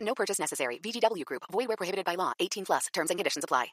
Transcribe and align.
No 0.00 0.14
purchase 0.14 0.38
necessary. 0.38 0.78
VGW 0.78 1.24
Group. 1.24 1.44
Void 1.50 1.68
where 1.68 1.76
prohibited 1.76 2.04
by 2.04 2.14
law. 2.16 2.32
18 2.38 2.66
plus. 2.66 2.86
Terms 2.92 3.10
and 3.10 3.18
conditions 3.18 3.44
apply. 3.44 3.68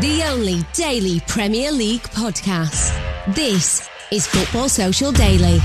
The 0.00 0.22
only 0.28 0.60
daily 0.74 1.20
Premier 1.26 1.72
League 1.72 2.02
podcast. 2.02 2.94
This 3.34 3.88
is 4.10 4.26
Football 4.26 4.68
Social 4.68 5.12
Daily. 5.12 5.60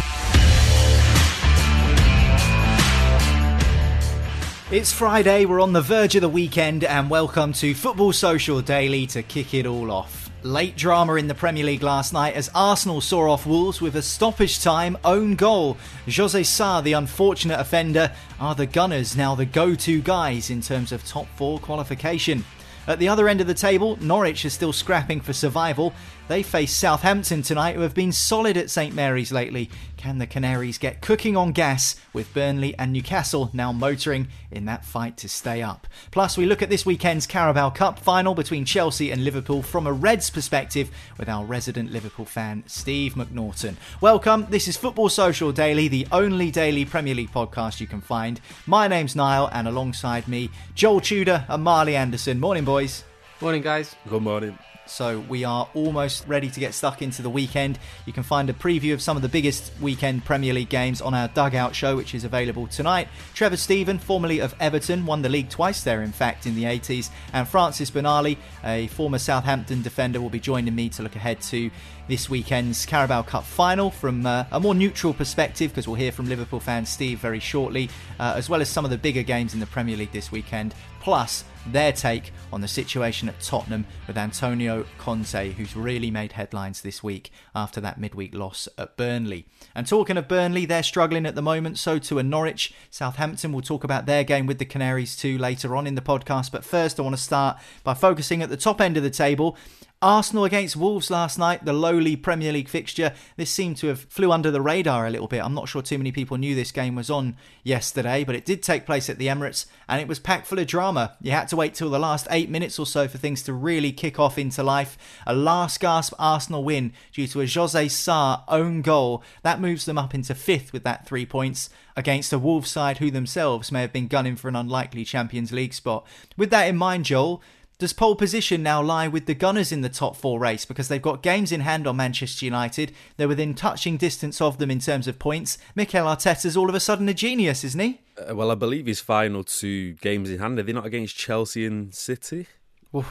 It's 4.71 4.91
Friday, 4.91 5.45
we're 5.45 5.61
on 5.61 5.73
the 5.73 5.81
verge 5.81 6.15
of 6.15 6.21
the 6.21 6.29
weekend, 6.29 6.83
and 6.83 7.07
welcome 7.09 7.53
to 7.53 7.75
Football 7.75 8.11
Social 8.11 8.59
Daily 8.61 9.05
to 9.07 9.21
kick 9.21 9.53
it 9.53 9.67
all 9.67 9.91
off. 9.91 10.22
Late 10.43 10.75
drama 10.75 11.15
in 11.15 11.27
the 11.27 11.35
Premier 11.35 11.63
League 11.63 11.83
last 11.83 12.11
night 12.11 12.33
as 12.33 12.51
Arsenal 12.53 12.99
saw 12.99 13.31
off 13.31 13.45
Wolves 13.45 13.79
with 13.79 13.95
a 13.95 14.01
stoppage 14.01 14.61
time 14.61 14.97
own 15.05 15.35
goal. 15.35 15.77
Jose 16.13 16.43
Sa, 16.43 16.81
the 16.81 16.91
unfortunate 16.91 17.61
offender, 17.61 18.11
are 18.41 18.53
the 18.53 18.65
Gunners 18.65 19.15
now 19.15 19.35
the 19.35 19.45
go 19.45 19.73
to 19.73 20.01
guys 20.01 20.49
in 20.49 20.59
terms 20.59 20.91
of 20.91 21.05
top 21.05 21.27
four 21.37 21.59
qualification. 21.59 22.43
At 22.87 22.99
the 22.99 23.07
other 23.07 23.29
end 23.29 23.39
of 23.39 23.47
the 23.47 23.53
table, 23.53 23.97
Norwich 24.01 24.43
is 24.43 24.51
still 24.51 24.73
scrapping 24.73 25.21
for 25.21 25.31
survival. 25.31 25.93
They 26.29 26.41
face 26.41 26.73
Southampton 26.73 27.41
tonight, 27.41 27.75
who 27.75 27.81
have 27.81 27.93
been 27.93 28.13
solid 28.13 28.55
at 28.55 28.69
St 28.69 28.95
Mary's 28.95 29.33
lately. 29.33 29.69
Can 29.97 30.19
the 30.19 30.25
Canaries 30.25 30.77
get 30.77 31.01
cooking 31.01 31.35
on 31.35 31.51
gas 31.51 31.97
with 32.13 32.33
Burnley 32.33 32.73
and 32.79 32.93
Newcastle 32.93 33.49
now 33.51 33.73
motoring 33.73 34.29
in 34.49 34.63
that 34.65 34.85
fight 34.85 35.17
to 35.17 35.27
stay 35.27 35.61
up? 35.61 35.85
Plus, 36.11 36.37
we 36.37 36.45
look 36.45 36.61
at 36.61 36.69
this 36.69 36.85
weekend's 36.85 37.27
Carabao 37.27 37.71
Cup 37.71 37.99
final 37.99 38.35
between 38.35 38.63
Chelsea 38.63 39.11
and 39.11 39.25
Liverpool 39.25 39.61
from 39.61 39.85
a 39.85 39.91
Reds 39.91 40.29
perspective 40.29 40.89
with 41.17 41.27
our 41.27 41.43
resident 41.43 41.91
Liverpool 41.91 42.25
fan, 42.25 42.63
Steve 42.67 43.15
McNorton. 43.15 43.75
Welcome, 43.99 44.47
this 44.49 44.69
is 44.69 44.77
Football 44.77 45.09
Social 45.09 45.51
Daily, 45.51 45.89
the 45.89 46.07
only 46.13 46.51
daily 46.51 46.85
Premier 46.85 47.15
League 47.15 47.33
podcast 47.33 47.81
you 47.81 47.87
can 47.87 48.01
find. 48.01 48.39
My 48.65 48.87
name's 48.87 49.15
Niall, 49.15 49.49
and 49.51 49.67
alongside 49.67 50.29
me, 50.29 50.49
Joel 50.73 51.01
Tudor 51.01 51.45
and 51.49 51.63
Marley 51.63 51.97
Anderson. 51.97 52.39
Morning, 52.39 52.63
boys. 52.63 53.03
Morning, 53.41 53.61
guys. 53.61 53.93
Good 54.07 54.21
morning. 54.21 54.57
So 54.93 55.21
we 55.27 55.43
are 55.43 55.67
almost 55.73 56.27
ready 56.27 56.51
to 56.51 56.59
get 56.59 56.75
stuck 56.75 57.01
into 57.01 57.23
the 57.23 57.29
weekend. 57.29 57.79
You 58.05 58.13
can 58.13 58.21
find 58.21 58.47
a 58.51 58.53
preview 58.53 58.93
of 58.93 59.01
some 59.01 59.17
of 59.17 59.23
the 59.23 59.27
biggest 59.27 59.71
weekend 59.81 60.23
Premier 60.23 60.53
League 60.53 60.69
games 60.69 61.01
on 61.01 61.15
our 61.15 61.27
Dugout 61.29 61.75
show, 61.75 61.95
which 61.95 62.13
is 62.13 62.25
available 62.25 62.67
tonight. 62.67 63.07
Trevor 63.33 63.57
Steven, 63.57 63.97
formerly 63.97 64.37
of 64.37 64.53
Everton, 64.59 65.07
won 65.07 65.23
the 65.23 65.29
league 65.29 65.49
twice 65.49 65.83
there, 65.83 66.03
in 66.03 66.11
fact, 66.11 66.45
in 66.45 66.53
the 66.53 66.65
80s. 66.65 67.09
And 67.33 67.47
Francis 67.47 67.89
Benali, 67.89 68.37
a 68.63 68.85
former 68.85 69.17
Southampton 69.17 69.81
defender, 69.81 70.21
will 70.21 70.29
be 70.29 70.39
joining 70.39 70.75
me 70.75 70.89
to 70.89 71.01
look 71.01 71.15
ahead 71.15 71.41
to 71.41 71.71
this 72.07 72.29
weekend's 72.29 72.85
Carabao 72.85 73.21
Cup 73.21 73.43
final 73.43 73.89
from 73.89 74.25
uh, 74.25 74.45
a 74.51 74.59
more 74.59 74.75
neutral 74.75 75.13
perspective, 75.13 75.71
because 75.71 75.87
we'll 75.87 75.95
hear 75.95 76.11
from 76.11 76.27
Liverpool 76.27 76.59
fan 76.59 76.85
Steve 76.85 77.19
very 77.19 77.39
shortly, 77.39 77.89
uh, 78.19 78.33
as 78.35 78.49
well 78.49 78.61
as 78.61 78.69
some 78.69 78.85
of 78.85 78.91
the 78.91 78.97
bigger 78.97 79.23
games 79.23 79.53
in 79.53 79.59
the 79.59 79.65
Premier 79.65 79.95
League 79.95 80.11
this 80.11 80.31
weekend. 80.31 80.75
Plus, 80.99 81.43
their 81.67 81.91
take 81.91 82.31
on 82.51 82.61
the 82.61 82.67
situation 82.67 83.27
at 83.27 83.39
Tottenham 83.41 83.85
with 84.07 84.17
Antonio 84.17 84.85
Conte, 84.97 85.51
who's 85.51 85.75
really 85.75 86.11
made 86.11 86.33
headlines 86.33 86.81
this 86.81 87.03
week 87.03 87.31
after 87.53 87.81
that 87.81 87.99
midweek 87.99 88.33
loss 88.33 88.69
at 88.77 88.95
Burnley. 88.95 89.45
And 89.75 89.87
talking 89.87 90.17
of 90.17 90.27
Burnley, 90.27 90.65
they're 90.65 90.83
struggling 90.83 91.25
at 91.25 91.35
the 91.35 91.41
moment, 91.41 91.77
so 91.77 91.99
too 91.99 92.19
are 92.19 92.23
Norwich. 92.23 92.73
Southampton 92.89 93.51
we'll 93.51 93.61
talk 93.61 93.83
about 93.83 94.05
their 94.05 94.23
game 94.23 94.45
with 94.45 94.59
the 94.59 94.65
Canaries 94.65 95.15
too 95.15 95.37
later 95.37 95.75
on 95.75 95.87
in 95.87 95.95
the 95.95 96.01
podcast. 96.01 96.51
But 96.51 96.65
first, 96.65 96.99
I 96.99 97.03
want 97.03 97.15
to 97.15 97.21
start 97.21 97.57
by 97.83 97.93
focusing 97.93 98.41
at 98.41 98.49
the 98.49 98.57
top 98.57 98.79
end 98.79 98.95
of 98.95 99.03
the 99.03 99.09
table. 99.09 99.57
Arsenal 100.03 100.43
against 100.43 100.75
Wolves 100.75 101.09
last 101.09 101.39
night, 101.39 101.63
the 101.63 101.71
lowly 101.71 102.17
Premier 102.17 102.51
League 102.51 102.67
fixture. 102.67 103.13
This 103.37 103.49
seemed 103.49 103.77
to 103.77 103.87
have 103.87 104.01
flew 104.01 104.33
under 104.33 104.51
the 104.51 104.59
radar 104.59 105.07
a 105.07 105.09
little 105.09 105.29
bit. 105.29 105.41
I'm 105.41 105.53
not 105.53 105.69
sure 105.69 105.81
too 105.81 105.97
many 105.97 106.11
people 106.11 106.35
knew 106.35 106.55
this 106.55 106.73
game 106.73 106.95
was 106.95 107.09
on 107.09 107.37
yesterday, 107.63 108.25
but 108.25 108.35
it 108.35 108.43
did 108.43 108.61
take 108.61 108.85
place 108.85 109.09
at 109.09 109.17
the 109.17 109.27
Emirates 109.27 109.65
and 109.87 110.01
it 110.01 110.09
was 110.09 110.19
packed 110.19 110.45
full 110.45 110.59
of 110.59 110.67
drama. 110.67 111.15
You 111.21 111.31
had 111.31 111.47
to 111.47 111.55
wait 111.55 111.73
till 111.73 111.89
the 111.89 111.99
last 111.99 112.27
eight 112.31 112.49
minutes 112.49 112.77
or 112.77 112.85
so 112.85 113.07
for 113.07 113.17
things 113.17 113.43
to 113.43 113.53
really 113.53 113.93
kick 113.93 114.19
off 114.19 114.37
into 114.37 114.61
life. 114.61 114.97
A 115.25 115.33
last 115.33 115.79
gasp 115.79 116.13
Arsenal 116.19 116.65
win 116.65 116.91
due 117.13 117.27
to 117.27 117.39
a 117.39 117.47
Jose 117.47 117.87
Sa 117.87 118.43
own 118.49 118.81
goal. 118.81 119.23
That 119.43 119.61
moves 119.61 119.85
them 119.85 119.97
up 119.97 120.13
into 120.13 120.35
fifth 120.35 120.73
with 120.73 120.83
that 120.83 121.07
three 121.07 121.25
points 121.25 121.69
against 121.95 122.33
a 122.33 122.39
Wolves 122.39 122.69
side 122.69 122.97
who 122.97 123.09
themselves 123.09 123.71
may 123.71 123.79
have 123.79 123.93
been 123.93 124.07
gunning 124.07 124.35
for 124.35 124.49
an 124.49 124.55
unlikely 124.57 125.05
Champions 125.05 125.53
League 125.53 125.73
spot. 125.73 126.05
With 126.35 126.49
that 126.49 126.67
in 126.67 126.75
mind, 126.75 127.05
Joel, 127.05 127.41
does 127.79 127.93
pole 127.93 128.15
position 128.15 128.63
now 128.63 128.81
lie 128.81 129.07
with 129.07 129.25
the 129.25 129.33
Gunners 129.33 129.71
in 129.71 129.81
the 129.81 129.89
top 129.89 130.15
four 130.15 130.39
race 130.39 130.65
because 130.65 130.87
they've 130.87 131.01
got 131.01 131.23
games 131.23 131.51
in 131.51 131.61
hand 131.61 131.87
on 131.87 131.97
Manchester 131.97 132.45
United? 132.45 132.93
They're 133.17 133.27
within 133.27 133.53
touching 133.53 133.97
distance 133.97 134.39
of 134.39 134.57
them 134.57 134.71
in 134.71 134.79
terms 134.79 135.07
of 135.07 135.19
points. 135.19 135.57
Mikel 135.75 136.05
Arteta's 136.05 136.55
all 136.55 136.69
of 136.69 136.75
a 136.75 136.79
sudden 136.79 137.09
a 137.09 137.13
genius, 137.13 137.63
isn't 137.63 137.79
he? 137.79 137.99
Uh, 138.17 138.35
well, 138.35 138.51
I 138.51 138.55
believe 138.55 138.85
his 138.85 138.99
final 138.99 139.43
two 139.43 139.93
games 139.95 140.29
in 140.29 140.39
hand 140.39 140.59
are 140.59 140.63
they 140.63 140.73
not 140.73 140.85
against 140.85 141.15
Chelsea 141.15 141.65
and 141.65 141.93
City? 141.93 142.47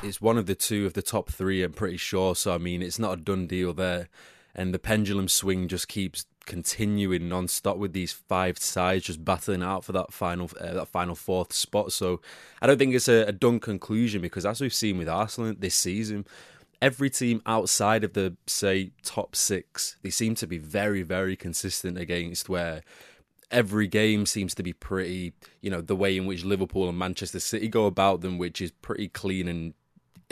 It's 0.02 0.20
one 0.20 0.38
of 0.38 0.46
the 0.46 0.54
two 0.54 0.86
of 0.86 0.94
the 0.94 1.02
top 1.02 1.28
three. 1.28 1.62
I'm 1.62 1.72
pretty 1.72 1.96
sure. 1.96 2.36
So 2.36 2.54
I 2.54 2.58
mean, 2.58 2.82
it's 2.82 3.00
not 3.00 3.18
a 3.18 3.20
done 3.20 3.48
deal 3.48 3.72
there, 3.72 4.08
and 4.54 4.72
the 4.72 4.78
pendulum 4.78 5.26
swing 5.26 5.66
just 5.66 5.88
keeps 5.88 6.24
continuing 6.46 7.28
non-stop 7.28 7.76
with 7.76 7.92
these 7.92 8.12
five 8.12 8.58
sides 8.58 9.06
just 9.06 9.24
battling 9.24 9.62
out 9.62 9.84
for 9.84 9.92
that 9.92 10.12
final 10.12 10.50
uh, 10.60 10.72
that 10.72 10.88
final 10.88 11.14
fourth 11.14 11.52
spot. 11.52 11.92
So 11.92 12.20
I 12.60 12.66
don't 12.66 12.78
think 12.78 12.94
it's 12.94 13.08
a, 13.08 13.24
a 13.26 13.32
done 13.32 13.60
conclusion 13.60 14.22
because 14.22 14.46
as 14.46 14.60
we've 14.60 14.74
seen 14.74 14.98
with 14.98 15.08
Arsenal 15.08 15.54
this 15.58 15.74
season, 15.74 16.26
every 16.80 17.10
team 17.10 17.42
outside 17.46 18.04
of 18.04 18.12
the 18.14 18.36
say 18.46 18.92
top 19.02 19.36
six, 19.36 19.96
they 20.02 20.10
seem 20.10 20.34
to 20.36 20.46
be 20.46 20.58
very 20.58 21.02
very 21.02 21.36
consistent 21.36 21.98
against 21.98 22.48
where 22.48 22.82
every 23.50 23.86
game 23.86 24.24
seems 24.24 24.54
to 24.54 24.62
be 24.62 24.72
pretty, 24.72 25.34
you 25.60 25.70
know, 25.70 25.82
the 25.82 25.94
way 25.94 26.16
in 26.16 26.26
which 26.26 26.44
Liverpool 26.44 26.88
and 26.88 26.98
Manchester 26.98 27.38
City 27.38 27.68
go 27.68 27.84
about 27.84 28.22
them, 28.22 28.38
which 28.38 28.60
is 28.60 28.70
pretty 28.70 29.08
clean 29.08 29.46
and 29.46 29.74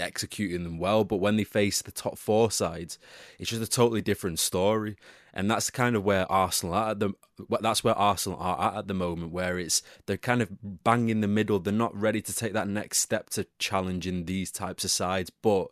executing 0.01 0.65
them 0.65 0.79
well. 0.79 1.05
But 1.05 1.17
when 1.17 1.37
they 1.37 1.45
face 1.45 1.83
the 1.83 1.93
top 1.93 2.19
four 2.19 2.51
sides, 2.51 2.99
it's 3.39 3.51
just 3.51 3.63
a 3.63 3.67
totally 3.67 4.03
different 4.03 4.39
story. 4.39 4.97
And 5.33 5.51
that's 5.51 5.71
kind 5.71 5.95
of 5.95 6.05
where 6.05 6.31
Arsenal 6.31 6.75
are 6.75 6.91
at 6.91 6.99
the 6.99 7.13
that's 7.61 7.85
where 7.85 7.95
Arsenal 7.95 8.39
are 8.41 8.73
at 8.73 8.79
at 8.79 8.89
the 8.89 8.95
moment, 8.95 9.33
where 9.33 9.59
it's 9.59 9.83
they're 10.07 10.17
kind 10.17 10.43
of 10.43 10.51
bang 10.85 11.09
in 11.09 11.21
the 11.21 11.29
middle. 11.29 11.61
They're 11.61 11.73
not 11.73 11.99
ready 11.99 12.21
to 12.21 12.35
take 12.35 12.53
that 12.55 12.69
next 12.69 12.99
step 12.99 13.31
to 13.31 13.47
challenging 13.59 14.25
these 14.25 14.51
types 14.51 14.85
of 14.85 14.91
sides, 14.91 15.31
but 15.31 15.69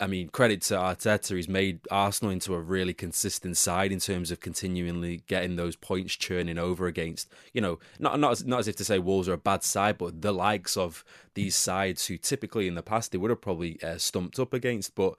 I 0.00 0.06
mean, 0.06 0.30
credit 0.30 0.62
to 0.62 0.74
Arteta, 0.74 1.36
he's 1.36 1.48
made 1.48 1.80
Arsenal 1.90 2.32
into 2.32 2.54
a 2.54 2.60
really 2.60 2.94
consistent 2.94 3.58
side 3.58 3.92
in 3.92 4.00
terms 4.00 4.30
of 4.30 4.40
continually 4.40 5.22
getting 5.26 5.56
those 5.56 5.76
points 5.76 6.16
churning 6.16 6.58
over 6.58 6.86
against, 6.86 7.30
you 7.52 7.60
know, 7.60 7.78
not 7.98 8.18
not 8.18 8.32
as, 8.32 8.44
not 8.44 8.60
as 8.60 8.68
if 8.68 8.76
to 8.76 8.84
say 8.84 8.98
Wolves 8.98 9.28
are 9.28 9.34
a 9.34 9.38
bad 9.38 9.62
side, 9.62 9.98
but 9.98 10.22
the 10.22 10.32
likes 10.32 10.76
of 10.76 11.04
these 11.34 11.54
sides 11.54 12.06
who 12.06 12.16
typically 12.16 12.66
in 12.66 12.76
the 12.76 12.82
past 12.82 13.12
they 13.12 13.18
would 13.18 13.30
have 13.30 13.42
probably 13.42 13.80
uh, 13.82 13.98
stumped 13.98 14.38
up 14.38 14.54
against. 14.54 14.94
But 14.94 15.16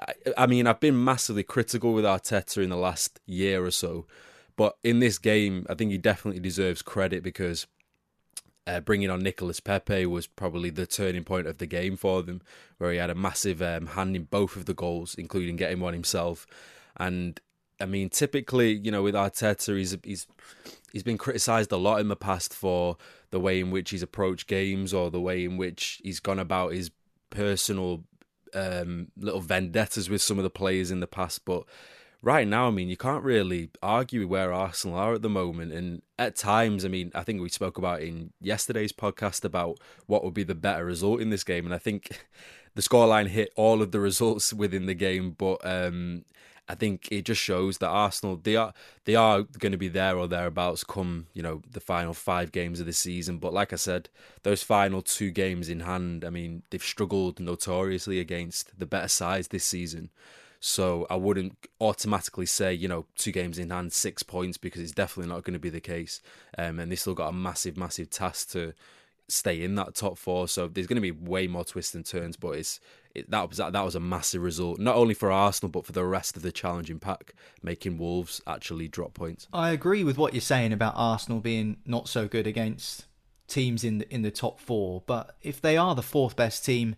I, 0.00 0.14
I 0.38 0.46
mean, 0.46 0.66
I've 0.66 0.80
been 0.80 1.04
massively 1.04 1.42
critical 1.42 1.92
with 1.92 2.06
Arteta 2.06 2.62
in 2.62 2.70
the 2.70 2.76
last 2.76 3.20
year 3.26 3.62
or 3.64 3.70
so, 3.70 4.06
but 4.56 4.78
in 4.82 5.00
this 5.00 5.18
game, 5.18 5.66
I 5.68 5.74
think 5.74 5.90
he 5.90 5.98
definitely 5.98 6.40
deserves 6.40 6.80
credit 6.80 7.22
because 7.22 7.66
uh, 8.68 8.80
bringing 8.80 9.08
on 9.08 9.20
Nicolas 9.20 9.60
Pepe 9.60 10.04
was 10.04 10.26
probably 10.26 10.68
the 10.68 10.86
turning 10.86 11.24
point 11.24 11.46
of 11.46 11.56
the 11.56 11.66
game 11.66 11.96
for 11.96 12.22
them, 12.22 12.42
where 12.76 12.92
he 12.92 12.98
had 12.98 13.08
a 13.08 13.14
massive 13.14 13.62
um, 13.62 13.86
hand 13.86 14.14
in 14.14 14.24
both 14.24 14.56
of 14.56 14.66
the 14.66 14.74
goals, 14.74 15.14
including 15.14 15.56
getting 15.56 15.80
one 15.80 15.94
himself. 15.94 16.46
And 16.98 17.40
I 17.80 17.86
mean, 17.86 18.10
typically, 18.10 18.72
you 18.72 18.90
know, 18.90 19.02
with 19.02 19.14
Arteta, 19.14 19.76
he's 19.76 19.96
he's 20.04 20.26
he's 20.92 21.02
been 21.02 21.16
criticised 21.16 21.72
a 21.72 21.78
lot 21.78 22.00
in 22.00 22.08
the 22.08 22.16
past 22.16 22.52
for 22.52 22.98
the 23.30 23.40
way 23.40 23.58
in 23.58 23.70
which 23.70 23.90
he's 23.90 24.02
approached 24.02 24.46
games 24.46 24.92
or 24.92 25.10
the 25.10 25.20
way 25.20 25.44
in 25.44 25.56
which 25.56 26.00
he's 26.04 26.20
gone 26.20 26.38
about 26.38 26.72
his 26.72 26.90
personal 27.30 28.04
um, 28.52 29.08
little 29.16 29.40
vendettas 29.40 30.10
with 30.10 30.20
some 30.20 30.38
of 30.38 30.44
the 30.44 30.50
players 30.50 30.90
in 30.90 31.00
the 31.00 31.06
past, 31.06 31.44
but 31.46 31.64
right 32.22 32.46
now, 32.46 32.68
I 32.68 32.70
mean, 32.70 32.88
you 32.88 32.96
can't 32.96 33.24
really 33.24 33.70
argue 33.82 34.26
where 34.26 34.52
Arsenal 34.52 34.96
are 34.96 35.14
at 35.14 35.22
the 35.22 35.28
moment. 35.28 35.72
And 35.72 36.02
at 36.18 36.36
times, 36.36 36.84
I 36.84 36.88
mean, 36.88 37.12
I 37.14 37.22
think 37.22 37.40
we 37.40 37.48
spoke 37.48 37.78
about 37.78 38.02
in 38.02 38.32
yesterday's 38.40 38.92
podcast 38.92 39.44
about 39.44 39.78
what 40.06 40.24
would 40.24 40.34
be 40.34 40.44
the 40.44 40.54
better 40.54 40.84
result 40.84 41.20
in 41.20 41.30
this 41.30 41.44
game. 41.44 41.64
And 41.64 41.74
I 41.74 41.78
think 41.78 42.26
the 42.74 42.82
scoreline 42.82 43.28
hit 43.28 43.52
all 43.56 43.82
of 43.82 43.92
the 43.92 44.00
results 44.00 44.52
within 44.52 44.86
the 44.86 44.94
game, 44.94 45.32
but 45.38 45.64
um, 45.64 46.24
I 46.68 46.74
think 46.74 47.08
it 47.10 47.24
just 47.24 47.40
shows 47.40 47.78
that 47.78 47.88
Arsenal 47.88 48.36
they 48.36 48.54
are 48.56 48.74
they 49.04 49.14
are 49.14 49.42
going 49.42 49.72
to 49.72 49.78
be 49.78 49.88
there 49.88 50.18
or 50.18 50.28
thereabouts 50.28 50.84
come 50.84 51.26
you 51.32 51.42
know 51.42 51.62
the 51.70 51.80
final 51.80 52.12
five 52.12 52.52
games 52.52 52.78
of 52.78 52.86
the 52.86 52.92
season. 52.92 53.38
But 53.38 53.54
like 53.54 53.72
I 53.72 53.76
said, 53.76 54.10
those 54.42 54.62
final 54.62 55.00
two 55.00 55.30
games 55.30 55.70
in 55.70 55.80
hand, 55.80 56.24
I 56.24 56.30
mean, 56.30 56.62
they've 56.70 56.82
struggled 56.82 57.40
notoriously 57.40 58.20
against 58.20 58.78
the 58.78 58.86
better 58.86 59.08
sides 59.08 59.48
this 59.48 59.64
season. 59.64 60.10
So 60.60 61.06
I 61.08 61.16
wouldn't 61.16 61.56
automatically 61.80 62.46
say, 62.46 62.74
you 62.74 62.88
know, 62.88 63.06
two 63.16 63.32
games 63.32 63.58
in 63.58 63.70
hand, 63.70 63.92
six 63.92 64.22
points, 64.22 64.58
because 64.58 64.82
it's 64.82 64.92
definitely 64.92 65.32
not 65.32 65.44
going 65.44 65.54
to 65.54 65.60
be 65.60 65.70
the 65.70 65.80
case. 65.80 66.20
Um, 66.56 66.80
and 66.80 66.90
they 66.90 66.96
still 66.96 67.14
got 67.14 67.28
a 67.28 67.32
massive, 67.32 67.76
massive 67.76 68.10
task 68.10 68.50
to 68.50 68.74
stay 69.28 69.62
in 69.62 69.74
that 69.76 69.94
top 69.94 70.18
four. 70.18 70.48
So 70.48 70.66
there's 70.66 70.86
going 70.86 70.96
to 70.96 71.00
be 71.00 71.10
way 71.10 71.46
more 71.46 71.64
twists 71.64 71.94
and 71.94 72.04
turns, 72.04 72.36
but 72.36 72.50
it's 72.50 72.80
it, 73.14 73.30
that 73.30 73.48
was 73.48 73.58
that, 73.58 73.72
was 73.72 73.94
a 73.94 74.00
massive 74.00 74.42
result, 74.42 74.78
not 74.78 74.96
only 74.96 75.14
for 75.14 75.30
Arsenal 75.30 75.70
but 75.70 75.86
for 75.86 75.92
the 75.92 76.04
rest 76.04 76.36
of 76.36 76.42
the 76.42 76.52
challenging 76.52 76.98
pack, 76.98 77.34
making 77.62 77.98
Wolves 77.98 78.40
actually 78.46 78.88
drop 78.88 79.14
points. 79.14 79.46
I 79.52 79.70
agree 79.70 80.04
with 80.04 80.18
what 80.18 80.34
you're 80.34 80.40
saying 80.40 80.72
about 80.72 80.94
Arsenal 80.96 81.40
being 81.40 81.78
not 81.84 82.08
so 82.08 82.26
good 82.26 82.46
against 82.46 83.06
teams 83.46 83.84
in 83.84 83.98
the, 83.98 84.14
in 84.14 84.22
the 84.22 84.30
top 84.30 84.60
four, 84.60 85.02
but 85.06 85.36
if 85.42 85.60
they 85.60 85.76
are 85.76 85.94
the 85.94 86.02
fourth 86.02 86.36
best 86.36 86.64
team 86.64 86.96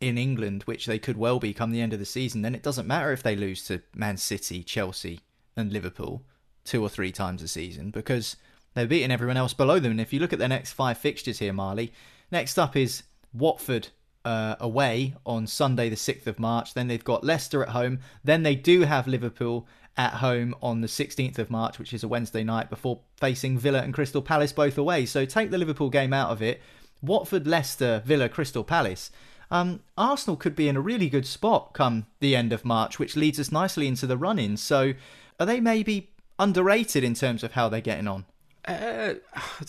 in 0.00 0.16
England, 0.16 0.62
which 0.62 0.86
they 0.86 0.98
could 0.98 1.16
well 1.16 1.38
be 1.38 1.52
come 1.52 1.70
the 1.70 1.80
end 1.80 1.92
of 1.92 1.98
the 1.98 2.06
season, 2.06 2.42
then 2.42 2.54
it 2.54 2.62
doesn't 2.62 2.86
matter 2.86 3.12
if 3.12 3.22
they 3.22 3.36
lose 3.36 3.64
to 3.64 3.82
Man 3.94 4.16
City, 4.16 4.62
Chelsea, 4.62 5.20
and 5.56 5.72
Liverpool 5.72 6.22
two 6.64 6.82
or 6.82 6.88
three 6.88 7.12
times 7.12 7.42
a 7.42 7.48
season 7.48 7.90
because 7.90 8.36
they're 8.74 8.86
beating 8.86 9.10
everyone 9.10 9.36
else 9.36 9.54
below 9.54 9.78
them. 9.78 9.92
And 9.92 10.00
if 10.00 10.12
you 10.12 10.20
look 10.20 10.32
at 10.32 10.38
their 10.38 10.48
next 10.48 10.72
five 10.72 10.98
fixtures 10.98 11.38
here, 11.38 11.52
Marley, 11.52 11.92
next 12.30 12.58
up 12.58 12.76
is 12.76 13.02
Watford 13.32 13.88
uh, 14.24 14.56
away 14.60 15.14
on 15.26 15.46
Sunday, 15.46 15.88
the 15.88 15.96
6th 15.96 16.26
of 16.26 16.38
March. 16.38 16.74
Then 16.74 16.88
they've 16.88 17.02
got 17.04 17.24
Leicester 17.24 17.62
at 17.62 17.70
home. 17.70 18.00
Then 18.24 18.42
they 18.42 18.54
do 18.54 18.82
have 18.82 19.06
Liverpool 19.06 19.66
at 19.96 20.14
home 20.14 20.54
on 20.62 20.80
the 20.80 20.86
16th 20.86 21.38
of 21.38 21.50
March, 21.50 21.78
which 21.78 21.92
is 21.92 22.04
a 22.04 22.08
Wednesday 22.08 22.44
night, 22.44 22.70
before 22.70 23.00
facing 23.18 23.58
Villa 23.58 23.80
and 23.80 23.92
Crystal 23.92 24.22
Palace 24.22 24.52
both 24.52 24.78
away. 24.78 25.04
So 25.06 25.24
take 25.24 25.50
the 25.50 25.58
Liverpool 25.58 25.90
game 25.90 26.12
out 26.12 26.30
of 26.30 26.40
it. 26.40 26.62
Watford, 27.02 27.46
Leicester, 27.46 28.02
Villa, 28.04 28.28
Crystal 28.28 28.64
Palace 28.64 29.10
um, 29.50 29.80
Arsenal 29.98 30.36
could 30.36 30.54
be 30.54 30.68
in 30.68 30.76
a 30.76 30.80
really 30.80 31.08
good 31.08 31.26
spot 31.26 31.72
come 31.72 32.06
the 32.20 32.36
end 32.36 32.52
of 32.52 32.64
March, 32.64 32.98
which 32.98 33.16
leads 33.16 33.40
us 33.40 33.50
nicely 33.50 33.88
into 33.88 34.06
the 34.06 34.16
run 34.16 34.38
in. 34.38 34.56
So, 34.56 34.94
are 35.38 35.46
they 35.46 35.60
maybe 35.60 36.10
underrated 36.38 37.02
in 37.02 37.14
terms 37.14 37.42
of 37.42 37.52
how 37.52 37.68
they're 37.68 37.80
getting 37.80 38.08
on? 38.08 38.26
Uh, 38.64 39.14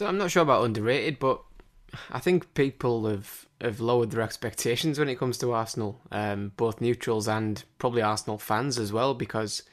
I'm 0.01 0.17
not 0.17 0.31
sure 0.31 0.43
about 0.43 0.65
underrated, 0.65 1.19
but 1.19 1.41
I 2.11 2.19
think 2.19 2.53
people 2.53 3.07
have, 3.07 3.47
have 3.59 3.79
lowered 3.79 4.11
their 4.11 4.21
expectations 4.21 4.99
when 4.99 5.09
it 5.09 5.17
comes 5.17 5.37
to 5.39 5.51
Arsenal, 5.51 5.99
um, 6.11 6.51
both 6.57 6.81
neutrals 6.81 7.27
and 7.27 7.63
probably 7.77 8.01
Arsenal 8.01 8.37
fans 8.37 8.77
as 8.77 8.93
well, 8.93 9.13
because 9.13 9.63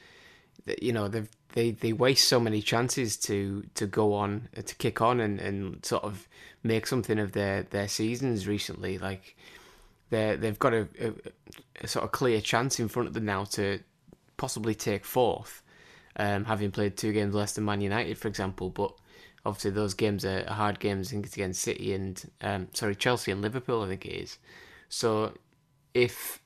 you 0.81 0.91
know 0.91 1.07
they 1.07 1.23
they 1.53 1.71
they 1.71 1.93
waste 1.93 2.27
so 2.27 2.39
many 2.39 2.61
chances 2.61 3.17
to 3.17 3.65
to 3.75 3.87
go 3.87 4.13
on 4.13 4.49
to 4.53 4.75
kick 4.75 5.01
on 5.01 5.19
and, 5.19 5.39
and 5.39 5.83
sort 5.85 6.03
of 6.03 6.27
make 6.63 6.85
something 6.85 7.19
of 7.19 7.31
their 7.31 7.63
their 7.63 7.87
seasons 7.87 8.47
recently. 8.47 8.97
Like 8.97 9.35
they 10.09 10.35
they've 10.35 10.59
got 10.59 10.73
a, 10.73 10.87
a, 10.99 11.13
a, 11.83 11.87
sort 11.87 12.05
of 12.05 12.11
clear 12.11 12.41
chance 12.41 12.79
in 12.79 12.87
front 12.87 13.07
of 13.07 13.13
them 13.13 13.25
now 13.25 13.43
to 13.45 13.79
possibly 14.37 14.75
take 14.75 15.05
fourth, 15.05 15.61
um, 16.15 16.45
having 16.45 16.71
played 16.71 16.97
two 16.97 17.13
games 17.13 17.35
less 17.35 17.53
than 17.53 17.65
Man 17.65 17.81
United, 17.81 18.17
for 18.17 18.27
example. 18.27 18.69
But 18.69 18.93
obviously, 19.45 19.71
those 19.71 19.93
games 19.93 20.25
are 20.25 20.45
hard 20.45 20.79
games. 20.79 21.09
I 21.09 21.11
think 21.11 21.25
it's 21.25 21.35
against 21.35 21.61
City 21.61 21.93
and 21.93 22.29
um, 22.41 22.67
sorry 22.73 22.95
Chelsea 22.95 23.31
and 23.31 23.41
Liverpool. 23.41 23.83
I 23.83 23.87
think 23.87 24.05
it 24.05 24.13
is. 24.13 24.37
So 24.89 25.33
if 25.93 26.41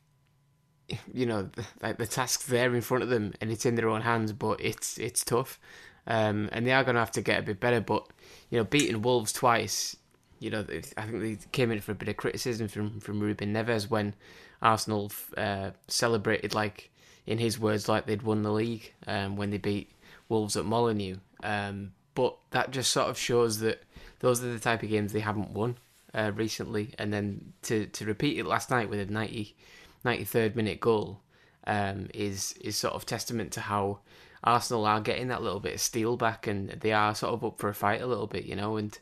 you 1.14 1.26
know 1.26 1.50
like 1.82 1.98
the 1.98 2.06
task's 2.06 2.46
there 2.46 2.76
in 2.76 2.82
front 2.82 3.04
of 3.04 3.10
them 3.10 3.34
and 3.40 3.50
it's 3.52 3.66
in 3.66 3.76
their 3.76 3.90
own 3.90 4.02
hands, 4.02 4.34
but 4.34 4.60
it's 4.62 4.98
it's 4.98 5.24
tough. 5.24 5.60
Um, 6.06 6.50
and 6.52 6.68
they 6.68 6.74
are 6.74 6.84
going 6.84 6.96
to 6.96 7.00
have 7.00 7.12
to 7.12 7.22
get 7.22 7.40
a 7.40 7.44
bit 7.44 7.62
better. 7.62 7.80
But 7.80 8.06
you 8.50 8.58
know, 8.58 8.66
beating 8.66 9.02
Wolves 9.02 9.32
twice 9.32 9.96
you 10.44 10.50
know, 10.50 10.66
I 10.98 11.04
think 11.04 11.22
they 11.22 11.38
came 11.54 11.72
in 11.72 11.80
for 11.80 11.94
a 11.94 11.96
bit 11.96 12.10
of 12.10 12.18
criticism 12.18 12.68
from 12.68 13.00
from 13.00 13.22
Ruben 13.22 13.54
Neves 13.54 13.90
when 13.90 14.14
Arsenal 14.62 15.10
uh, 15.38 15.72
celebrated 15.88 16.54
like, 16.54 16.92
in 17.26 17.38
his 17.38 17.58
words, 17.58 17.88
like 17.88 18.06
they'd 18.06 18.22
won 18.22 18.44
the 18.44 18.52
league 18.52 18.94
um, 19.08 19.38
when 19.38 19.52
they 19.52 19.58
beat 19.58 19.92
Wolves 20.28 20.58
at 20.58 20.66
Molineux. 20.66 21.16
Um, 21.44 21.94
but 22.14 22.36
that 22.52 22.72
just 22.72 22.92
sort 22.92 23.10
of 23.10 23.18
shows 23.18 23.60
that 23.60 23.84
those 24.20 24.44
are 24.44 24.52
the 24.52 24.60
type 24.60 24.84
of 24.84 24.90
games 24.90 25.14
they 25.14 25.22
haven't 25.22 25.52
won 25.52 25.78
uh, 26.14 26.34
recently. 26.36 26.94
And 27.00 27.14
then 27.14 27.54
to 27.64 27.86
to 27.86 28.06
repeat 28.06 28.38
it 28.38 28.46
last 28.46 28.70
night 28.70 28.90
with 28.90 29.00
a 29.00 29.06
90, 29.06 29.56
93rd 30.04 30.56
minute 30.56 30.82
goal 30.82 31.22
um, 31.66 32.10
is 32.14 32.54
is 32.60 32.76
sort 32.76 32.96
of 32.96 33.06
testament 33.06 33.54
to 33.54 33.62
how 33.62 34.00
Arsenal 34.44 34.86
are 34.86 35.00
getting 35.00 35.30
that 35.30 35.42
little 35.42 35.62
bit 35.62 35.76
of 35.76 35.80
steel 35.80 36.18
back, 36.18 36.48
and 36.48 36.70
they 36.82 36.92
are 36.92 37.16
sort 37.16 37.34
of 37.34 37.46
up 37.46 37.60
for 37.60 37.70
a 37.70 37.74
fight 37.74 38.02
a 38.02 38.08
little 38.08 38.28
bit, 38.28 38.44
you 38.44 38.58
know. 38.58 38.76
And 38.76 38.98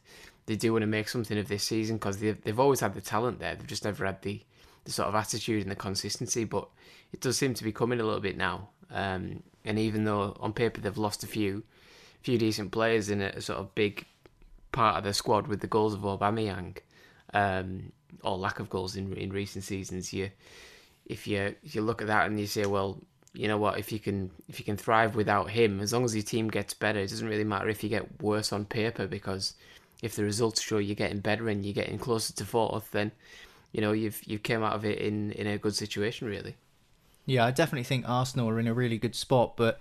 they 0.45 0.55
do 0.55 0.73
want 0.73 0.83
to 0.83 0.87
make 0.87 1.07
something 1.07 1.37
of 1.37 1.47
this 1.47 1.63
season 1.63 1.97
because 1.97 2.17
they've, 2.17 2.41
they've 2.43 2.59
always 2.59 2.79
had 2.79 2.93
the 2.93 3.01
talent 3.01 3.39
there. 3.39 3.55
They've 3.55 3.67
just 3.67 3.85
never 3.85 4.05
had 4.05 4.21
the, 4.21 4.41
the 4.85 4.91
sort 4.91 5.07
of 5.07 5.15
attitude 5.15 5.61
and 5.61 5.71
the 5.71 5.75
consistency. 5.75 6.43
But 6.43 6.67
it 7.13 7.21
does 7.21 7.37
seem 7.37 7.53
to 7.53 7.63
be 7.63 7.71
coming 7.71 7.99
a 7.99 8.03
little 8.03 8.21
bit 8.21 8.37
now. 8.37 8.69
Um, 8.89 9.43
and 9.63 9.77
even 9.79 10.03
though 10.03 10.35
on 10.39 10.53
paper 10.53 10.81
they've 10.81 10.97
lost 10.97 11.23
a 11.23 11.27
few, 11.27 11.63
few 12.21 12.37
decent 12.37 12.71
players 12.71 13.09
in 13.09 13.21
a, 13.21 13.39
sort 13.41 13.59
of 13.59 13.73
big 13.75 14.05
part 14.71 14.97
of 14.97 15.03
their 15.03 15.13
squad 15.13 15.47
with 15.47 15.61
the 15.61 15.67
goals 15.67 15.93
of 15.93 16.01
Aubameyang, 16.01 16.77
um, 17.33 17.91
or 18.23 18.37
lack 18.37 18.59
of 18.59 18.69
goals 18.69 18.95
in 18.95 19.13
in 19.13 19.31
recent 19.31 19.63
seasons, 19.63 20.11
you 20.13 20.29
if 21.05 21.27
you 21.27 21.55
if 21.63 21.75
you 21.75 21.81
look 21.81 22.01
at 22.01 22.07
that 22.07 22.27
and 22.27 22.39
you 22.39 22.47
say, 22.47 22.65
well, 22.65 22.99
you 23.33 23.47
know 23.47 23.57
what, 23.57 23.79
if 23.79 23.91
you 23.91 23.99
can 23.99 24.31
if 24.47 24.59
you 24.59 24.65
can 24.65 24.77
thrive 24.77 25.15
without 25.15 25.49
him, 25.49 25.79
as 25.79 25.93
long 25.93 26.03
as 26.03 26.15
your 26.15 26.23
team 26.23 26.47
gets 26.49 26.73
better, 26.73 26.99
it 26.99 27.09
doesn't 27.09 27.27
really 27.27 27.43
matter 27.43 27.69
if 27.69 27.83
you 27.83 27.89
get 27.89 28.21
worse 28.21 28.51
on 28.51 28.65
paper 28.65 29.07
because 29.07 29.53
if 30.01 30.15
the 30.15 30.23
results 30.23 30.61
show 30.61 30.77
you're 30.77 30.95
getting 30.95 31.19
better 31.19 31.49
and 31.49 31.65
you're 31.65 31.73
getting 31.73 31.97
closer 31.97 32.33
to 32.33 32.45
fourth, 32.45 32.91
then 32.91 33.11
you 33.71 33.81
know 33.81 33.91
you've 33.91 34.21
you've 34.25 34.43
came 34.43 34.63
out 34.63 34.73
of 34.73 34.85
it 34.85 34.99
in 34.99 35.31
in 35.31 35.47
a 35.47 35.57
good 35.57 35.75
situation, 35.75 36.27
really. 36.27 36.55
Yeah, 37.25 37.45
I 37.45 37.51
definitely 37.51 37.83
think 37.83 38.07
Arsenal 38.07 38.49
are 38.49 38.59
in 38.59 38.67
a 38.67 38.73
really 38.73 38.97
good 38.97 39.15
spot, 39.15 39.55
but 39.55 39.79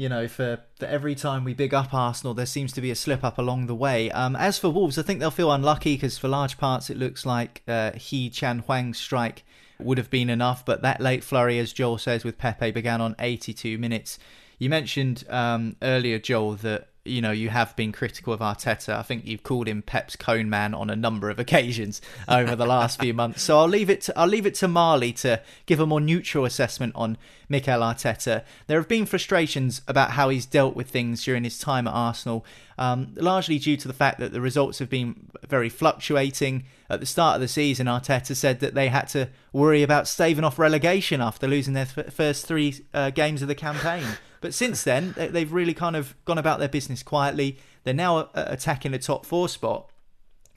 you 0.00 0.08
know, 0.08 0.26
for, 0.28 0.60
for 0.78 0.86
every 0.86 1.14
time 1.14 1.44
we 1.44 1.52
big 1.52 1.74
up 1.74 1.92
Arsenal, 1.92 2.32
there 2.32 2.46
seems 2.46 2.72
to 2.72 2.80
be 2.80 2.90
a 2.90 2.94
slip 2.94 3.22
up 3.22 3.36
along 3.36 3.66
the 3.66 3.74
way. 3.74 4.10
Um, 4.10 4.34
as 4.34 4.58
for 4.58 4.70
Wolves, 4.70 4.98
I 4.98 5.02
think 5.02 5.20
they'll 5.20 5.30
feel 5.30 5.52
unlucky 5.52 5.94
because 5.94 6.16
for 6.16 6.26
large 6.26 6.56
parts 6.56 6.88
it 6.88 6.96
looks 6.96 7.26
like 7.26 7.62
uh, 7.68 7.92
Hee 7.92 8.30
Chan 8.30 8.60
Hwang's 8.60 8.96
strike 8.96 9.44
would 9.78 9.98
have 9.98 10.08
been 10.08 10.30
enough, 10.30 10.64
but 10.64 10.80
that 10.80 11.02
late 11.02 11.22
flurry, 11.22 11.58
as 11.58 11.74
Joel 11.74 11.98
says, 11.98 12.24
with 12.24 12.38
Pepe 12.38 12.70
began 12.70 13.02
on 13.02 13.14
82 13.18 13.76
minutes. 13.76 14.18
You 14.58 14.70
mentioned 14.70 15.24
um, 15.28 15.76
earlier, 15.82 16.18
Joel, 16.18 16.54
that 16.56 16.88
you 17.04 17.22
know 17.22 17.30
you 17.30 17.48
have 17.48 17.74
been 17.76 17.92
critical 17.92 18.32
of 18.32 18.40
Arteta. 18.40 18.94
I 18.94 19.02
think 19.02 19.26
you've 19.26 19.42
called 19.42 19.66
him 19.66 19.82
Pep's 19.82 20.16
cone 20.16 20.50
man 20.50 20.74
on 20.74 20.90
a 20.90 20.96
number 20.96 21.30
of 21.30 21.38
occasions 21.38 22.02
over 22.28 22.54
the 22.54 22.66
last 22.66 23.00
few 23.00 23.14
months. 23.14 23.42
So 23.42 23.58
I'll 23.58 23.68
leave 23.68 23.88
it 23.88 24.02
to, 24.02 24.18
I'll 24.18 24.26
leave 24.26 24.46
it 24.46 24.54
to 24.56 24.68
Marley 24.68 25.12
to 25.14 25.40
give 25.66 25.80
a 25.80 25.86
more 25.86 26.00
neutral 26.00 26.44
assessment 26.44 26.92
on 26.94 27.16
Mikel 27.48 27.80
Arteta. 27.80 28.44
There 28.66 28.78
have 28.78 28.88
been 28.88 29.06
frustrations 29.06 29.82
about 29.88 30.12
how 30.12 30.28
he's 30.28 30.46
dealt 30.46 30.76
with 30.76 30.90
things 30.90 31.24
during 31.24 31.44
his 31.44 31.58
time 31.58 31.88
at 31.88 31.94
Arsenal, 31.94 32.44
um, 32.78 33.12
largely 33.16 33.58
due 33.58 33.76
to 33.78 33.88
the 33.88 33.94
fact 33.94 34.20
that 34.20 34.32
the 34.32 34.40
results 34.40 34.78
have 34.78 34.90
been 34.90 35.30
very 35.48 35.68
fluctuating. 35.68 36.64
At 36.90 37.00
the 37.00 37.06
start 37.06 37.36
of 37.36 37.40
the 37.40 37.48
season, 37.48 37.86
Arteta 37.86 38.36
said 38.36 38.60
that 38.60 38.74
they 38.74 38.88
had 38.88 39.08
to 39.08 39.28
worry 39.52 39.82
about 39.82 40.06
staving 40.06 40.44
off 40.44 40.58
relegation 40.58 41.20
after 41.20 41.46
losing 41.48 41.74
their 41.74 41.88
f- 41.96 42.12
first 42.12 42.46
three 42.46 42.84
uh, 42.92 43.10
games 43.10 43.42
of 43.42 43.48
the 43.48 43.54
campaign. 43.54 44.04
But 44.40 44.54
since 44.54 44.82
then, 44.82 45.14
they've 45.16 45.52
really 45.52 45.74
kind 45.74 45.96
of 45.96 46.14
gone 46.24 46.38
about 46.38 46.58
their 46.58 46.68
business 46.68 47.02
quietly. 47.02 47.58
They're 47.84 47.94
now 47.94 48.16
uh, 48.18 48.26
attacking 48.34 48.92
the 48.92 48.98
top 48.98 49.26
four 49.26 49.48
spot. 49.48 49.90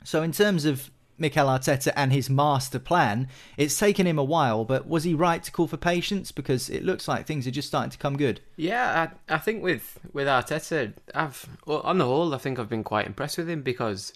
So, 0.04 0.24
in 0.24 0.32
terms 0.32 0.66
of 0.66 0.90
Mikel 1.18 1.48
Arteta 1.48 1.94
and 1.96 2.12
his 2.12 2.30
master 2.30 2.80
plan, 2.80 3.28
it's 3.58 3.78
taken 3.78 4.08
him 4.08 4.18
a 4.18 4.24
while, 4.24 4.66
but 4.66 4.88
was 4.88 5.04
he 5.04 5.14
right 5.14 5.44
to 5.44 5.52
call 5.52 5.68
for 5.68 5.78
patience? 5.78 6.32
Because 6.32 6.70
it 6.70 6.84
looks 6.84 7.08
like 7.08 7.26
things 7.26 7.46
are 7.46 7.52
just 7.52 7.68
starting 7.68 7.92
to 7.92 7.98
come 7.98 8.18
good. 8.18 8.42
Yeah, 8.56 9.10
I, 9.30 9.36
I 9.36 9.38
think 9.38 9.64
with 9.64 10.00
with 10.14 10.28
Arteta, 10.28 10.94
I've 11.14 11.48
well, 11.66 11.82
on 11.82 11.98
the 11.98 12.06
whole, 12.06 12.34
I 12.34 12.38
think 12.38 12.60
I've 12.60 12.70
been 12.70 12.84
quite 12.84 13.06
impressed 13.06 13.38
with 13.38 13.50
him 13.50 13.62
because 13.62 14.14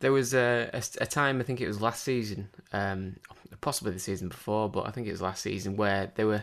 there 0.00 0.12
was 0.12 0.34
a, 0.34 0.70
a, 0.72 0.82
a 1.00 1.06
time 1.06 1.40
I 1.40 1.44
think 1.44 1.60
it 1.60 1.68
was 1.68 1.80
last 1.80 2.02
season, 2.02 2.48
um, 2.72 3.16
possibly 3.60 3.92
the 3.92 4.00
season 4.00 4.28
before, 4.28 4.68
but 4.68 4.86
I 4.86 4.90
think 4.90 5.06
it 5.06 5.12
was 5.12 5.22
last 5.22 5.42
season 5.42 5.76
where 5.76 6.12
they 6.16 6.24
were 6.24 6.42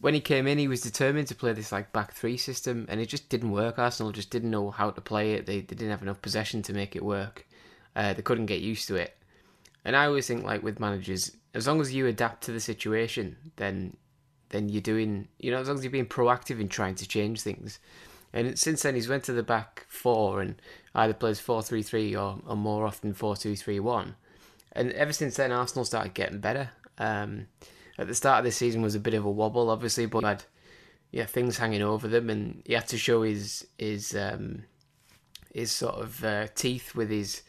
when 0.00 0.14
he 0.14 0.20
came 0.20 0.46
in, 0.46 0.58
he 0.58 0.68
was 0.68 0.82
determined 0.82 1.28
to 1.28 1.34
play 1.34 1.52
this 1.52 1.72
like 1.72 1.92
back 1.92 2.12
three 2.12 2.36
system, 2.36 2.86
and 2.88 3.00
it 3.00 3.06
just 3.06 3.28
didn't 3.28 3.50
work. 3.50 3.78
Arsenal 3.78 4.12
just 4.12 4.30
didn't 4.30 4.50
know 4.50 4.70
how 4.70 4.90
to 4.90 5.00
play 5.00 5.32
it. 5.32 5.46
They, 5.46 5.60
they 5.60 5.74
didn't 5.74 5.90
have 5.90 6.02
enough 6.02 6.20
possession 6.22 6.62
to 6.62 6.72
make 6.72 6.94
it 6.94 7.04
work. 7.04 7.46
Uh, 7.94 8.12
they 8.12 8.22
couldn't 8.22 8.46
get 8.46 8.60
used 8.60 8.88
to 8.88 8.96
it. 8.96 9.16
And 9.84 9.96
I 9.96 10.06
always 10.06 10.26
think 10.26 10.44
like 10.44 10.62
with 10.62 10.80
managers, 10.80 11.36
as 11.54 11.66
long 11.66 11.80
as 11.80 11.94
you 11.94 12.06
adapt 12.06 12.42
to 12.44 12.52
the 12.52 12.60
situation, 12.60 13.36
then 13.56 13.96
then 14.50 14.68
you're 14.68 14.82
doing 14.82 15.28
you 15.38 15.50
know 15.50 15.58
as 15.58 15.68
long 15.68 15.78
as 15.78 15.84
you're 15.84 15.90
being 15.90 16.06
proactive 16.06 16.60
in 16.60 16.68
trying 16.68 16.96
to 16.96 17.08
change 17.08 17.40
things. 17.40 17.78
And 18.32 18.58
since 18.58 18.82
then, 18.82 18.96
he's 18.96 19.08
went 19.08 19.24
to 19.24 19.32
the 19.32 19.42
back 19.42 19.86
four 19.88 20.42
and 20.42 20.60
either 20.94 21.14
plays 21.14 21.40
four 21.40 21.62
three 21.62 21.82
three 21.82 22.14
or, 22.14 22.40
or 22.46 22.56
more 22.56 22.84
often 22.84 23.14
four 23.14 23.36
two 23.36 23.56
three 23.56 23.80
one. 23.80 24.16
And 24.72 24.92
ever 24.92 25.12
since 25.12 25.36
then, 25.36 25.52
Arsenal 25.52 25.86
started 25.86 26.12
getting 26.12 26.40
better. 26.40 26.70
Um, 26.98 27.46
at 27.98 28.06
the 28.06 28.14
start 28.14 28.38
of 28.38 28.44
the 28.44 28.52
season 28.52 28.82
was 28.82 28.94
a 28.94 29.00
bit 29.00 29.14
of 29.14 29.24
a 29.24 29.30
wobble, 29.30 29.70
obviously, 29.70 30.06
but 30.06 30.24
had 30.24 30.44
yeah 31.12 31.24
things 31.24 31.58
hanging 31.58 31.82
over 31.82 32.08
them, 32.08 32.28
and 32.30 32.62
he 32.66 32.74
had 32.74 32.88
to 32.88 32.98
show 32.98 33.22
his 33.22 33.66
his 33.78 34.14
um, 34.14 34.64
his 35.52 35.72
sort 35.72 35.96
of 35.96 36.24
uh, 36.24 36.46
teeth 36.54 36.94
with 36.94 37.10
his 37.10 37.42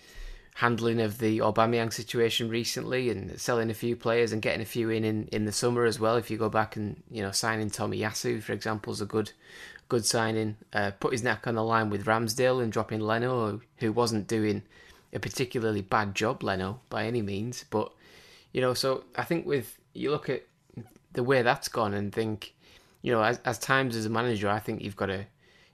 handling 0.56 1.00
of 1.00 1.20
the 1.20 1.40
Aubameyang 1.40 1.94
situation 1.94 2.50
recently, 2.50 3.10
and 3.10 3.40
selling 3.40 3.70
a 3.70 3.76
few 3.76 3.96
players 3.96 4.32
and 4.32 4.42
getting 4.42 4.62
a 4.62 4.66
few 4.66 4.90
in, 4.90 5.04
in 5.04 5.28
in 5.32 5.46
the 5.46 5.52
summer 5.52 5.86
as 5.86 6.00
well. 6.00 6.16
If 6.16 6.32
you 6.32 6.38
go 6.38 6.50
back 6.50 6.76
and 6.76 7.04
you 7.12 7.22
know 7.22 7.32
signing 7.32 7.70
Tomiyasu, 7.70 8.42
for 8.42 8.54
example, 8.54 8.94
is 8.94 9.02
a 9.02 9.06
good 9.06 9.32
good 9.90 10.06
signing. 10.06 10.58
Uh, 10.72 10.92
put 11.00 11.12
his 11.12 11.24
neck 11.24 11.48
on 11.48 11.56
the 11.56 11.64
line 11.64 11.90
with 11.90 12.06
Ramsdale 12.06 12.62
and 12.62 12.72
dropping 12.72 13.02
Leno, 13.02 13.62
who 13.78 13.92
wasn't 13.92 14.28
doing 14.28 14.64
a 15.14 15.20
particularly 15.20 15.82
bad 15.82 16.16
job, 16.16 16.44
Leno 16.44 16.82
by 16.90 17.06
any 17.06 17.22
means, 17.22 17.66
but 17.70 17.92
you 18.54 18.62
know, 18.62 18.74
so 18.74 19.04
I 19.16 19.24
think 19.24 19.46
with 19.46 19.77
you 19.98 20.12
look 20.12 20.30
at 20.30 20.44
the 21.14 21.24
way 21.24 21.42
that's 21.42 21.68
gone 21.68 21.94
and 21.94 22.14
think, 22.14 22.54
you 23.02 23.12
know, 23.12 23.22
as, 23.24 23.40
as 23.46 23.58
times 23.58 23.96
as 23.96 24.06
a 24.06 24.10
manager, 24.10 24.50
I 24.50 24.60
think 24.60 24.82
you've 24.82 24.96
got 24.96 25.08
to, 25.08 25.26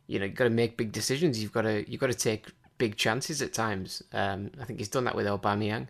you 0.07 0.19
know, 0.19 0.25
you've 0.25 0.35
got 0.35 0.45
to 0.45 0.49
make 0.49 0.77
big 0.77 0.91
decisions. 0.91 1.41
You've 1.41 1.51
got 1.51 1.63
to, 1.63 1.89
you've 1.89 2.01
got 2.01 2.07
to 2.07 2.13
take 2.13 2.47
big 2.77 2.95
chances 2.95 3.41
at 3.41 3.53
times. 3.53 4.03
Um, 4.13 4.51
I 4.59 4.65
think 4.65 4.79
he's 4.79 4.89
done 4.89 5.05
that 5.05 5.15
with 5.15 5.25
Aubameyang. 5.25 5.87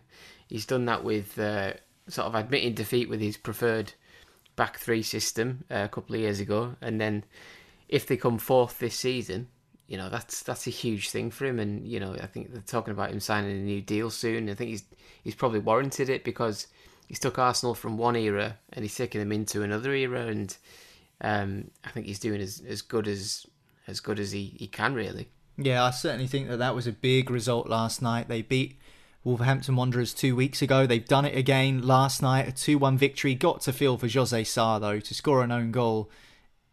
He's 0.48 0.66
done 0.66 0.84
that 0.86 1.04
with 1.04 1.38
uh, 1.38 1.74
sort 2.08 2.26
of 2.26 2.34
admitting 2.34 2.74
defeat 2.74 3.08
with 3.08 3.20
his 3.20 3.36
preferred 3.36 3.92
back 4.56 4.78
three 4.78 5.02
system 5.02 5.64
uh, 5.70 5.84
a 5.84 5.88
couple 5.88 6.14
of 6.14 6.20
years 6.20 6.40
ago, 6.40 6.76
and 6.80 7.00
then 7.00 7.24
if 7.88 8.06
they 8.06 8.16
come 8.16 8.38
fourth 8.38 8.78
this 8.78 8.94
season, 8.94 9.48
you 9.88 9.98
know 9.98 10.08
that's 10.08 10.42
that's 10.42 10.66
a 10.66 10.70
huge 10.70 11.10
thing 11.10 11.30
for 11.30 11.46
him. 11.46 11.58
And 11.58 11.86
you 11.86 12.00
know, 12.00 12.14
I 12.14 12.26
think 12.26 12.52
they're 12.52 12.62
talking 12.62 12.92
about 12.92 13.10
him 13.10 13.20
signing 13.20 13.50
a 13.50 13.62
new 13.62 13.80
deal 13.80 14.10
soon. 14.10 14.48
I 14.48 14.54
think 14.54 14.70
he's 14.70 14.84
he's 15.22 15.34
probably 15.34 15.60
warranted 15.60 16.08
it 16.08 16.24
because 16.24 16.68
he's 17.08 17.18
took 17.18 17.38
Arsenal 17.38 17.74
from 17.74 17.98
one 17.98 18.16
era 18.16 18.58
and 18.72 18.84
he's 18.84 18.94
taken 18.94 19.20
them 19.20 19.32
into 19.32 19.62
another 19.62 19.92
era, 19.92 20.26
and 20.26 20.56
um, 21.20 21.70
I 21.84 21.90
think 21.90 22.06
he's 22.06 22.18
doing 22.18 22.40
as, 22.40 22.62
as 22.66 22.82
good 22.82 23.08
as 23.08 23.46
as 23.86 24.00
good 24.00 24.18
as 24.18 24.32
he, 24.32 24.54
he 24.56 24.66
can 24.66 24.94
really. 24.94 25.28
Yeah, 25.56 25.84
I 25.84 25.90
certainly 25.90 26.26
think 26.26 26.48
that 26.48 26.58
that 26.58 26.74
was 26.74 26.86
a 26.86 26.92
big 26.92 27.30
result 27.30 27.68
last 27.68 28.02
night. 28.02 28.28
They 28.28 28.42
beat 28.42 28.78
Wolverhampton 29.22 29.76
Wanderers 29.76 30.12
two 30.12 30.34
weeks 30.34 30.62
ago. 30.62 30.86
They've 30.86 31.04
done 31.04 31.24
it 31.24 31.36
again 31.36 31.82
last 31.82 32.22
night, 32.22 32.48
a 32.48 32.52
2 32.52 32.78
1 32.78 32.98
victory. 32.98 33.34
Got 33.34 33.60
to 33.62 33.72
feel 33.72 33.96
for 33.96 34.08
Jose 34.08 34.44
Sa, 34.44 34.78
though, 34.78 35.00
to 35.00 35.14
score 35.14 35.42
an 35.42 35.52
own 35.52 35.70
goal 35.70 36.10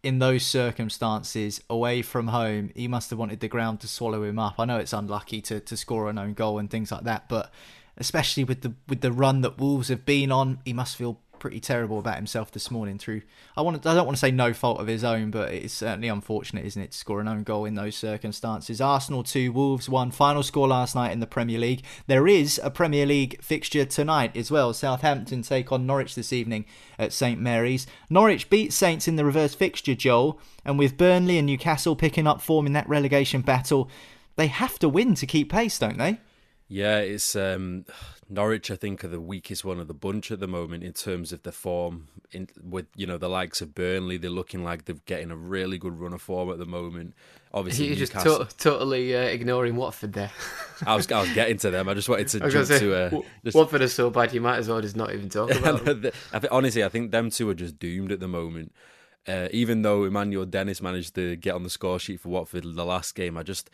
in 0.03 0.19
those 0.19 0.43
circumstances 0.43 1.61
away 1.69 2.01
from 2.01 2.27
home. 2.27 2.71
He 2.75 2.87
must 2.87 3.09
have 3.11 3.19
wanted 3.19 3.39
the 3.39 3.47
ground 3.47 3.79
to 3.81 3.87
swallow 3.87 4.23
him 4.23 4.39
up. 4.39 4.55
I 4.57 4.65
know 4.65 4.77
it's 4.77 4.93
unlucky 4.93 5.41
to, 5.41 5.59
to 5.59 5.77
score 5.77 6.09
an 6.09 6.17
own 6.17 6.33
goal 6.33 6.57
and 6.57 6.69
things 6.69 6.91
like 6.91 7.03
that, 7.03 7.29
but 7.29 7.51
especially 7.97 8.43
with 8.43 8.61
the 8.61 8.73
with 8.87 9.01
the 9.01 9.11
run 9.11 9.41
that 9.41 9.59
Wolves 9.59 9.89
have 9.89 10.05
been 10.05 10.31
on, 10.31 10.59
he 10.65 10.73
must 10.73 10.95
feel 10.95 11.19
pretty 11.41 11.59
terrible 11.59 11.97
about 11.97 12.17
himself 12.17 12.51
this 12.51 12.69
morning. 12.69 12.99
Through 12.99 13.23
I 13.57 13.61
want 13.61 13.83
I 13.87 13.95
don't 13.95 14.05
want 14.05 14.15
to 14.15 14.19
say 14.19 14.29
no 14.29 14.53
fault 14.53 14.79
of 14.79 14.85
his 14.85 15.03
own, 15.03 15.31
but 15.31 15.51
it's 15.51 15.73
certainly 15.73 16.07
unfortunate, 16.07 16.65
isn't 16.65 16.81
it, 16.81 16.91
to 16.91 16.97
score 16.97 17.19
an 17.19 17.27
own 17.27 17.41
goal 17.41 17.65
in 17.65 17.73
those 17.73 17.95
circumstances. 17.95 18.79
Arsenal 18.79 19.23
two, 19.23 19.51
Wolves 19.51 19.89
one. 19.89 20.11
Final 20.11 20.43
score 20.43 20.67
last 20.67 20.93
night 20.93 21.11
in 21.11 21.19
the 21.19 21.25
Premier 21.25 21.57
League. 21.57 21.83
There 22.05 22.27
is 22.27 22.61
a 22.63 22.69
Premier 22.69 23.07
League 23.07 23.41
fixture 23.41 23.85
tonight 23.85 24.37
as 24.37 24.51
well. 24.51 24.71
Southampton 24.71 25.41
take 25.41 25.71
on 25.71 25.87
Norwich 25.87 26.13
this 26.13 26.31
evening 26.31 26.65
at 26.99 27.11
St 27.11 27.41
Mary's. 27.41 27.87
Norwich 28.07 28.49
beat 28.49 28.71
Saints 28.71 29.07
in 29.07 29.15
the 29.15 29.25
reverse 29.25 29.55
fixture, 29.55 29.95
Joel, 29.95 30.39
and 30.63 30.77
with 30.77 30.95
Burnley 30.95 31.39
and 31.39 31.47
Newcastle 31.47 31.95
picking 31.95 32.27
up 32.27 32.39
form 32.39 32.67
in 32.67 32.73
that 32.73 32.87
relegation 32.87 33.41
battle, 33.41 33.89
they 34.35 34.47
have 34.47 34.77
to 34.77 34.87
win 34.87 35.15
to 35.15 35.25
keep 35.25 35.51
pace, 35.51 35.79
don't 35.79 35.97
they? 35.97 36.19
Yeah, 36.71 36.99
it's 36.99 37.35
um, 37.35 37.83
Norwich. 38.29 38.71
I 38.71 38.77
think 38.77 39.03
are 39.03 39.09
the 39.09 39.19
weakest 39.19 39.65
one 39.65 39.79
of 39.79 39.89
the 39.89 39.93
bunch 39.93 40.31
at 40.31 40.39
the 40.39 40.47
moment 40.47 40.85
in 40.85 40.93
terms 40.93 41.33
of 41.33 41.43
the 41.43 41.51
form. 41.51 42.07
In, 42.31 42.47
with 42.63 42.85
you 42.95 43.05
know 43.05 43.17
the 43.17 43.27
likes 43.27 43.59
of 43.59 43.75
Burnley, 43.75 44.15
they're 44.15 44.29
looking 44.29 44.63
like 44.63 44.85
they're 44.85 44.95
getting 45.05 45.31
a 45.31 45.35
really 45.35 45.77
good 45.77 45.99
run 45.99 46.13
of 46.13 46.21
form 46.21 46.49
at 46.49 46.59
the 46.59 46.65
moment. 46.65 47.13
Obviously, 47.53 47.87
you're 47.87 47.97
just 47.97 48.13
to- 48.13 48.47
totally 48.57 49.13
uh, 49.13 49.19
ignoring 49.19 49.75
Watford 49.75 50.13
there. 50.13 50.31
I 50.87 50.95
was 50.95 51.11
I 51.11 51.19
was 51.19 51.33
getting 51.33 51.57
to 51.57 51.71
them. 51.71 51.89
I 51.89 51.93
just 51.93 52.07
wanted 52.07 52.29
to 52.29 52.39
jump 52.49 52.67
say, 52.67 52.79
to. 52.79 52.95
Uh, 52.95 53.21
just... 53.43 53.57
Watford 53.57 53.81
are 53.81 53.89
so 53.89 54.09
bad, 54.09 54.33
you 54.33 54.39
might 54.39 54.57
as 54.57 54.69
well 54.69 54.79
just 54.79 54.95
not 54.95 55.13
even 55.13 55.27
talk 55.27 55.51
about 55.55 55.83
them. 55.83 56.09
I 56.31 56.39
think, 56.39 56.53
honestly, 56.53 56.85
I 56.85 56.89
think 56.89 57.11
them 57.11 57.31
two 57.31 57.49
are 57.49 57.53
just 57.53 57.79
doomed 57.79 58.13
at 58.13 58.21
the 58.21 58.29
moment. 58.29 58.73
Uh, 59.27 59.49
even 59.51 59.81
though 59.81 60.05
Emmanuel 60.05 60.45
Dennis 60.45 60.81
managed 60.81 61.15
to 61.15 61.35
get 61.35 61.53
on 61.53 61.63
the 61.63 61.69
score 61.69 61.99
sheet 61.99 62.21
for 62.21 62.29
Watford 62.29 62.63
the 62.63 62.85
last 62.85 63.13
game, 63.13 63.37
I 63.37 63.43
just 63.43 63.69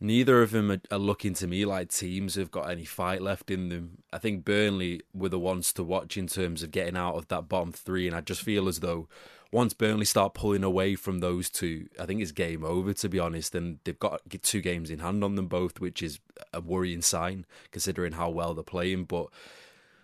neither 0.00 0.42
of 0.42 0.50
them 0.50 0.70
are, 0.70 0.80
are, 0.90 0.98
looking 0.98 1.34
to 1.34 1.46
me 1.46 1.64
like 1.64 1.90
teams 1.90 2.34
have 2.36 2.50
got 2.50 2.70
any 2.70 2.84
fight 2.84 3.20
left 3.20 3.50
in 3.50 3.68
them. 3.68 3.98
I 4.12 4.18
think 4.18 4.44
Burnley 4.44 5.02
were 5.12 5.28
the 5.28 5.38
ones 5.38 5.72
to 5.74 5.84
watch 5.84 6.16
in 6.16 6.26
terms 6.26 6.62
of 6.62 6.70
getting 6.70 6.96
out 6.96 7.16
of 7.16 7.28
that 7.28 7.48
bottom 7.48 7.72
three, 7.72 8.06
and 8.06 8.16
I 8.16 8.20
just 8.20 8.42
feel 8.42 8.68
as 8.68 8.80
though 8.80 9.08
once 9.52 9.74
Burnley 9.74 10.04
start 10.04 10.34
pulling 10.34 10.62
away 10.62 10.94
from 10.94 11.18
those 11.18 11.50
two, 11.50 11.88
I 11.98 12.06
think 12.06 12.22
it's 12.22 12.32
game 12.32 12.64
over 12.64 12.92
to 12.94 13.08
be 13.08 13.18
honest. 13.18 13.54
And 13.54 13.78
they've 13.84 13.98
got 13.98 14.22
two 14.42 14.60
games 14.60 14.90
in 14.90 15.00
hand 15.00 15.24
on 15.24 15.34
them 15.34 15.48
both, 15.48 15.80
which 15.80 16.02
is 16.02 16.20
a 16.52 16.60
worrying 16.60 17.02
sign 17.02 17.46
considering 17.72 18.12
how 18.12 18.30
well 18.30 18.54
they're 18.54 18.62
playing. 18.62 19.04
But 19.04 19.26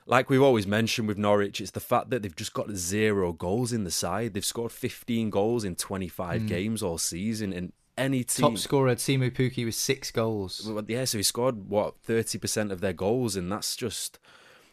like 0.05 0.29
we've 0.29 0.43
always 0.43 0.67
mentioned 0.67 1.07
with 1.07 1.19
Norwich, 1.19 1.61
it's 1.61 1.71
the 1.71 1.81
fact 1.81 2.11
that 2.11 2.23
they've 2.23 2.35
just 2.35 2.55
got 2.55 2.71
zero 2.73 3.33
goals 3.33 3.73
in 3.73 3.85
the 3.85 3.91
side. 3.91 4.35
They've 4.35 4.45
scored 4.45 4.73
15 4.73 5.31
goals 5.31 5.65
in 5.65 5.77
25 5.77 6.43
mm. 6.43 6.49
games 6.49 6.83
all 6.83 6.99
season, 6.99 7.53
and 7.53 7.73
any 7.97 8.25
team. 8.25 8.51
Top 8.51 8.59
scorer 8.59 8.95
Teemu 8.95 9.31
Pukki 9.31 9.65
with 9.65 9.75
six 9.75 10.11
goals. 10.11 10.71
Yeah, 10.87 11.05
so 11.05 11.19
he 11.19 11.23
scored 11.23 11.69
what 11.69 11.99
thirty 12.01 12.39
percent 12.39 12.73
of 12.73 12.81
their 12.81 12.93
goals, 12.93 13.37
and 13.37 13.51
that's 13.51 13.77
just 13.77 14.19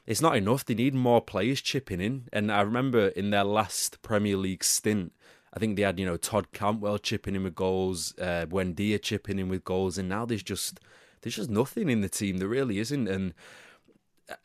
it's 0.05 0.21
not 0.21 0.35
enough. 0.35 0.65
They 0.65 0.75
need 0.75 0.93
more 0.93 1.21
players 1.21 1.61
chipping 1.61 2.01
in. 2.01 2.27
And 2.33 2.51
I 2.51 2.61
remember 2.61 3.07
in 3.09 3.29
their 3.29 3.43
last 3.43 4.01
Premier 4.01 4.37
League 4.37 4.63
stint, 4.63 5.13
I 5.53 5.59
think 5.59 5.75
they 5.75 5.83
had 5.83 5.99
you 5.99 6.05
know 6.05 6.17
Todd 6.17 6.51
Cantwell 6.51 6.97
chipping 6.97 7.35
in 7.35 7.43
with 7.43 7.55
goals, 7.55 8.13
uh, 8.19 8.45
Buendia 8.47 9.01
chipping 9.01 9.39
in 9.39 9.49
with 9.49 9.63
goals, 9.63 9.97
and 9.97 10.09
now 10.09 10.25
there's 10.25 10.43
just 10.43 10.79
there's 11.21 11.35
just 11.35 11.49
nothing 11.49 11.89
in 11.89 12.01
the 12.01 12.09
team. 12.09 12.37
There 12.37 12.47
really 12.47 12.79
isn't, 12.79 13.07
and. 13.07 13.33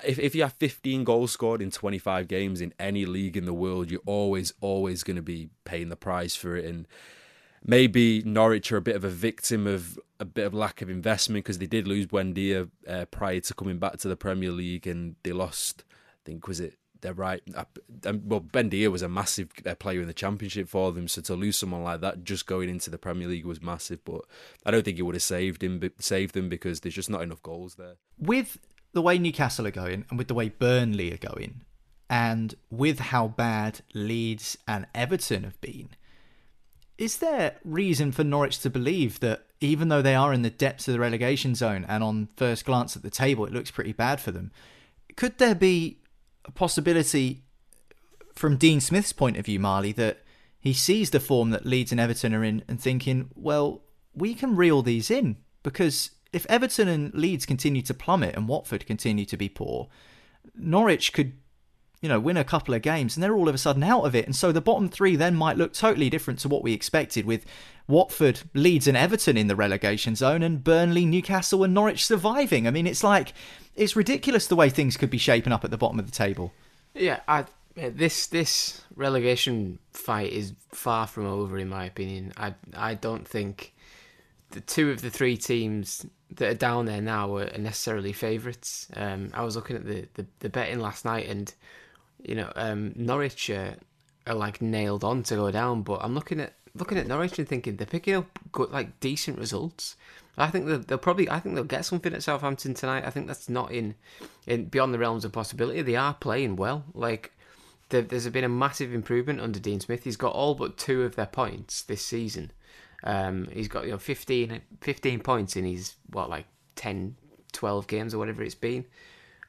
If 0.05 0.19
if 0.19 0.35
you 0.35 0.43
have 0.43 0.55
15 0.55 1.05
goals 1.05 1.31
scored 1.31 1.63
in 1.63 1.71
25 1.71 2.27
games 2.27 2.61
in 2.61 2.75
any 2.81 3.07
league 3.07 3.37
in 3.37 3.45
the 3.45 3.55
world, 3.55 3.93
you're 3.93 4.01
always 4.07 4.53
always 4.61 5.05
going 5.05 5.17
to 5.17 5.23
be 5.23 5.51
paying 5.65 5.89
the 5.89 5.97
price 5.97 6.35
for 6.35 6.57
it. 6.57 6.65
And 6.65 6.89
maybe 7.65 8.23
Norwich 8.25 8.73
are 8.73 8.77
a 8.77 8.83
bit 8.83 8.97
of 8.97 9.05
a 9.05 9.09
victim 9.09 9.67
of 9.67 9.99
a 10.21 10.25
bit 10.25 10.47
of 10.47 10.55
lack 10.55 10.83
of 10.83 10.91
investment 10.91 11.45
because 11.45 11.59
they 11.59 11.67
did 11.67 11.87
lose 11.87 12.07
Buendia 12.07 12.69
uh, 12.89 13.05
prior 13.07 13.41
to 13.41 13.55
coming 13.55 13.79
back 13.79 13.99
to 13.99 14.09
the 14.09 14.17
Premier 14.17 14.51
League 14.51 14.87
and 14.87 15.15
they 15.23 15.33
lost, 15.33 15.85
I 15.89 16.21
think, 16.25 16.49
was 16.49 16.59
it 16.61 16.79
they're 17.01 17.15
right. 17.15 17.43
Well, 18.05 18.41
Buendia 18.41 18.91
was 18.91 19.03
a 19.03 19.09
massive 19.09 19.51
uh, 19.67 19.75
player 19.75 20.01
in 20.01 20.07
the 20.07 20.15
championship 20.15 20.69
for 20.69 20.93
them, 20.93 21.09
so 21.09 21.21
to 21.23 21.35
lose 21.35 21.57
someone 21.57 21.83
like 21.83 22.01
that 22.01 22.25
just 22.25 22.47
going 22.47 22.69
into 22.69 22.91
the 22.91 22.99
Premier 22.99 23.29
League 23.29 23.47
was 23.47 23.63
massive. 23.63 24.05
But 24.05 24.23
I 24.65 24.71
don't 24.71 24.85
think 24.85 24.99
it 24.99 25.03
would 25.03 25.15
have 25.15 25.23
saved 25.23 25.63
him, 25.63 25.81
saved 25.99 26.35
them 26.35 26.49
because 26.49 26.81
there's 26.81 26.95
just 26.95 27.11
not 27.11 27.23
enough 27.23 27.43
goals 27.43 27.77
there. 27.77 27.95
With 28.19 28.59
the 28.93 29.03
way 29.03 29.19
Newcastle 29.19 29.67
are 29.67 29.73
going, 29.73 30.05
and 30.11 30.19
with 30.19 30.29
the 30.29 30.35
way 30.35 30.49
Burnley 30.49 31.13
are 31.13 31.19
going, 31.19 31.63
and 32.11 32.55
with 32.71 32.99
how 32.99 33.29
bad 33.29 33.81
Leeds 33.95 34.59
and 34.67 34.87
Everton 34.95 35.45
have 35.45 35.61
been, 35.61 35.91
is 36.99 37.19
there 37.19 37.57
reason 37.65 38.13
for 38.13 38.25
Norwich 38.25 38.59
to 38.61 38.71
believe 38.71 39.21
that 39.21 39.47
even 39.61 39.89
though 39.89 40.03
they 40.03 40.15
are 40.15 40.33
in 40.33 40.43
the 40.43 40.51
depths 40.51 40.89
of 40.89 40.93
the 40.93 41.01
relegation 41.01 41.55
zone 41.55 41.87
and 41.89 42.03
on 42.03 42.29
first 42.37 42.65
glance 42.65 42.97
at 42.97 43.03
the 43.03 43.11
table 43.11 43.47
it 43.47 43.53
looks 43.53 43.71
pretty 43.71 43.93
bad 43.93 44.21
for 44.21 44.33
them, 44.33 44.51
could 45.17 45.39
there 45.39 45.55
be 45.55 45.99
a 46.45 46.51
possibility 46.51 47.45
from 48.35 48.57
Dean 48.57 48.81
Smith's 48.81 49.13
point 49.13 49.37
of 49.37 49.47
view, 49.47 49.59
Marley, 49.59 49.93
that 49.93 50.23
he 50.61 50.73
sees 50.73 51.11
the 51.11 51.21
form 51.21 51.51
that 51.51 51.67
Leeds 51.67 51.93
and 51.93 52.01
Everton 52.01 52.35
are 52.35 52.45
in 52.45 52.63
and 52.69 52.81
thinking, 52.81 53.31
well, 53.35 53.83
we 54.15 54.35
can 54.35 54.57
reel 54.57 54.83
these 54.83 55.11
in? 55.11 55.37
Because 55.63 56.11
if 56.33 56.47
Everton 56.47 56.89
and 56.89 57.15
Leeds 57.15 57.47
continue 57.47 57.83
to 57.83 57.95
plummet 57.95 58.37
and 58.37 58.49
Watford 58.49 58.87
continue 58.87 59.25
to 59.25 59.37
be 59.37 59.49
poor, 59.49 59.89
Norwich 60.55 61.13
could 61.13 61.33
you 62.01 62.09
know, 62.09 62.21
win 62.21 62.37
a 62.37 62.45
couple 62.45 62.75
of 62.75 62.83
games 62.83 63.17
and 63.17 63.23
they're 63.23 63.35
all 63.35 63.49
of 63.49 63.55
a 63.55 63.59
sudden 63.59 63.83
out 63.83 64.05
of 64.05 64.15
it. 64.15 64.27
And 64.27 64.37
so 64.37 64.53
the 64.53 64.61
bottom 64.61 64.89
three 64.89 65.17
then 65.17 65.35
might 65.35 65.57
look 65.57 65.73
totally 65.73 66.09
different 66.09 66.39
to 66.41 66.49
what 66.49 66.63
we 66.63 66.73
expected 66.73 67.25
with 67.25 67.45
Watford, 67.89 68.41
Leeds, 68.55 68.87
and 68.87 68.97
Everton 68.97 69.37
in 69.37 69.49
the 69.49 69.57
relegation 69.57 70.15
zone 70.15 70.43
and 70.43 70.63
Burnley, 70.63 71.05
Newcastle, 71.07 71.65
and 71.65 71.75
Norwich 71.75 72.07
surviving. 72.07 72.67
I 72.67 72.71
mean, 72.71 72.87
it's 72.87 73.03
like, 73.03 73.33
it's 73.75 73.97
ridiculous 73.97 74.47
the 74.47 74.57
way 74.57 74.69
things 74.69 74.97
could 74.97 75.11
be 75.11 75.19
shaping 75.19 75.53
up 75.53 75.65
at 75.65 75.71
the 75.71 75.79
bottom 75.79 75.99
of 75.99 76.07
the 76.07 76.13
table. 76.13 76.53
Yeah, 76.95 77.21
I, 77.27 77.47
this 77.75 78.27
this 78.27 78.83
relegation 78.95 79.79
fight 79.93 80.33
is 80.33 80.53
far 80.71 81.07
from 81.07 81.27
over, 81.27 81.59
in 81.59 81.69
my 81.69 81.85
opinion. 81.85 82.33
I 82.37 82.55
I 82.77 82.95
don't 82.95 83.27
think 83.27 83.73
the 84.51 84.61
two 84.61 84.91
of 84.91 85.01
the 85.01 85.11
three 85.11 85.37
teams 85.37 86.05
that 86.35 86.51
are 86.51 86.55
down 86.55 86.87
there 86.87 87.01
now 87.01 87.37
are 87.37 87.57
necessarily 87.57 88.13
favourites. 88.13 88.89
Um, 88.95 89.31
I 89.33 89.45
was 89.45 89.57
looking 89.57 89.77
at 89.77 89.87
the, 89.87 90.09
the, 90.15 90.27
the 90.41 90.49
betting 90.49 90.81
last 90.81 91.05
night, 91.05 91.29
and 91.29 91.53
you 92.23 92.35
know, 92.35 92.53
um, 92.57 92.93
Norwich 92.97 93.51
uh, 93.51 93.73
are 94.27 94.35
like 94.35 94.61
nailed 94.61 95.05
on 95.05 95.23
to 95.25 95.37
go 95.37 95.51
down. 95.51 95.83
But 95.83 96.01
I'm 96.03 96.15
looking 96.15 96.41
at 96.41 96.55
looking 96.75 96.99
at 96.99 97.07
Norwich 97.07 97.39
and 97.39 97.49
thinking 97.49 97.77
they're 97.77 97.87
picking 97.87 98.15
up 98.15 98.39
good, 98.53 98.71
like 98.71 99.01
decent 99.01 99.39
results. 99.39 99.97
I 100.37 100.51
think 100.51 100.67
they'll, 100.67 100.79
they'll, 100.79 100.99
probably 100.99 101.29
I 101.29 101.41
think 101.41 101.57
they'll 101.57 101.65
get 101.65 101.85
something 101.85 102.15
at 102.15 102.23
Southampton 102.23 102.75
tonight. 102.75 103.05
I 103.05 103.11
think 103.11 103.27
that's 103.27 103.49
not 103.49 103.73
in 103.73 103.95
in 104.47 104.67
beyond 104.67 104.95
the 104.95 104.99
realms 104.99 105.25
of 105.25 105.33
possibility. 105.33 105.83
They 105.83 105.97
are 105.97 106.15
playing 106.15 106.57
well. 106.57 106.85
Like 106.95 107.33
there's 107.89 108.29
been 108.29 108.45
a 108.45 108.49
massive 108.49 108.93
improvement 108.93 109.41
under 109.41 109.59
Dean 109.59 109.81
Smith. 109.81 110.05
He's 110.05 110.17
got 110.17 110.35
all 110.35 110.55
but 110.55 110.77
two 110.77 111.03
of 111.03 111.17
their 111.17 111.27
points 111.27 111.83
this 111.83 112.05
season. 112.05 112.53
Um, 113.03 113.49
he's 113.53 113.69
got 113.69 113.85
you 113.85 113.93
know 113.93 113.99
15, 113.99 114.61
15 114.81 115.21
points 115.21 115.57
in 115.57 115.65
his 115.65 115.95
what 116.11 116.31
like 116.31 116.47
10, 116.77 117.17
12 117.53 117.87
games 117.87 118.15
or 118.15 118.19
whatever 118.19 118.43
it's 118.43 118.55
been. 118.55 118.85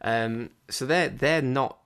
Um, 0.01 0.51
so 0.69 0.85
they're 0.85 1.09
they're 1.09 1.41
not 1.41 1.78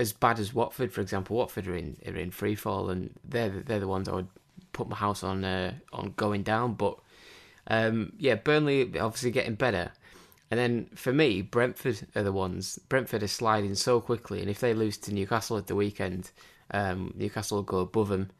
as 0.00 0.12
bad 0.14 0.38
as 0.38 0.54
Watford, 0.54 0.92
for 0.92 1.02
example. 1.02 1.36
Watford 1.36 1.68
are 1.68 1.76
in 1.76 1.96
are 2.06 2.16
in 2.16 2.30
free 2.30 2.54
fall, 2.54 2.88
and 2.88 3.10
they're 3.22 3.50
they're 3.50 3.80
the 3.80 3.86
ones 3.86 4.08
I 4.08 4.14
would 4.14 4.28
put 4.72 4.88
my 4.88 4.96
house 4.96 5.22
on 5.22 5.44
uh, 5.44 5.74
on 5.92 6.14
going 6.16 6.42
down. 6.42 6.74
But 6.74 6.98
um, 7.66 8.14
yeah, 8.18 8.36
Burnley 8.36 8.98
obviously 8.98 9.30
getting 9.30 9.54
better, 9.54 9.92
and 10.50 10.58
then 10.58 10.88
for 10.94 11.12
me, 11.12 11.42
Brentford 11.42 12.06
are 12.16 12.22
the 12.22 12.32
ones. 12.32 12.80
Brentford 12.88 13.22
are 13.22 13.28
sliding 13.28 13.74
so 13.74 14.00
quickly, 14.00 14.40
and 14.40 14.48
if 14.48 14.58
they 14.60 14.72
lose 14.72 14.96
to 14.98 15.14
Newcastle 15.14 15.58
at 15.58 15.66
the 15.66 15.76
weekend, 15.76 16.30
um, 16.70 17.12
Newcastle 17.14 17.58
will 17.58 17.62
go 17.62 17.78
above 17.80 18.08
them, 18.08 18.30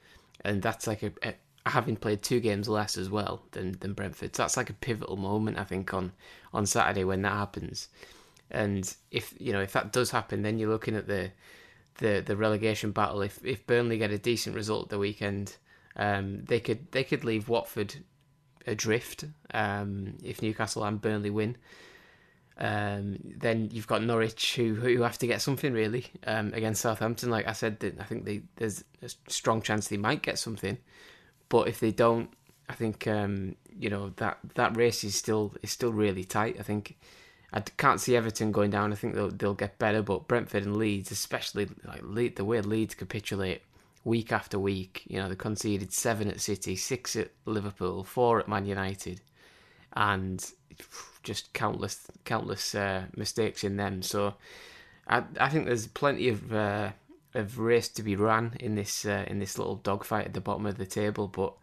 and 0.43 0.63
that's 0.63 0.87
like 0.87 1.03
a, 1.03 1.13
a 1.23 1.35
having 1.67 1.97
played 1.97 2.23
two 2.23 2.41
games 2.41 2.71
less 2.71 2.97
as 2.97 3.11
well 3.11 3.43
than 3.51 3.73
than 3.81 3.93
Brentford. 3.93 4.35
So 4.35 4.45
that's 4.45 4.57
like 4.57 4.71
a 4.71 4.75
pivotal 4.75 5.19
moment, 5.19 5.59
I 5.59 5.65
think, 5.65 5.93
on 5.93 6.13
on 6.55 6.65
Saturday 6.65 7.05
when 7.05 7.21
that 7.23 7.33
happens. 7.33 7.89
And 8.51 8.93
if 9.11 9.35
you 9.39 9.53
know 9.53 9.61
if 9.61 9.73
that 9.73 9.93
does 9.93 10.11
happen, 10.11 10.43
then 10.43 10.59
you're 10.59 10.71
looking 10.71 10.97
at 10.97 11.07
the 11.07 11.31
the 11.99 12.23
the 12.25 12.37
relegation 12.37 12.93
battle. 12.93 13.23
If 13.23 13.45
if 13.45 13.67
Burnley 13.67 13.99
get 13.99 14.11
a 14.11 14.19
decent 14.19 14.57
result 14.57 14.89
the 14.89 14.99
weekend, 14.99 15.57
um, 15.97 16.45
they 16.45 16.61
could 16.61 16.91
they 16.93 17.05
could 17.05 17.25
leave 17.25 17.49
Watford 17.49 17.97
adrift. 18.67 19.25
Um, 19.53 20.19
if 20.23 20.43
Newcastle 20.43 20.85
and 20.85 21.01
Burnley 21.01 21.31
win, 21.31 21.57
um, 22.59 23.19
then 23.23 23.71
you've 23.73 23.87
got 23.87 24.03
Norwich 24.03 24.57
who 24.57 24.75
who 24.75 25.03
have 25.03 25.19
to 25.19 25.27
get 25.27 25.43
something 25.43 25.73
really 25.73 26.07
um, 26.27 26.53
against 26.55 26.83
Southampton. 26.83 27.31
Like 27.31 27.47
I 27.49 27.53
said, 27.53 27.97
I 28.01 28.05
think 28.05 28.25
they, 28.25 28.43
there's 28.57 28.85
a 29.03 29.11
strong 29.29 29.63
chance 29.63 29.89
they 29.89 29.97
might 29.97 30.23
get 30.23 30.39
something, 30.39 30.79
but 31.49 31.69
if 31.69 31.81
they 31.81 31.91
don't, 31.91 32.31
I 32.69 32.75
think 32.75 33.07
um, 33.07 33.57
you 33.79 33.91
know 33.91 34.11
that 34.17 34.39
that 34.55 34.77
race 34.77 35.05
is 35.05 35.15
still 35.15 35.55
is 35.63 35.71
still 35.71 35.93
really 35.93 36.25
tight. 36.25 36.57
I 36.59 36.63
think 36.63 36.99
I 37.53 37.61
can't 37.61 38.01
see 38.01 38.17
Everton 38.17 38.53
going 38.53 38.71
down. 38.71 38.93
I 38.93 38.97
think 38.97 39.15
they'll 39.15 39.31
they'll 39.31 39.55
get 39.55 39.79
better, 39.79 40.03
but 40.03 40.29
Brentford 40.29 40.65
and 40.65 40.77
Leeds, 40.77 41.11
especially 41.11 41.69
like 41.85 42.37
the 42.37 42.45
way 42.45 42.61
Leeds 42.61 42.95
capitulate 42.95 43.63
week 44.05 44.33
after 44.33 44.59
week. 44.59 45.03
You 45.07 45.19
know, 45.19 45.29
they 45.29 45.35
conceded 45.35 45.93
seven 45.93 46.29
at 46.29 46.41
City, 46.41 46.77
six 46.77 47.17
at 47.17 47.31
Liverpool, 47.45 48.05
four 48.05 48.41
at 48.41 48.49
Man 48.49 48.67
United, 48.67 49.21
and 49.95 50.45
just 51.23 51.53
countless 51.53 52.07
countless 52.25 52.75
uh, 52.75 53.05
mistakes 53.17 53.65
in 53.65 53.77
them. 53.77 54.03
So 54.03 54.35
I 55.09 55.25
I 55.39 55.49
think 55.49 55.67
there's 55.67 55.89
plenty 55.89 56.29
of 56.29 56.53
uh, 56.53 56.91
of 57.35 57.59
race 57.59 57.89
to 57.89 58.03
be 58.03 58.17
run 58.17 58.55
in 58.61 58.75
this 58.75 59.05
uh, 59.05 59.25
in 59.27 59.39
this 59.39 59.59
little 59.59 59.77
dogfight 59.77 60.27
at 60.27 60.35
the 60.35 60.41
bottom 60.41 60.67
of 60.67 60.79
the 60.79 60.87
table, 60.87 61.27
but 61.27 61.55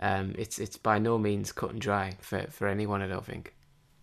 um, 0.00 0.34
it's 0.36 0.58
it's 0.58 0.76
by 0.76 0.98
no 0.98 1.18
means 1.18 1.52
cut 1.52 1.70
and 1.70 1.80
dry 1.80 2.16
for 2.20 2.46
for 2.50 2.66
anyone. 2.66 3.02
I 3.02 3.06
don't 3.06 3.24
think. 3.24 3.54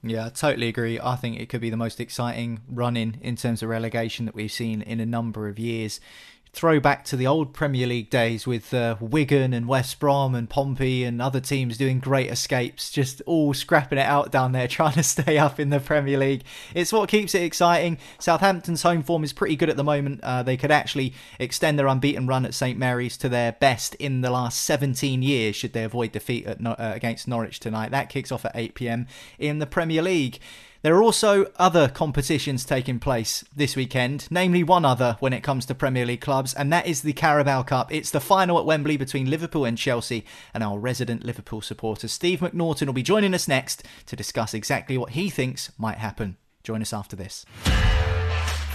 Yeah, 0.01 0.27
I 0.27 0.29
totally 0.29 0.69
agree. 0.69 0.99
I 0.99 1.15
think 1.17 1.39
it 1.39 1.49
could 1.49 1.59
be 1.59 1.69
the 1.69 1.77
most 1.77 1.99
exciting 1.99 2.61
run 2.69 2.95
in 2.95 3.17
in 3.21 3.35
terms 3.35 3.61
of 3.61 3.69
relegation 3.69 4.25
that 4.25 4.35
we've 4.35 4.51
seen 4.51 4.81
in 4.81 4.99
a 4.99 5.05
number 5.05 5.49
of 5.49 5.59
years 5.59 5.99
throwback 6.53 7.05
to 7.05 7.15
the 7.15 7.27
old 7.27 7.53
Premier 7.53 7.87
League 7.87 8.09
days 8.09 8.47
with 8.47 8.73
uh, 8.73 8.95
Wigan 8.99 9.53
and 9.53 9.67
West 9.67 9.99
Brom 9.99 10.35
and 10.35 10.49
Pompey 10.49 11.03
and 11.03 11.21
other 11.21 11.39
teams 11.39 11.77
doing 11.77 11.99
great 11.99 12.29
escapes, 12.31 12.91
just 12.91 13.21
all 13.25 13.53
scrapping 13.53 13.97
it 13.97 14.05
out 14.05 14.31
down 14.31 14.51
there, 14.51 14.67
trying 14.79 14.93
to 14.93 15.03
stay 15.03 15.37
up 15.37 15.59
in 15.59 15.69
the 15.69 15.79
Premier 15.79 16.17
League. 16.17 16.43
It's 16.73 16.91
what 16.91 17.09
keeps 17.09 17.35
it 17.35 17.43
exciting. 17.43 17.97
Southampton's 18.17 18.81
home 18.81 19.03
form 19.03 19.23
is 19.23 19.33
pretty 19.33 19.55
good 19.55 19.69
at 19.69 19.77
the 19.77 19.83
moment. 19.83 20.21
Uh, 20.23 20.43
they 20.43 20.57
could 20.57 20.71
actually 20.71 21.13
extend 21.39 21.77
their 21.77 21.87
unbeaten 21.87 22.27
run 22.27 22.45
at 22.45 22.53
St 22.53 22.77
Mary's 22.77 23.17
to 23.17 23.29
their 23.29 23.53
best 23.53 23.95
in 23.95 24.21
the 24.21 24.31
last 24.31 24.61
17 24.63 25.21
years, 25.21 25.55
should 25.55 25.73
they 25.73 25.83
avoid 25.83 26.11
defeat 26.11 26.45
at, 26.45 26.65
uh, 26.65 26.75
against 26.77 27.27
Norwich 27.27 27.59
tonight. 27.59 27.91
That 27.91 28.09
kicks 28.09 28.31
off 28.31 28.45
at 28.45 28.51
8 28.55 28.75
pm 28.75 29.07
in 29.37 29.59
the 29.59 29.67
Premier 29.67 30.01
League. 30.01 30.39
There 30.81 30.95
are 30.95 31.03
also 31.03 31.51
other 31.57 31.89
competitions 31.89 32.63
taking 32.63 32.99
place 32.99 33.43
this 33.53 33.75
weekend, 33.75 34.29
namely 34.31 34.63
one 34.63 34.85
other 34.85 35.17
when 35.19 35.33
it 35.33 35.43
comes 35.43 35.65
to 35.65 35.75
Premier 35.75 36.05
League 36.05 36.21
clubs, 36.21 36.53
and 36.53 36.71
that 36.71 36.87
is 36.87 37.01
the 37.01 37.11
Carabao 37.11 37.63
Cup. 37.63 37.91
It's 37.91 38.11
the 38.11 38.21
final 38.21 38.57
at 38.57 38.65
Wembley 38.65 38.95
between 38.95 39.29
Liverpool 39.29 39.65
and 39.65 39.77
Chelsea, 39.77 40.25
and 40.53 40.63
our 40.63 40.79
resident 40.79 41.25
Liverpool 41.25 41.59
supporter 41.59 42.07
Steve 42.07 42.39
McNorton 42.39 42.85
will 42.85 42.93
be 42.93 43.03
joining 43.03 43.33
us 43.33 43.45
next 43.45 43.83
to 44.05 44.15
discuss 44.15 44.53
exactly 44.53 44.97
what 44.97 45.11
he 45.11 45.29
thinks 45.29 45.69
might 45.77 45.97
happen. 45.97 46.37
Join 46.63 46.81
us 46.81 46.93
after 46.93 47.17
this. 47.17 47.45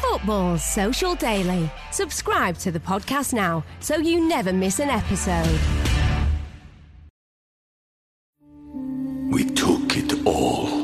Football 0.03 0.59
Social 0.59 1.15
Daily. 1.15 1.71
Subscribe 1.91 2.59
to 2.59 2.71
the 2.71 2.81
podcast 2.81 3.33
now 3.33 3.65
so 3.81 3.97
you 3.97 4.29
never 4.29 4.53
miss 4.53 4.79
an 4.79 4.91
episode. 4.91 5.59
We 9.31 9.47
took 9.47 9.97
it 9.97 10.27
all 10.27 10.84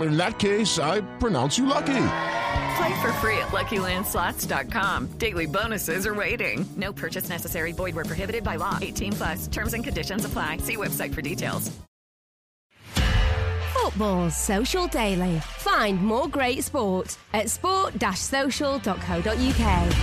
In 0.00 0.16
that 0.16 0.38
case, 0.38 0.78
I 0.78 1.02
pronounce 1.18 1.58
you 1.58 1.66
lucky. 1.66 2.06
Play 2.76 3.00
for 3.00 3.12
free 3.14 3.36
at 3.38 3.48
LuckyLandSlots.com. 3.48 5.06
Daily 5.18 5.46
bonuses 5.46 6.06
are 6.06 6.14
waiting. 6.14 6.66
No 6.76 6.92
purchase 6.92 7.28
necessary. 7.28 7.72
Void 7.72 7.94
were 7.94 8.04
prohibited 8.04 8.44
by 8.44 8.56
law. 8.56 8.78
18 8.80 9.12
plus. 9.12 9.46
Terms 9.48 9.74
and 9.74 9.82
conditions 9.82 10.24
apply. 10.24 10.58
See 10.58 10.76
website 10.76 11.14
for 11.14 11.22
details. 11.22 11.72
Football's 13.74 14.36
Social 14.36 14.86
Daily. 14.86 15.40
Find 15.40 16.00
more 16.00 16.28
great 16.28 16.64
sport 16.64 17.16
at 17.34 17.50
sport-social.co.uk. 17.50 19.94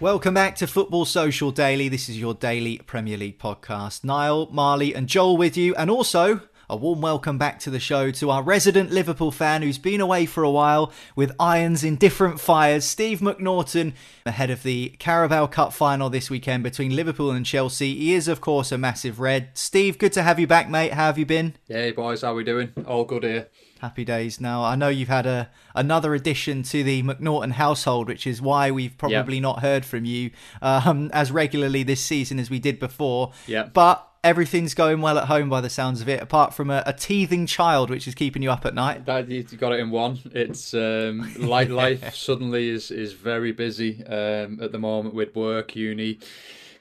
Welcome 0.00 0.34
back 0.34 0.56
to 0.56 0.66
Football 0.66 1.04
Social 1.04 1.50
Daily. 1.50 1.88
This 1.88 2.08
is 2.08 2.20
your 2.20 2.34
daily 2.34 2.78
Premier 2.78 3.16
League 3.16 3.38
podcast. 3.38 4.04
Niall, 4.04 4.48
Marley, 4.52 4.94
and 4.94 5.08
Joel 5.08 5.36
with 5.36 5.56
you, 5.56 5.74
and 5.76 5.90
also 5.90 6.40
a 6.72 6.76
warm 6.76 7.02
welcome 7.02 7.36
back 7.36 7.58
to 7.58 7.68
the 7.68 7.78
show 7.78 8.10
to 8.10 8.30
our 8.30 8.42
resident 8.42 8.90
Liverpool 8.90 9.30
fan 9.30 9.60
who's 9.60 9.76
been 9.76 10.00
away 10.00 10.24
for 10.24 10.42
a 10.42 10.50
while 10.50 10.90
with 11.14 11.30
irons 11.38 11.84
in 11.84 11.96
different 11.96 12.40
fires, 12.40 12.82
Steve 12.82 13.20
McNorton, 13.20 13.92
ahead 14.24 14.48
of 14.48 14.62
the 14.62 14.88
Carabao 14.98 15.48
Cup 15.48 15.74
final 15.74 16.08
this 16.08 16.30
weekend 16.30 16.62
between 16.62 16.96
Liverpool 16.96 17.30
and 17.30 17.44
Chelsea. 17.44 17.94
He 17.94 18.14
is, 18.14 18.26
of 18.26 18.40
course, 18.40 18.72
a 18.72 18.78
massive 18.78 19.20
red. 19.20 19.50
Steve, 19.52 19.98
good 19.98 20.14
to 20.14 20.22
have 20.22 20.40
you 20.40 20.46
back, 20.46 20.70
mate. 20.70 20.94
How 20.94 21.08
have 21.08 21.18
you 21.18 21.26
been? 21.26 21.56
Hey, 21.68 21.90
boys, 21.90 22.22
how 22.22 22.34
we 22.34 22.42
doing? 22.42 22.72
All 22.86 23.04
good 23.04 23.24
here. 23.24 23.48
Happy 23.82 24.06
days. 24.06 24.40
Now, 24.40 24.64
I 24.64 24.74
know 24.74 24.88
you've 24.88 25.08
had 25.08 25.26
a 25.26 25.50
another 25.74 26.14
addition 26.14 26.62
to 26.62 26.82
the 26.82 27.02
McNorton 27.02 27.52
household, 27.52 28.08
which 28.08 28.26
is 28.26 28.40
why 28.40 28.70
we've 28.70 28.96
probably 28.96 29.36
yep. 29.36 29.42
not 29.42 29.60
heard 29.60 29.84
from 29.84 30.06
you 30.06 30.30
um, 30.62 31.10
as 31.12 31.30
regularly 31.30 31.82
this 31.82 32.00
season 32.00 32.38
as 32.38 32.48
we 32.48 32.60
did 32.60 32.78
before. 32.78 33.32
Yeah. 33.46 33.64
But 33.64 34.08
everything's 34.24 34.74
going 34.74 35.00
well 35.00 35.18
at 35.18 35.26
home 35.26 35.48
by 35.48 35.60
the 35.60 35.70
sounds 35.70 36.00
of 36.00 36.08
it, 36.08 36.22
apart 36.22 36.54
from 36.54 36.70
a, 36.70 36.82
a 36.86 36.92
teething 36.92 37.46
child 37.46 37.90
which 37.90 38.06
is 38.06 38.14
keeping 38.14 38.42
you 38.42 38.50
up 38.50 38.64
at 38.64 38.74
night. 38.74 39.04
That 39.06 39.28
you 39.28 39.42
got 39.42 39.72
it 39.72 39.80
in 39.80 39.90
one. 39.90 40.18
It's 40.32 40.74
um, 40.74 41.34
life. 41.38 41.70
life 41.70 42.14
suddenly 42.14 42.68
is 42.68 42.90
is 42.90 43.12
very 43.12 43.52
busy 43.52 44.04
um, 44.06 44.60
at 44.60 44.72
the 44.72 44.78
moment 44.78 45.14
with 45.14 45.34
work, 45.34 45.74
uni, 45.74 46.18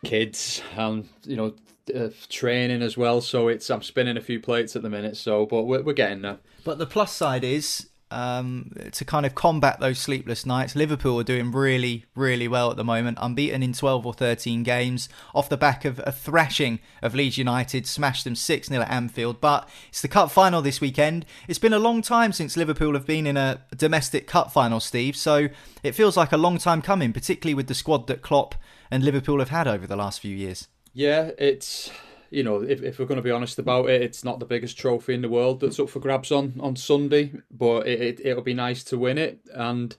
kids, 0.03 0.61
and 0.75 1.07
you 1.25 1.35
know 1.35 1.53
uh, 1.95 2.09
training 2.29 2.81
as 2.81 2.97
well. 2.97 3.21
So 3.21 3.47
it's 3.47 3.69
I'm 3.69 3.81
spinning 3.81 4.17
a 4.17 4.21
few 4.21 4.39
plates 4.39 4.75
at 4.75 4.81
the 4.81 4.89
minute. 4.89 5.17
So, 5.17 5.45
but 5.45 5.63
we're, 5.63 5.81
we're 5.81 5.93
getting 5.93 6.21
there. 6.21 6.39
But 6.63 6.77
the 6.77 6.85
plus 6.85 7.11
side 7.11 7.43
is 7.43 7.89
um, 8.11 8.71
to 8.91 9.03
kind 9.05 9.25
of 9.25 9.33
combat 9.33 9.79
those 9.79 9.99
sleepless 9.99 10.45
nights. 10.45 10.75
Liverpool 10.75 11.19
are 11.19 11.23
doing 11.23 11.51
really, 11.51 12.05
really 12.15 12.47
well 12.47 12.69
at 12.69 12.77
the 12.77 12.83
moment, 12.83 13.17
unbeaten 13.21 13.63
in 13.63 13.73
12 13.73 14.05
or 14.05 14.13
13 14.13 14.63
games, 14.63 15.09
off 15.33 15.49
the 15.49 15.57
back 15.57 15.85
of 15.85 15.99
a 16.05 16.11
thrashing 16.11 16.79
of 17.01 17.15
Leeds 17.15 17.37
United, 17.37 17.87
smashed 17.87 18.23
them 18.23 18.35
6 18.35 18.67
0 18.67 18.81
at 18.81 18.91
Anfield. 18.91 19.41
But 19.41 19.67
it's 19.89 20.01
the 20.01 20.07
Cup 20.07 20.31
final 20.31 20.61
this 20.61 20.81
weekend. 20.81 21.25
It's 21.47 21.59
been 21.59 21.73
a 21.73 21.79
long 21.79 22.01
time 22.01 22.33
since 22.33 22.57
Liverpool 22.57 22.93
have 22.93 23.07
been 23.07 23.25
in 23.25 23.37
a 23.37 23.61
domestic 23.75 24.27
Cup 24.27 24.51
final, 24.51 24.79
Steve, 24.79 25.15
so 25.15 25.47
it 25.83 25.95
feels 25.95 26.17
like 26.17 26.31
a 26.31 26.37
long 26.37 26.57
time 26.57 26.81
coming, 26.81 27.13
particularly 27.13 27.55
with 27.55 27.67
the 27.67 27.73
squad 27.73 28.07
that 28.07 28.21
Klopp 28.21 28.55
and 28.91 29.03
Liverpool 29.03 29.39
have 29.39 29.49
had 29.49 29.67
over 29.67 29.87
the 29.87 29.95
last 29.95 30.19
few 30.19 30.35
years. 30.35 30.67
Yeah, 30.93 31.31
it's 31.37 31.89
you 32.31 32.43
know, 32.43 32.61
if, 32.61 32.81
if 32.81 32.97
we're 32.97 33.05
going 33.05 33.17
to 33.17 33.21
be 33.21 33.29
honest 33.29 33.59
about 33.59 33.89
it, 33.89 34.01
it's 34.01 34.23
not 34.23 34.39
the 34.39 34.45
biggest 34.45 34.77
trophy 34.77 35.13
in 35.13 35.21
the 35.21 35.29
world 35.29 35.59
that's 35.59 35.79
up 35.79 35.89
for 35.89 35.99
grabs 35.99 36.31
on 36.31 36.55
on 36.59 36.75
Sunday, 36.75 37.33
but 37.51 37.85
it, 37.85 38.01
it 38.01 38.25
it'll 38.25 38.41
be 38.41 38.53
nice 38.53 38.83
to 38.85 38.97
win 38.97 39.17
it. 39.17 39.41
And 39.53 39.95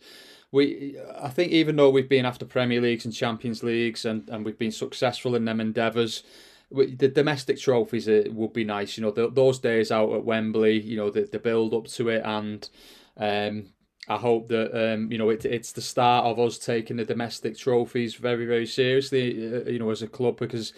we, 0.50 0.96
I 1.20 1.28
think, 1.28 1.52
even 1.52 1.76
though 1.76 1.90
we've 1.90 2.08
been 2.08 2.26
after 2.26 2.46
Premier 2.46 2.80
Leagues 2.80 3.04
and 3.04 3.14
Champions 3.14 3.62
Leagues, 3.62 4.04
and 4.06 4.28
and 4.30 4.44
we've 4.44 4.58
been 4.58 4.72
successful 4.72 5.34
in 5.36 5.44
them 5.44 5.60
endeavours. 5.60 6.24
The 6.74 7.08
domestic 7.08 7.60
trophies 7.60 8.08
it 8.08 8.32
would 8.32 8.54
be 8.54 8.64
nice, 8.64 8.96
you 8.96 9.02
know. 9.02 9.10
The, 9.10 9.30
those 9.30 9.58
days 9.58 9.92
out 9.92 10.10
at 10.14 10.24
Wembley, 10.24 10.80
you 10.80 10.96
know, 10.96 11.10
the, 11.10 11.28
the 11.30 11.38
build 11.38 11.74
up 11.74 11.86
to 11.88 12.08
it, 12.08 12.22
and 12.24 12.66
um, 13.18 13.66
I 14.08 14.16
hope 14.16 14.48
that 14.48 14.72
um, 14.72 15.12
you 15.12 15.18
know 15.18 15.28
it, 15.28 15.44
it's 15.44 15.72
the 15.72 15.82
start 15.82 16.24
of 16.24 16.38
us 16.38 16.56
taking 16.56 16.96
the 16.96 17.04
domestic 17.04 17.58
trophies 17.58 18.14
very, 18.14 18.46
very 18.46 18.66
seriously, 18.66 19.54
uh, 19.54 19.68
you 19.68 19.78
know, 19.78 19.90
as 19.90 20.00
a 20.00 20.06
club 20.06 20.38
because 20.38 20.72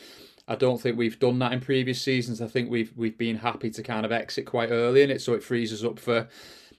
I 0.47 0.57
don't 0.57 0.81
think 0.81 0.99
we've 0.99 1.19
done 1.19 1.39
that 1.39 1.53
in 1.53 1.61
previous 1.61 2.03
seasons. 2.03 2.41
I 2.41 2.49
think 2.49 2.71
we've 2.71 2.93
we've 2.97 3.17
been 3.17 3.37
happy 3.37 3.71
to 3.71 3.83
kind 3.83 4.05
of 4.05 4.13
exit 4.13 4.47
quite 4.47 4.71
early 4.71 5.03
in 5.03 5.11
it, 5.11 5.21
so 5.21 5.33
it 5.33 5.43
frees 5.43 5.73
us 5.73 5.85
up 5.85 5.99
for 5.99 6.29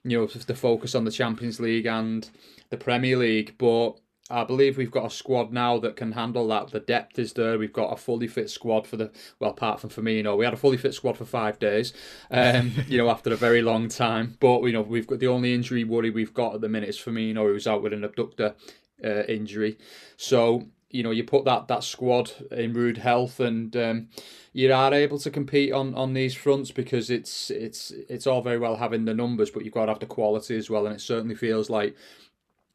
you 0.03 0.19
know 0.19 0.27
to 0.27 0.55
focus 0.55 0.93
on 0.95 1.05
the 1.05 1.11
Champions 1.11 1.59
League 1.59 1.87
and 1.87 2.29
the 2.69 2.77
Premier 2.77 3.17
League. 3.17 3.55
But 3.57 3.93
I 4.29 4.43
believe 4.43 4.77
we've 4.77 4.91
got 4.91 5.05
a 5.05 5.09
squad 5.09 5.51
now 5.51 5.77
that 5.79 5.95
can 5.95 6.11
handle 6.11 6.47
that. 6.47 6.69
The 6.71 6.79
depth 6.79 7.19
is 7.19 7.33
there. 7.33 7.59
We've 7.59 7.73
got 7.73 7.93
a 7.93 7.97
fully 7.97 8.27
fit 8.27 8.49
squad 8.49 8.87
for 8.87 8.97
the 8.97 9.11
well, 9.39 9.51
apart 9.51 9.79
from 9.79 9.89
Firmino, 9.89 10.37
we 10.37 10.45
had 10.45 10.53
a 10.53 10.57
fully 10.57 10.77
fit 10.77 10.93
squad 10.93 11.17
for 11.17 11.25
five 11.25 11.57
days. 11.57 11.93
Um, 12.29 12.71
you 12.87 12.97
know, 12.99 13.09
after 13.09 13.33
a 13.33 13.35
very 13.35 13.61
long 13.61 13.87
time. 13.89 14.37
But 14.39 14.63
you 14.63 14.73
know, 14.73 14.81
we've 14.81 15.07
got 15.07 15.19
the 15.19 15.27
only 15.27 15.53
injury 15.53 15.83
worry 15.83 16.11
we've 16.11 16.33
got 16.33 16.55
at 16.55 16.61
the 16.61 16.69
minute 16.69 16.89
is 16.89 16.99
Firmino, 16.99 17.47
who's 17.47 17.67
out 17.67 17.81
with 17.81 17.93
an 17.93 18.03
abductor 18.03 18.55
uh, 19.03 19.23
injury. 19.23 19.77
So 20.17 20.67
you 20.89 21.03
know 21.03 21.11
you 21.11 21.23
put 21.23 21.45
that 21.45 21.67
that 21.67 21.83
squad 21.83 22.31
in 22.51 22.73
rude 22.73 22.97
health 22.97 23.39
and 23.39 23.75
um, 23.75 24.07
you 24.53 24.71
are 24.71 24.93
able 24.93 25.19
to 25.19 25.31
compete 25.31 25.73
on 25.73 25.93
on 25.95 26.13
these 26.13 26.35
fronts 26.35 26.71
because 26.71 27.09
it's 27.09 27.49
it's 27.49 27.91
it's 28.09 28.27
all 28.27 28.41
very 28.41 28.59
well 28.59 28.77
having 28.77 29.05
the 29.05 29.13
numbers 29.13 29.49
but 29.49 29.65
you've 29.65 29.73
got 29.73 29.85
to 29.85 29.91
have 29.91 29.99
the 29.99 30.05
quality 30.05 30.55
as 30.55 30.69
well. 30.69 30.85
And 30.85 30.95
it 30.95 31.01
certainly 31.01 31.35
feels 31.35 31.69
like 31.69 31.95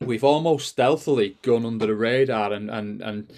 we've 0.01 0.25
almost 0.25 0.69
stealthily 0.69 1.39
gone 1.43 1.65
under 1.65 1.87
the 1.87 1.95
radar 1.95 2.53
and 2.53 2.71
and 2.71 3.01
and 3.01 3.33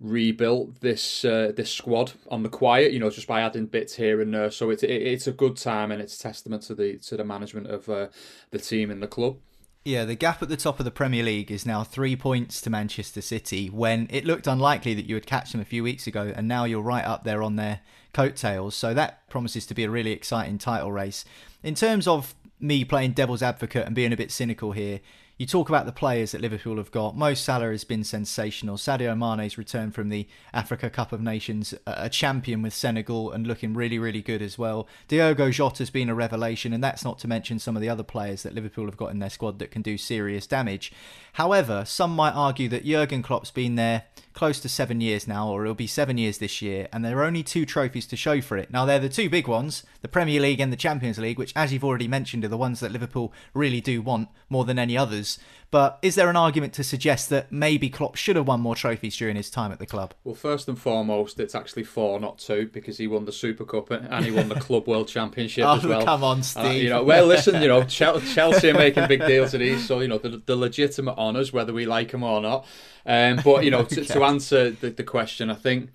rebuilt 0.00 0.80
this 0.80 1.24
uh, 1.24 1.52
this 1.54 1.70
squad 1.70 2.12
on 2.28 2.42
the 2.42 2.48
quiet 2.48 2.92
you 2.92 2.98
know 2.98 3.10
just 3.10 3.28
by 3.28 3.40
adding 3.40 3.66
bits 3.66 3.94
here 3.94 4.20
and 4.20 4.34
there. 4.34 4.50
So 4.50 4.70
it's 4.70 4.82
it, 4.82 4.90
it's 4.90 5.26
a 5.26 5.32
good 5.32 5.56
time 5.56 5.92
and 5.92 6.00
it's 6.00 6.18
testament 6.18 6.62
to 6.64 6.74
the 6.74 6.98
to 6.98 7.16
the 7.16 7.24
management 7.24 7.68
of 7.68 7.88
uh, 7.88 8.08
the 8.50 8.58
team 8.58 8.90
and 8.90 9.02
the 9.02 9.06
club 9.06 9.36
yeah, 9.84 10.06
the 10.06 10.14
gap 10.14 10.42
at 10.42 10.48
the 10.48 10.56
top 10.56 10.78
of 10.78 10.84
the 10.84 10.90
Premier 10.90 11.22
League 11.22 11.50
is 11.50 11.66
now 11.66 11.84
three 11.84 12.16
points 12.16 12.62
to 12.62 12.70
Manchester 12.70 13.20
City 13.20 13.68
when 13.68 14.06
it 14.10 14.24
looked 14.24 14.46
unlikely 14.46 14.94
that 14.94 15.04
you 15.04 15.14
would 15.14 15.26
catch 15.26 15.52
them 15.52 15.60
a 15.60 15.64
few 15.64 15.82
weeks 15.82 16.06
ago, 16.06 16.32
and 16.34 16.48
now 16.48 16.64
you're 16.64 16.80
right 16.80 17.04
up 17.04 17.24
there 17.24 17.42
on 17.42 17.56
their 17.56 17.80
coattails. 18.14 18.74
So 18.74 18.94
that 18.94 19.28
promises 19.28 19.66
to 19.66 19.74
be 19.74 19.84
a 19.84 19.90
really 19.90 20.12
exciting 20.12 20.56
title 20.56 20.90
race. 20.90 21.26
In 21.62 21.74
terms 21.74 22.08
of 22.08 22.34
me 22.58 22.84
playing 22.84 23.12
devil's 23.12 23.42
advocate 23.42 23.86
and 23.86 23.94
being 23.94 24.12
a 24.12 24.16
bit 24.16 24.30
cynical 24.30 24.72
here, 24.72 25.00
you 25.36 25.46
talk 25.46 25.68
about 25.68 25.84
the 25.84 25.92
players 25.92 26.30
that 26.32 26.40
Liverpool 26.40 26.76
have 26.76 26.92
got. 26.92 27.16
Mo 27.16 27.34
Salah 27.34 27.70
has 27.70 27.82
been 27.82 28.04
sensational. 28.04 28.76
Sadio 28.76 29.18
Mane's 29.18 29.58
return 29.58 29.90
from 29.90 30.08
the 30.08 30.28
Africa 30.52 30.88
Cup 30.88 31.12
of 31.12 31.20
Nations, 31.20 31.74
a 31.86 32.08
champion 32.08 32.62
with 32.62 32.72
Senegal 32.72 33.32
and 33.32 33.46
looking 33.46 33.74
really, 33.74 33.98
really 33.98 34.22
good 34.22 34.42
as 34.42 34.56
well. 34.56 34.86
Diogo 35.08 35.50
Jota's 35.50 35.90
been 35.90 36.08
a 36.08 36.14
revelation, 36.14 36.72
and 36.72 36.84
that's 36.84 37.04
not 37.04 37.18
to 37.18 37.28
mention 37.28 37.58
some 37.58 37.74
of 37.74 37.82
the 37.82 37.88
other 37.88 38.04
players 38.04 38.44
that 38.44 38.54
Liverpool 38.54 38.84
have 38.86 38.96
got 38.96 39.10
in 39.10 39.18
their 39.18 39.30
squad 39.30 39.58
that 39.58 39.72
can 39.72 39.82
do 39.82 39.98
serious 39.98 40.46
damage. 40.46 40.92
However, 41.32 41.84
some 41.84 42.14
might 42.14 42.34
argue 42.34 42.68
that 42.68 42.84
Jurgen 42.84 43.22
Klopp's 43.22 43.50
been 43.50 43.74
there 43.74 44.04
close 44.34 44.60
to 44.60 44.68
seven 44.68 45.00
years 45.00 45.26
now, 45.26 45.48
or 45.48 45.62
it'll 45.62 45.74
be 45.74 45.86
seven 45.86 46.18
years 46.18 46.38
this 46.38 46.60
year, 46.60 46.88
and 46.92 47.04
there 47.04 47.18
are 47.18 47.24
only 47.24 47.42
two 47.42 47.64
trophies 47.64 48.06
to 48.08 48.16
show 48.16 48.40
for 48.40 48.58
it. 48.58 48.70
Now, 48.70 48.84
they're 48.84 48.98
the 48.98 49.08
two 49.08 49.30
big 49.30 49.48
ones 49.48 49.84
the 50.02 50.08
Premier 50.08 50.40
League 50.40 50.60
and 50.60 50.72
the 50.72 50.76
Champions 50.76 51.18
League, 51.18 51.38
which, 51.38 51.52
as 51.56 51.72
you've 51.72 51.84
already 51.84 52.08
mentioned, 52.08 52.44
are 52.44 52.48
the 52.48 52.56
ones 52.56 52.80
that 52.80 52.92
Liverpool 52.92 53.32
really 53.54 53.80
do 53.80 54.02
want 54.02 54.28
more 54.50 54.64
than 54.64 54.78
any 54.78 54.98
others. 54.98 55.38
But 55.74 55.98
is 56.02 56.14
there 56.14 56.30
an 56.30 56.36
argument 56.36 56.72
to 56.74 56.84
suggest 56.84 57.30
that 57.30 57.50
maybe 57.50 57.90
Klopp 57.90 58.14
should 58.14 58.36
have 58.36 58.46
won 58.46 58.60
more 58.60 58.76
trophies 58.76 59.16
during 59.16 59.34
his 59.34 59.50
time 59.50 59.72
at 59.72 59.80
the 59.80 59.86
club? 59.86 60.14
Well, 60.22 60.36
first 60.36 60.68
and 60.68 60.78
foremost, 60.78 61.40
it's 61.40 61.52
actually 61.52 61.82
four, 61.82 62.20
not 62.20 62.38
two, 62.38 62.70
because 62.72 62.98
he 62.98 63.08
won 63.08 63.24
the 63.24 63.32
Super 63.32 63.64
Cup 63.64 63.90
and 63.90 64.24
he 64.24 64.30
won 64.30 64.48
the 64.48 64.54
Club 64.54 64.86
World 64.86 65.08
Championship 65.08 65.64
oh, 65.66 65.78
as 65.78 65.84
well. 65.84 66.04
Come 66.04 66.22
on, 66.22 66.44
Steve. 66.44 66.64
Uh, 66.64 66.68
you 66.68 66.90
know, 66.90 67.02
well, 67.02 67.26
listen, 67.26 67.60
you 67.60 67.66
know, 67.66 67.82
Chelsea 67.88 68.70
are 68.70 68.74
making 68.74 69.08
big 69.08 69.26
deals 69.26 69.52
of 69.52 69.58
these, 69.58 69.84
so 69.84 69.98
you 69.98 70.06
know 70.06 70.18
the, 70.18 70.40
the 70.46 70.54
legitimate 70.54 71.18
honours, 71.18 71.52
whether 71.52 71.72
we 71.72 71.86
like 71.86 72.12
them 72.12 72.22
or 72.22 72.40
not. 72.40 72.64
Um, 73.04 73.40
but 73.44 73.64
you 73.64 73.72
know, 73.72 73.82
to, 73.96 74.04
to 74.04 74.22
answer 74.22 74.70
the, 74.70 74.90
the 74.90 75.02
question, 75.02 75.50
I 75.50 75.54
think 75.54 75.90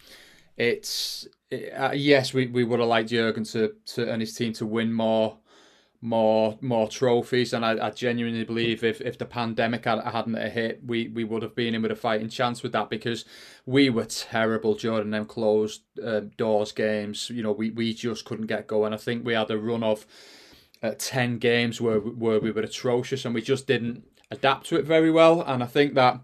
it's 0.58 1.26
uh, 1.54 1.92
yes, 1.94 2.34
we, 2.34 2.48
we 2.48 2.66
would 2.66 2.82
have 2.82 2.90
liked 2.90 3.12
Jurgen 3.12 3.46
to, 3.46 3.76
to 3.94 4.12
and 4.12 4.22
his 4.22 4.36
team 4.36 4.52
to 4.56 4.66
win 4.66 4.92
more 4.92 5.38
more 6.02 6.58
more 6.62 6.88
trophies 6.88 7.52
and 7.52 7.66
I, 7.66 7.88
I 7.88 7.90
genuinely 7.90 8.46
believe 8.46 8.86
if, 8.86 9.02
if 9.02 9.18
the 9.18 9.26
pandemic 9.26 9.84
had, 9.84 10.02
hadn't 10.02 10.38
hit 10.52 10.80
we, 10.86 11.10
we 11.10 11.26
would 11.26 11.44
have 11.44 11.56
been 11.56 11.76
in 11.76 11.82
with 11.82 11.92
a 11.92 11.96
fighting 11.96 12.30
chance 12.30 12.64
with 12.64 12.72
that 12.72 12.90
because 12.90 13.26
we 13.66 13.90
were 13.90 14.06
terrible 14.06 14.76
during 14.76 15.10
them 15.10 15.26
closed 15.26 15.82
uh, 16.02 16.22
doors 16.38 16.72
games. 16.72 17.30
You 17.30 17.44
know 17.44 17.52
we, 17.52 17.72
we 17.72 17.94
just 17.94 18.24
couldn't 18.24 18.48
get 18.48 18.68
going. 18.68 18.94
I 18.94 18.98
think 18.98 19.26
we 19.26 19.34
had 19.34 19.52
a 19.52 19.58
run 19.58 19.84
of 19.84 20.06
uh, 20.82 20.92
10 20.98 21.38
games 21.40 21.82
where, 21.82 22.00
where 22.00 22.40
we 22.40 22.52
were 22.52 22.62
atrocious 22.62 23.26
and 23.26 23.36
we 23.36 23.42
just 23.42 23.68
didn't 23.68 24.04
adapt 24.32 24.68
to 24.68 24.78
it 24.78 24.86
very 24.86 25.12
well. 25.12 25.42
And 25.42 25.62
I 25.62 25.66
think 25.66 25.96
that 25.96 26.20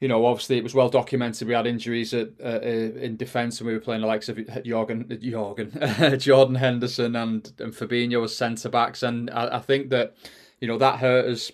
you 0.00 0.06
know, 0.06 0.24
obviously 0.26 0.58
it 0.58 0.62
was 0.62 0.74
well 0.74 0.88
documented. 0.88 1.48
We 1.48 1.54
had 1.54 1.66
injuries 1.66 2.14
at, 2.14 2.28
uh, 2.40 2.60
uh 2.62 2.92
in 3.00 3.16
defence, 3.16 3.60
and 3.60 3.66
we 3.66 3.74
were 3.74 3.80
playing 3.80 4.02
the 4.02 4.06
likes 4.06 4.28
of 4.28 4.36
Jorgen, 4.36 5.06
Jorgen, 5.20 6.18
Jordan 6.20 6.54
Henderson, 6.54 7.16
and 7.16 7.52
and 7.58 7.72
Fabinho 7.72 8.24
as 8.24 8.36
centre 8.36 8.68
backs, 8.68 9.02
and 9.02 9.30
I, 9.30 9.56
I, 9.56 9.58
think 9.58 9.90
that 9.90 10.14
you 10.60 10.68
know 10.68 10.78
that 10.78 11.00
hurt 11.00 11.26
us 11.26 11.50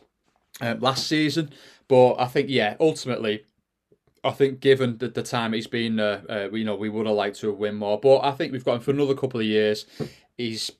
uh, 0.60 0.76
last 0.78 1.06
season. 1.06 1.50
But 1.88 2.14
I 2.14 2.26
think 2.26 2.50
yeah, 2.50 2.76
ultimately, 2.80 3.44
I 4.22 4.30
think 4.30 4.60
given 4.60 4.98
the, 4.98 5.08
the 5.08 5.22
time 5.22 5.52
he's 5.52 5.66
been, 5.66 5.98
uh, 5.98 6.22
uh, 6.28 6.48
you 6.52 6.64
know, 6.64 6.76
we 6.76 6.90
would 6.90 7.06
have 7.06 7.16
liked 7.16 7.40
to 7.40 7.48
have 7.48 7.58
win 7.58 7.76
more. 7.76 7.98
But 7.98 8.20
I 8.20 8.32
think 8.32 8.52
we've 8.52 8.64
got 8.64 8.76
him 8.76 8.80
for 8.80 8.90
another 8.90 9.14
couple 9.14 9.40
of 9.40 9.46
years. 9.46 9.86
He's 10.36 10.70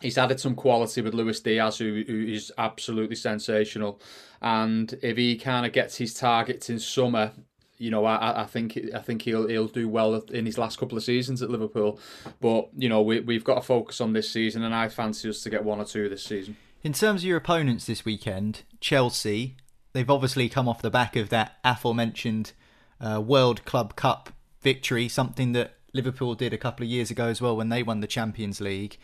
he's 0.00 0.18
added 0.18 0.40
some 0.40 0.54
quality 0.54 1.00
with 1.00 1.14
Luis 1.14 1.40
Diaz, 1.40 1.78
who, 1.78 2.04
who 2.06 2.26
is 2.26 2.52
absolutely 2.58 3.16
sensational. 3.16 4.00
And 4.40 4.98
if 5.02 5.16
he 5.16 5.36
kind 5.36 5.66
of 5.66 5.72
gets 5.72 5.96
his 5.96 6.14
targets 6.14 6.70
in 6.70 6.78
summer, 6.78 7.32
you 7.78 7.90
know, 7.90 8.04
I, 8.04 8.42
I 8.42 8.44
think 8.44 8.78
I 8.94 8.98
think 8.98 9.22
he'll 9.22 9.46
he'll 9.46 9.68
do 9.68 9.88
well 9.88 10.14
in 10.16 10.46
his 10.46 10.58
last 10.58 10.78
couple 10.78 10.98
of 10.98 11.04
seasons 11.04 11.42
at 11.42 11.50
Liverpool. 11.50 12.00
But 12.40 12.68
you 12.76 12.88
know, 12.88 13.02
we 13.02 13.20
we've 13.20 13.44
got 13.44 13.54
to 13.56 13.60
focus 13.60 14.00
on 14.00 14.12
this 14.12 14.30
season, 14.30 14.64
and 14.64 14.74
I 14.74 14.88
fancy 14.88 15.28
us 15.28 15.42
to 15.42 15.50
get 15.50 15.64
one 15.64 15.80
or 15.80 15.84
two 15.84 16.08
this 16.08 16.24
season. 16.24 16.56
In 16.82 16.92
terms 16.92 17.22
of 17.22 17.26
your 17.26 17.36
opponents 17.36 17.86
this 17.86 18.04
weekend, 18.04 18.62
Chelsea, 18.80 19.56
they've 19.92 20.10
obviously 20.10 20.48
come 20.48 20.68
off 20.68 20.82
the 20.82 20.90
back 20.90 21.16
of 21.16 21.28
that 21.30 21.58
aforementioned 21.64 22.52
uh, 23.00 23.20
World 23.20 23.64
Club 23.64 23.96
Cup 23.96 24.30
victory, 24.60 25.08
something 25.08 25.52
that 25.52 25.76
Liverpool 25.92 26.34
did 26.34 26.52
a 26.52 26.58
couple 26.58 26.84
of 26.84 26.90
years 26.90 27.10
ago 27.10 27.26
as 27.26 27.40
well 27.40 27.56
when 27.56 27.68
they 27.68 27.82
won 27.82 28.00
the 28.00 28.06
Champions 28.06 28.60
League. 28.60 28.98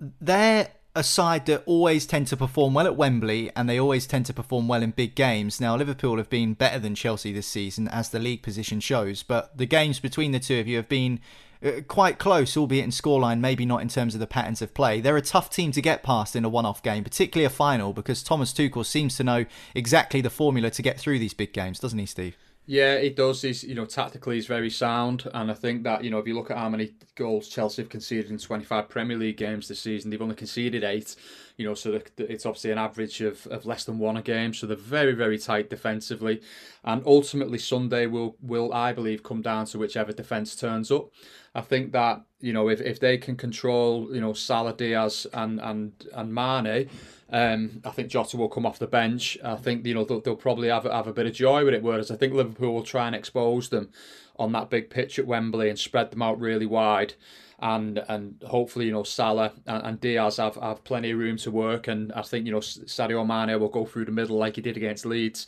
They're 0.00 0.68
a 0.94 1.02
side 1.04 1.46
that 1.46 1.62
always 1.64 2.06
tend 2.06 2.26
to 2.26 2.36
perform 2.36 2.74
well 2.74 2.86
at 2.86 2.96
Wembley 2.96 3.50
and 3.54 3.68
they 3.68 3.78
always 3.78 4.06
tend 4.06 4.26
to 4.26 4.34
perform 4.34 4.66
well 4.66 4.82
in 4.82 4.90
big 4.90 5.14
games. 5.14 5.60
Now, 5.60 5.76
Liverpool 5.76 6.16
have 6.16 6.28
been 6.28 6.54
better 6.54 6.80
than 6.80 6.96
Chelsea 6.96 7.32
this 7.32 7.46
season, 7.46 7.86
as 7.88 8.08
the 8.08 8.18
league 8.18 8.42
position 8.42 8.80
shows, 8.80 9.22
but 9.22 9.56
the 9.56 9.66
games 9.66 10.00
between 10.00 10.32
the 10.32 10.40
two 10.40 10.58
of 10.58 10.66
you 10.66 10.76
have 10.76 10.88
been 10.88 11.20
uh, 11.64 11.82
quite 11.86 12.18
close, 12.18 12.56
albeit 12.56 12.84
in 12.84 12.90
scoreline, 12.90 13.38
maybe 13.38 13.64
not 13.64 13.82
in 13.82 13.88
terms 13.88 14.14
of 14.14 14.20
the 14.20 14.26
patterns 14.26 14.60
of 14.60 14.74
play. 14.74 15.00
They're 15.00 15.16
a 15.16 15.22
tough 15.22 15.50
team 15.50 15.70
to 15.72 15.82
get 15.82 16.02
past 16.02 16.34
in 16.34 16.44
a 16.44 16.48
one 16.48 16.66
off 16.66 16.82
game, 16.82 17.04
particularly 17.04 17.46
a 17.46 17.50
final, 17.50 17.92
because 17.92 18.22
Thomas 18.22 18.52
Tuchel 18.52 18.84
seems 18.84 19.16
to 19.16 19.24
know 19.24 19.44
exactly 19.74 20.20
the 20.20 20.30
formula 20.30 20.70
to 20.70 20.82
get 20.82 20.98
through 20.98 21.18
these 21.20 21.34
big 21.34 21.52
games, 21.52 21.78
doesn't 21.78 21.98
he, 21.98 22.06
Steve? 22.06 22.36
Yeah, 22.70 22.96
it 22.96 23.16
does. 23.16 23.40
He's 23.40 23.64
you 23.64 23.74
know 23.74 23.86
tactically 23.86 24.34
he's 24.34 24.46
very 24.46 24.68
sound, 24.68 25.26
and 25.32 25.50
I 25.50 25.54
think 25.54 25.84
that 25.84 26.04
you 26.04 26.10
know 26.10 26.18
if 26.18 26.26
you 26.26 26.34
look 26.34 26.50
at 26.50 26.58
how 26.58 26.68
many 26.68 26.92
goals 27.14 27.48
Chelsea 27.48 27.80
have 27.80 27.88
conceded 27.88 28.30
in 28.30 28.36
25 28.36 28.90
Premier 28.90 29.16
League 29.16 29.38
games 29.38 29.68
this 29.68 29.80
season, 29.80 30.10
they've 30.10 30.20
only 30.20 30.34
conceded 30.34 30.84
eight. 30.84 31.16
You 31.56 31.64
know, 31.64 31.72
so 31.72 31.98
it's 32.18 32.44
obviously 32.44 32.70
an 32.70 32.76
average 32.76 33.22
of, 33.22 33.46
of 33.46 33.64
less 33.64 33.84
than 33.84 33.98
one 33.98 34.18
a 34.18 34.22
game. 34.22 34.52
So 34.52 34.66
they're 34.66 34.76
very 34.76 35.14
very 35.14 35.38
tight 35.38 35.70
defensively, 35.70 36.42
and 36.84 37.02
ultimately 37.06 37.58
Sunday 37.58 38.04
will 38.04 38.36
will 38.42 38.70
I 38.74 38.92
believe 38.92 39.22
come 39.22 39.40
down 39.40 39.64
to 39.68 39.78
whichever 39.78 40.12
defense 40.12 40.54
turns 40.54 40.90
up. 40.90 41.08
I 41.54 41.62
think 41.62 41.92
that 41.92 42.20
you 42.40 42.52
know 42.52 42.68
if, 42.68 42.80
if 42.80 43.00
they 43.00 43.18
can 43.18 43.36
control 43.36 44.14
you 44.14 44.20
know 44.20 44.32
Salah, 44.32 44.74
Diaz, 44.74 45.26
and 45.32 45.60
and 45.60 45.92
and 46.14 46.34
Mane 46.34 46.88
um, 47.30 47.82
I 47.84 47.90
think 47.90 48.08
Jota 48.08 48.36
will 48.36 48.48
come 48.48 48.64
off 48.64 48.78
the 48.78 48.86
bench. 48.86 49.36
I 49.44 49.56
think 49.56 49.84
you 49.84 49.94
know 49.94 50.04
they'll, 50.04 50.20
they'll, 50.20 50.36
probably 50.36 50.68
have 50.68 50.84
have 50.84 51.06
a 51.06 51.12
bit 51.12 51.26
of 51.26 51.34
joy 51.34 51.64
with 51.64 51.74
it. 51.74 51.82
Whereas 51.82 52.10
I 52.10 52.16
think 52.16 52.32
Liverpool 52.32 52.72
will 52.72 52.82
try 52.82 53.06
and 53.06 53.14
expose 53.14 53.68
them 53.68 53.90
on 54.38 54.52
that 54.52 54.70
big 54.70 54.88
pitch 54.88 55.18
at 55.18 55.26
Wembley 55.26 55.68
and 55.68 55.78
spread 55.78 56.10
them 56.10 56.22
out 56.22 56.40
really 56.40 56.66
wide. 56.66 57.14
And 57.58 57.98
and 58.08 58.42
hopefully 58.46 58.86
you 58.86 58.92
know 58.92 59.02
Salah 59.02 59.52
and, 59.66 59.84
and 59.84 60.00
Diaz 60.00 60.38
have, 60.38 60.54
have 60.56 60.84
plenty 60.84 61.10
of 61.10 61.18
room 61.18 61.36
to 61.38 61.50
work. 61.50 61.86
And 61.86 62.12
I 62.12 62.22
think 62.22 62.46
you 62.46 62.52
know 62.52 62.60
Sadio 62.60 63.26
Mane 63.26 63.60
will 63.60 63.68
go 63.68 63.84
through 63.84 64.06
the 64.06 64.12
middle 64.12 64.38
like 64.38 64.56
he 64.56 64.62
did 64.62 64.78
against 64.78 65.04
Leeds. 65.04 65.46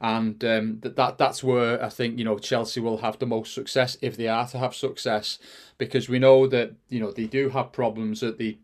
And 0.00 0.42
um, 0.44 0.80
that, 0.80 0.96
that 0.96 1.18
that's 1.18 1.42
where 1.42 1.82
I 1.82 1.88
think 1.88 2.18
you 2.18 2.24
know 2.24 2.38
Chelsea 2.38 2.80
will 2.80 2.98
have 2.98 3.18
the 3.18 3.26
most 3.26 3.54
success 3.54 3.96
if 4.02 4.16
they 4.16 4.28
are 4.28 4.46
to 4.48 4.58
have 4.58 4.74
success, 4.74 5.38
because 5.78 6.08
we 6.08 6.18
know 6.18 6.46
that 6.46 6.74
you 6.88 7.00
know 7.00 7.10
they 7.10 7.26
do 7.26 7.50
have 7.50 7.72
problems 7.72 8.22
at 8.22 8.38
the 8.38 8.58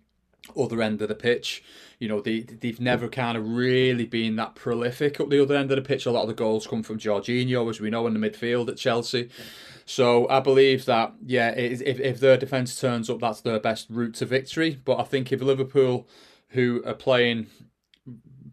other 0.56 0.82
end 0.82 1.02
of 1.02 1.08
the 1.08 1.14
pitch. 1.14 1.62
You 1.98 2.08
know, 2.08 2.20
they 2.20 2.40
they've 2.40 2.80
never 2.80 3.08
kind 3.08 3.36
of 3.36 3.46
really 3.46 4.06
been 4.06 4.36
that 4.36 4.54
prolific 4.54 5.20
up 5.20 5.28
the 5.28 5.42
other 5.42 5.56
end 5.56 5.70
of 5.70 5.76
the 5.76 5.82
pitch. 5.82 6.06
A 6.06 6.10
lot 6.10 6.22
of 6.22 6.28
the 6.28 6.34
goals 6.34 6.66
come 6.66 6.82
from 6.82 6.98
Jorginho, 6.98 7.68
as 7.68 7.80
we 7.80 7.90
know, 7.90 8.06
in 8.06 8.18
the 8.18 8.30
midfield 8.30 8.68
at 8.68 8.76
Chelsea. 8.76 9.28
So 9.84 10.28
I 10.28 10.40
believe 10.40 10.86
that 10.86 11.14
yeah, 11.24 11.50
if 11.50 11.82
if 11.82 12.20
their 12.20 12.36
defence 12.36 12.80
turns 12.80 13.10
up, 13.10 13.20
that's 13.20 13.42
their 13.42 13.60
best 13.60 13.88
route 13.90 14.14
to 14.14 14.26
victory. 14.26 14.80
But 14.84 14.98
I 14.98 15.04
think 15.04 15.30
if 15.32 15.42
Liverpool, 15.42 16.08
who 16.50 16.82
are 16.86 16.94
playing 16.94 17.48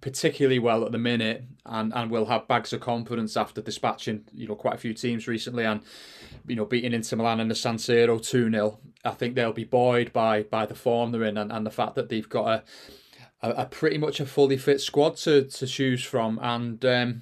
particularly 0.01 0.59
well 0.59 0.85
at 0.85 0.91
the 0.91 0.97
minute 0.97 1.43
and, 1.65 1.93
and 1.95 2.11
will 2.11 2.25
have 2.25 2.47
bags 2.47 2.73
of 2.73 2.79
confidence 2.79 3.35
after 3.35 3.61
dispatching 3.61 4.23
you 4.33 4.47
know 4.47 4.55
quite 4.55 4.75
a 4.75 4.77
few 4.77 4.93
teams 4.93 5.27
recently 5.27 5.65
and 5.65 5.81
you 6.45 6.55
know 6.55 6.65
beating 6.65 6.93
Inter 6.93 7.17
Milan 7.17 7.39
in 7.39 7.47
the 7.47 7.55
San 7.55 7.77
Siro 7.77 8.19
2-0 8.19 8.77
I 9.03 9.11
think 9.11 9.35
they'll 9.35 9.53
be 9.53 9.63
buoyed 9.63 10.13
by 10.13 10.43
by 10.43 10.65
the 10.65 10.75
form 10.75 11.11
they're 11.11 11.23
in 11.23 11.37
and, 11.37 11.51
and 11.51 11.65
the 11.65 11.71
fact 11.71 11.95
that 11.95 12.09
they've 12.09 12.29
got 12.29 12.47
a, 12.47 12.63
a, 13.41 13.63
a 13.63 13.65
pretty 13.65 13.97
much 13.97 14.19
a 14.19 14.25
fully 14.25 14.57
fit 14.57 14.81
squad 14.81 15.17
to, 15.17 15.43
to 15.45 15.67
choose 15.67 16.03
from 16.03 16.39
and 16.41 16.83
um, 16.85 17.21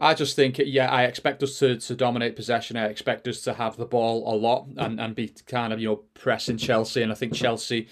I 0.00 0.14
just 0.14 0.36
think, 0.36 0.58
yeah, 0.58 0.88
I 0.90 1.04
expect 1.04 1.42
us 1.42 1.58
to, 1.58 1.76
to 1.76 1.96
dominate 1.96 2.36
possession. 2.36 2.76
I 2.76 2.86
expect 2.86 3.26
us 3.26 3.40
to 3.42 3.54
have 3.54 3.76
the 3.76 3.84
ball 3.84 4.32
a 4.32 4.36
lot 4.36 4.68
and, 4.76 5.00
and 5.00 5.12
be 5.12 5.34
kind 5.46 5.72
of, 5.72 5.80
you 5.80 5.88
know, 5.88 5.96
pressing 6.14 6.56
Chelsea. 6.56 7.02
And 7.02 7.10
I 7.10 7.16
think 7.16 7.34
Chelsea 7.34 7.88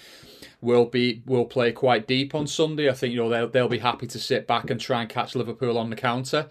will 0.67 0.85
be 0.85 1.23
will 1.25 1.47
play 1.47 1.73
quite 1.73 2.07
deep 2.07 2.35
on 2.35 2.47
Sunday. 2.47 2.91
I 2.91 2.93
think 2.93 3.13
you 3.13 3.19
know 3.19 3.31
they'll 3.31 3.49
they'll 3.49 3.69
be 3.69 3.79
happy 3.79 4.07
to 4.09 4.19
sit 4.19 4.47
back 4.47 4.69
and 4.69 4.79
try 4.79 5.01
and 5.01 5.09
catch 5.09 5.35
Liverpool 5.35 5.79
on 5.79 5.89
the 5.89 5.97
counter. 5.97 6.49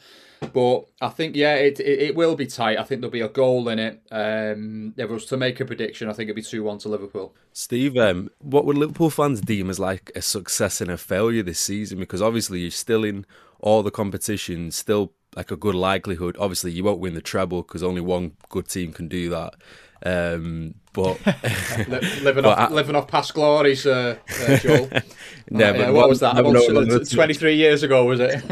But 0.54 0.86
I 1.02 1.10
think 1.10 1.36
yeah, 1.36 1.56
it, 1.56 1.80
it, 1.80 2.00
it 2.00 2.16
will 2.16 2.36
be 2.36 2.48
tight. 2.48 2.80
I 2.80 2.84
think 2.84 3.02
there'll 3.02 3.12
be 3.12 3.22
a 3.22 3.30
goal 3.30 3.68
in 3.70 3.78
it. 3.78 4.02
Um, 4.12 4.94
if 4.98 5.10
it 5.10 5.14
was 5.14 5.26
to 5.26 5.38
make 5.38 5.60
a 5.60 5.66
prediction, 5.66 6.10
I 6.10 6.14
think 6.14 6.28
it'd 6.28 6.36
be 6.36 6.42
two 6.42 6.64
one 6.64 6.78
to 6.80 6.90
Liverpool. 6.90 7.36
Steve, 7.52 7.98
um, 7.98 8.30
what 8.40 8.66
would 8.66 8.78
Liverpool 8.78 9.10
fans 9.10 9.42
deem 9.42 9.70
as 9.70 9.80
like 9.80 10.12
a 10.16 10.22
success 10.22 10.82
and 10.82 10.90
a 10.90 10.98
failure 10.98 11.44
this 11.44 11.60
season? 11.60 12.00
Because 12.00 12.22
obviously 12.22 12.62
you're 12.62 12.72
still 12.72 13.04
in 13.04 13.26
all 13.60 13.84
the 13.84 13.92
competitions, 13.92 14.76
still 14.76 15.14
like 15.36 15.52
a 15.52 15.58
good 15.58 15.76
likelihood. 15.76 16.38
Obviously 16.40 16.72
you 16.72 16.84
won't 16.84 17.00
win 17.00 17.16
the 17.16 17.22
treble 17.22 17.62
because 17.62 17.84
only 17.84 18.02
one 18.02 18.34
good 18.50 18.68
team 18.68 18.94
can 18.94 19.08
do 19.08 19.30
that. 19.30 19.56
Um, 20.04 20.76
but 20.96 21.20
living 22.22 22.24
but 22.24 22.46
off 22.46 22.58
I, 22.58 22.70
living 22.70 22.96
off 22.96 23.08
past 23.08 23.34
glories, 23.34 23.86
uh, 23.86 24.18
uh, 24.42 24.58
Joel. 24.58 24.90
no, 25.50 25.70
uh, 25.74 25.92
what 25.92 26.10
was 26.10 26.22
that? 26.22 26.38
About, 26.38 27.10
Twenty 27.10 27.34
three 27.34 27.56
years 27.56 27.84
ago, 27.84 28.06
was 28.06 28.20
it? 28.20 28.44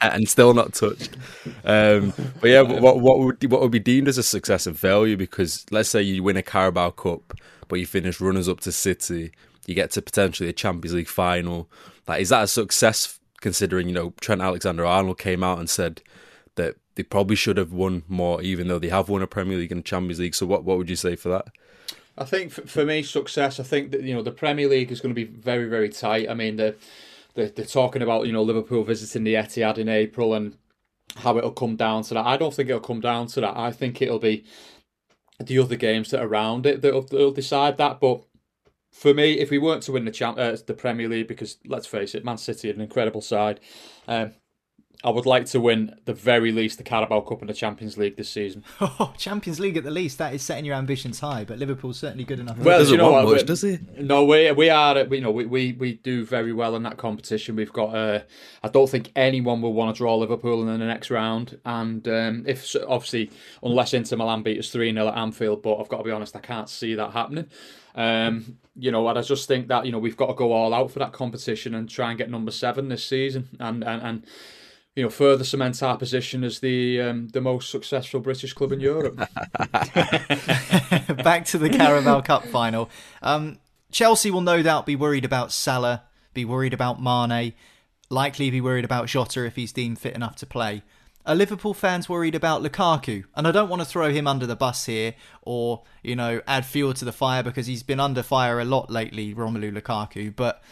and 0.00 0.28
still 0.28 0.54
not 0.54 0.72
touched. 0.72 1.16
Um, 1.64 2.12
but 2.40 2.50
yeah, 2.50 2.62
what 2.62 3.00
what 3.00 3.18
would 3.18 3.50
what 3.50 3.60
would 3.60 3.70
be 3.70 3.78
deemed 3.78 4.08
as 4.08 4.18
a 4.18 4.22
success 4.22 4.66
and 4.66 4.78
failure? 4.78 5.16
Because 5.16 5.66
let's 5.70 5.88
say 5.88 6.02
you 6.02 6.22
win 6.22 6.36
a 6.36 6.42
Carabao 6.42 6.90
Cup, 6.90 7.34
but 7.68 7.78
you 7.78 7.86
finish 7.86 8.20
runners 8.20 8.48
up 8.48 8.60
to 8.60 8.72
City, 8.72 9.32
you 9.66 9.74
get 9.74 9.90
to 9.92 10.02
potentially 10.02 10.48
a 10.48 10.54
Champions 10.54 10.94
League 10.94 11.08
final. 11.08 11.68
Like, 12.08 12.22
is 12.22 12.30
that 12.30 12.44
a 12.44 12.48
success? 12.48 13.18
Considering 13.42 13.86
you 13.86 13.94
know 13.94 14.14
Trent 14.22 14.40
Alexander 14.40 14.86
Arnold 14.86 15.18
came 15.18 15.44
out 15.44 15.58
and 15.58 15.68
said 15.68 16.00
they 16.96 17.02
probably 17.02 17.36
should 17.36 17.58
have 17.58 17.72
won 17.72 18.02
more, 18.08 18.42
even 18.42 18.68
though 18.68 18.78
they 18.78 18.88
have 18.88 19.08
won 19.08 19.22
a 19.22 19.26
Premier 19.26 19.58
League 19.58 19.72
and 19.72 19.84
Champions 19.84 20.18
League. 20.18 20.34
So, 20.34 20.46
what 20.46 20.64
what 20.64 20.78
would 20.78 20.90
you 20.90 20.96
say 20.96 21.14
for 21.14 21.28
that? 21.28 21.46
I 22.18 22.24
think 22.24 22.50
for 22.50 22.84
me, 22.84 23.02
success. 23.02 23.60
I 23.60 23.62
think 23.62 23.92
that 23.92 24.02
you 24.02 24.14
know 24.14 24.22
the 24.22 24.32
Premier 24.32 24.68
League 24.68 24.90
is 24.90 25.00
going 25.00 25.14
to 25.14 25.26
be 25.26 25.30
very 25.30 25.68
very 25.68 25.90
tight. 25.90 26.28
I 26.28 26.34
mean, 26.34 26.56
they're 26.56 26.74
they're, 27.34 27.50
they're 27.50 27.66
talking 27.66 28.02
about 28.02 28.26
you 28.26 28.32
know 28.32 28.42
Liverpool 28.42 28.82
visiting 28.82 29.24
the 29.24 29.34
Etihad 29.34 29.78
in 29.78 29.88
April 29.88 30.34
and 30.34 30.56
how 31.16 31.36
it'll 31.38 31.52
come 31.52 31.76
down 31.76 32.02
to 32.04 32.14
that. 32.14 32.26
I 32.26 32.36
don't 32.36 32.52
think 32.52 32.68
it'll 32.68 32.80
come 32.80 33.00
down 33.00 33.26
to 33.28 33.40
that. 33.42 33.56
I 33.56 33.70
think 33.70 34.02
it'll 34.02 34.18
be 34.18 34.44
the 35.38 35.58
other 35.58 35.76
games 35.76 36.10
that 36.10 36.20
are 36.20 36.26
around 36.26 36.66
it 36.66 36.82
that'll, 36.82 37.02
that'll 37.02 37.30
decide 37.30 37.76
that. 37.76 38.00
But 38.00 38.24
for 38.90 39.12
me, 39.12 39.38
if 39.38 39.50
we 39.50 39.58
weren't 39.58 39.82
to 39.84 39.92
win 39.92 40.06
the 40.06 40.10
champ, 40.10 40.38
uh, 40.38 40.56
the 40.66 40.74
Premier 40.74 41.08
League, 41.08 41.28
because 41.28 41.58
let's 41.66 41.86
face 41.86 42.14
it, 42.14 42.24
Man 42.24 42.38
City 42.38 42.70
are 42.70 42.74
an 42.74 42.80
incredible 42.80 43.20
side. 43.20 43.60
Um, 44.08 44.32
I 45.04 45.10
would 45.10 45.26
like 45.26 45.46
to 45.46 45.60
win 45.60 45.94
the 46.04 46.14
very 46.14 46.52
least 46.52 46.78
the 46.78 46.84
Carabao 46.84 47.20
Cup 47.20 47.40
and 47.40 47.50
the 47.50 47.54
Champions 47.54 47.96
League 47.98 48.16
this 48.16 48.30
season. 48.30 48.64
Oh, 48.98 49.12
Champions 49.18 49.60
League 49.60 49.76
at 49.76 49.84
the 49.84 49.90
least. 49.90 50.16
That 50.18 50.32
is 50.32 50.42
setting 50.42 50.64
your 50.64 50.74
ambitions 50.74 51.20
high, 51.20 51.44
but 51.44 51.58
Liverpool's 51.58 51.98
certainly 51.98 52.24
good 52.24 52.38
enough. 52.38 52.56
Well, 52.58 52.78
does 52.78 52.90
you 52.90 52.96
know 52.96 53.10
what, 53.10 53.24
much, 53.26 53.44
does 53.44 53.62
he? 53.62 53.78
No, 53.98 54.24
we 54.24 54.50
we 54.52 54.70
are. 54.70 54.98
You 54.98 55.20
know, 55.20 55.30
we, 55.30 55.44
we, 55.44 55.72
we 55.72 55.94
do 55.94 56.24
very 56.24 56.52
well 56.52 56.76
in 56.76 56.82
that 56.84 56.96
competition. 56.96 57.56
We've 57.56 57.72
got. 57.72 57.94
Uh, 57.94 58.20
I 58.62 58.68
don't 58.68 58.88
think 58.88 59.12
anyone 59.16 59.60
will 59.60 59.74
want 59.74 59.94
to 59.94 59.98
draw 59.98 60.16
Liverpool 60.16 60.62
in 60.62 60.78
the 60.78 60.86
next 60.86 61.10
round. 61.10 61.58
And 61.64 62.06
um, 62.08 62.44
if 62.46 62.74
obviously, 62.88 63.30
unless 63.62 63.92
Inter 63.92 64.16
Milan 64.16 64.42
beat 64.42 64.58
us 64.58 64.70
three 64.70 64.92
0 64.92 65.08
at 65.08 65.16
Anfield, 65.16 65.62
but 65.62 65.76
I've 65.76 65.88
got 65.88 65.98
to 65.98 66.04
be 66.04 66.10
honest, 66.10 66.36
I 66.36 66.40
can't 66.40 66.68
see 66.68 66.94
that 66.94 67.12
happening. 67.12 67.48
Um, 67.94 68.58
you 68.78 68.90
know, 68.90 69.08
and 69.08 69.18
I 69.18 69.22
just 69.22 69.48
think 69.48 69.68
that 69.68 69.86
you 69.86 69.92
know 69.92 69.98
we've 69.98 70.16
got 70.16 70.26
to 70.26 70.34
go 70.34 70.52
all 70.52 70.74
out 70.74 70.90
for 70.90 70.98
that 71.00 71.12
competition 71.12 71.74
and 71.74 71.88
try 71.88 72.10
and 72.10 72.18
get 72.18 72.30
number 72.30 72.50
seven 72.50 72.88
this 72.88 73.04
season, 73.04 73.48
and 73.58 73.82
and 73.82 74.02
and 74.02 74.26
you 74.96 75.02
know, 75.02 75.10
further 75.10 75.44
cement 75.44 75.82
our 75.82 75.96
position 75.98 76.42
as 76.42 76.60
the 76.60 77.00
um, 77.02 77.28
the 77.28 77.40
most 77.40 77.70
successful 77.70 78.18
British 78.18 78.54
club 78.54 78.72
in 78.72 78.80
Europe. 78.80 79.16
Back 81.22 81.44
to 81.46 81.58
the 81.58 81.68
Carabao 81.70 82.22
Cup 82.22 82.46
final. 82.46 82.88
Um, 83.22 83.58
Chelsea 83.92 84.30
will 84.30 84.40
no 84.40 84.62
doubt 84.62 84.86
be 84.86 84.96
worried 84.96 85.26
about 85.26 85.52
Salah, 85.52 86.04
be 86.32 86.46
worried 86.46 86.72
about 86.72 87.00
Mane, 87.00 87.52
likely 88.08 88.50
be 88.50 88.60
worried 88.60 88.86
about 88.86 89.06
Jota 89.06 89.44
if 89.44 89.56
he's 89.56 89.72
deemed 89.72 89.98
fit 89.98 90.14
enough 90.14 90.36
to 90.36 90.46
play. 90.46 90.82
Are 91.26 91.34
Liverpool 91.34 91.74
fans 91.74 92.08
worried 92.08 92.36
about 92.36 92.62
Lukaku? 92.62 93.24
And 93.34 93.48
I 93.48 93.50
don't 93.50 93.68
want 93.68 93.82
to 93.82 93.86
throw 93.88 94.12
him 94.12 94.28
under 94.28 94.46
the 94.46 94.54
bus 94.54 94.86
here 94.86 95.14
or, 95.42 95.82
you 96.02 96.14
know, 96.14 96.40
add 96.46 96.64
fuel 96.64 96.94
to 96.94 97.04
the 97.04 97.12
fire 97.12 97.42
because 97.42 97.66
he's 97.66 97.82
been 97.82 97.98
under 97.98 98.22
fire 98.22 98.60
a 98.60 98.64
lot 98.64 98.90
lately, 98.90 99.34
Romelu 99.34 99.72
Lukaku. 99.72 100.34
But 100.34 100.62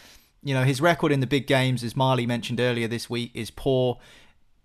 you 0.45 0.53
know, 0.53 0.63
his 0.63 0.79
record 0.79 1.11
in 1.11 1.21
the 1.21 1.27
big 1.27 1.47
games, 1.47 1.83
as 1.83 1.95
Marley 1.95 2.27
mentioned 2.27 2.59
earlier 2.59 2.87
this 2.87 3.09
week, 3.09 3.31
is 3.33 3.49
poor. 3.49 3.97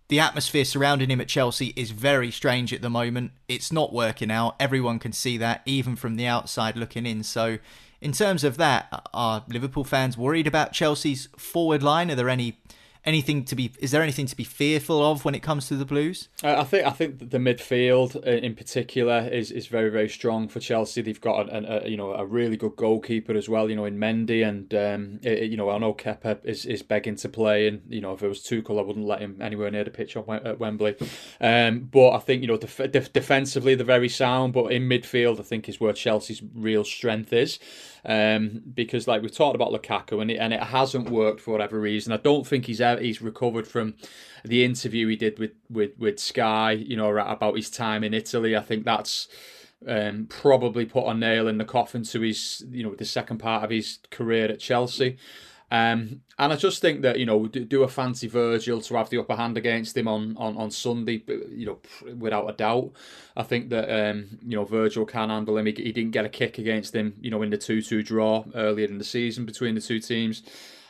The 0.09 0.21
atmosphere 0.21 0.67
surrounding 0.67 1.11
him 1.11 1.23
at 1.23 1.29
Chelsea 1.29 1.73
is 1.75 1.91
very 1.91 2.31
strange 2.31 2.75
at 2.75 2.83
the 2.83 2.91
moment. 2.91 3.33
It's 3.49 3.73
not 3.73 3.91
working 3.91 4.31
out. 4.31 4.57
Everyone 4.61 4.99
can 4.99 5.13
see 5.13 5.39
that, 5.39 5.63
even 5.65 5.97
from 5.97 6.17
the 6.17 6.27
outside 6.27 6.77
looking 6.77 7.07
in. 7.07 7.23
So, 7.23 7.57
in 8.03 8.13
terms 8.13 8.45
of 8.45 8.59
that, 8.59 9.09
are 9.15 9.43
Liverpool 9.49 9.85
fans 9.85 10.19
worried 10.19 10.47
about 10.47 10.75
Chelsea's 10.75 11.29
forward 11.39 11.83
line? 11.83 12.11
Are 12.11 12.15
there 12.15 12.29
any 12.29 12.59
anything 13.05 13.45
to 13.45 13.55
be 13.55 13.73
is 13.79 13.91
there 13.91 14.03
anything 14.03 14.27
to 14.27 14.37
be 14.37 14.45
fearful 14.45 15.03
of 15.05 15.25
when 15.25 15.35
it 15.35 15.43
comes 15.43 15.69
to 15.69 15.77
the 15.77 15.85
Blues? 15.85 16.29
I 16.43 16.65
think 16.65 16.87
I 16.87 16.91
think 16.91 17.31
the 17.31 17.39
midfield 17.39 18.17
uh, 18.17 18.31
in 18.31 18.55
particular 18.55 19.29
is, 19.31 19.51
is 19.51 19.67
very 19.67 19.91
very 19.91 20.09
strong 20.09 20.49
for 20.49 20.61
Chelsea. 20.61 21.03
They've 21.03 21.21
got 21.21 21.49
a, 21.49 21.85
a 21.85 21.89
you 21.89 21.97
know 21.97 22.13
a 22.13 22.25
really 22.25 22.57
good 22.57 22.77
goalkeeper 22.77 23.35
as 23.35 23.49
well. 23.49 23.71
You 23.71 23.77
know 23.77 23.85
in 23.85 23.99
Mendy 23.99 24.47
and 24.47 24.73
um, 24.75 25.21
it, 25.23 25.51
you 25.51 25.57
know 25.57 25.71
I 25.71 25.79
know 25.79 25.95
Kepa 25.95 26.45
is, 26.45 26.67
is 26.67 26.83
begging 26.83 27.17
to 27.17 27.29
play 27.29 27.69
and 27.69 27.83
you 27.89 28.01
know 28.01 28.13
if 28.13 28.23
it 28.23 28.29
was 28.29 28.41
Tuchel 28.41 28.79
I 28.79 28.83
wouldn't 28.83 29.07
let 29.07 29.21
him 29.21 29.39
anywhere 29.41 29.71
near 29.71 29.85
the 29.85 29.91
pitch 29.91 30.17
at 30.17 30.59
Wembley. 30.59 30.97
Um, 31.41 31.81
but 31.91 32.11
I 32.11 32.19
think 32.19 32.43
you 32.43 32.49
know 32.49 32.57
def- 32.57 32.91
def- 32.91 33.13
defensively 33.13 33.75
they're 33.75 33.87
very 33.87 34.09
sound, 34.09 34.53
but 34.53 34.73
in 34.73 34.89
midfield 34.89 35.41
I 35.41 35.43
think 35.43 35.69
is 35.69 35.81
where 35.81 35.93
Chelsea's 35.93 36.43
real 36.55 36.85
strength 36.85 37.33
is 37.33 37.59
um, 38.05 38.63
because 38.75 39.07
like 39.07 39.23
we've 39.23 39.35
talked 39.35 39.55
about 39.55 39.73
Lukaku 39.73 40.21
and 40.21 40.31
it, 40.31 40.37
and 40.37 40.53
it 40.53 40.63
hasn't 40.63 41.11
worked 41.11 41.41
for 41.41 41.53
whatever 41.53 41.81
reason. 41.81 42.13
I 42.13 42.19
don't 42.19 42.47
think 42.47 42.67
he's 42.67 42.81
ever, 42.81 43.01
he's 43.01 43.23
recovered 43.23 43.67
from 43.67 43.95
the 44.45 44.65
interview 44.65 45.09
he 45.09 45.17
did 45.17 45.39
with 45.39 45.53
with 45.69 45.99
with 45.99 46.19
Sky, 46.19 46.73
you 46.73 46.97
know, 46.97 47.17
about 47.17 47.57
his 47.57 47.71
time 47.71 48.05
in 48.05 48.15
Italy. 48.15 48.57
I 48.57 48.61
think 48.61 48.85
that's 48.85 49.29
um, 49.87 50.27
probably 50.29 50.85
put 50.85 51.07
a 51.07 51.15
nail 51.15 51.49
in 51.49 51.59
the 51.59 51.65
coffin 51.65 52.05
to 52.05 52.21
his, 52.21 52.65
you 52.71 52.83
know, 52.83 52.95
the 52.95 53.05
second 53.05 53.39
part 53.39 53.65
of 53.65 53.71
his 53.71 53.99
career 54.11 54.47
at 54.47 54.61
Chelsea. 54.61 55.17
Um, 55.73 56.23
and 56.37 56.53
I 56.53 56.57
just 56.57 56.81
think 56.81 57.03
that 57.03 57.19
you 57.19 57.27
know 57.27 57.47
do 57.47 57.85
a 57.85 57.89
fancy 57.89 58.27
Virgil 58.27 58.81
to 58.81 58.97
have 58.97 59.09
the 59.09 59.19
upper 59.19 59.37
hand 59.37 59.57
against 59.57 59.97
him 59.97 60.09
on, 60.09 60.37
on, 60.37 60.57
on 60.57 60.71
Sunday, 60.71 61.23
you 61.49 61.67
know, 61.67 61.79
without 62.17 62.49
a 62.49 62.53
doubt. 62.53 62.91
I 63.37 63.45
think 63.45 63.71
that 63.71 63.89
um, 63.89 64.39
you 64.45 64.57
know 64.57 64.65
Virgil 64.65 65.05
can 65.07 65.29
handle 65.29 65.57
him. 65.57 65.67
He, 65.67 65.73
he 65.73 65.93
didn't 65.93 66.11
get 66.11 66.25
a 66.25 66.29
kick 66.29 66.59
against 66.59 66.95
him, 66.95 67.15
you 67.21 67.31
know, 67.31 67.43
in 67.43 67.51
the 67.51 67.59
two 67.59 67.83
two 67.83 68.03
draw 68.03 68.45
earlier 68.55 68.89
in 68.89 68.99
the 68.99 69.05
season 69.05 69.47
between 69.47 69.75
the 69.77 69.81
two 69.81 70.01
teams. 70.01 70.43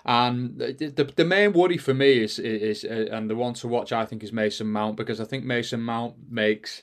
And 0.03 0.57
the, 0.59 1.13
the, 1.15 1.27
main 1.27 1.53
worry 1.53 1.77
for 1.77 1.93
me 1.93 2.23
is 2.23 2.39
is, 2.39 2.85
is 2.85 2.91
uh, 2.91 3.15
and 3.15 3.29
the 3.29 3.37
one 3.37 3.53
to 3.55 3.69
watch 3.69 3.93
I 3.93 4.07
think 4.07 4.23
is 4.23 4.33
Mason 4.33 4.67
Mount 4.67 4.97
because 4.97 5.21
I 5.21 5.25
think 5.25 5.45
Mason 5.45 5.83
Mount 5.83 6.15
makes 6.31 6.83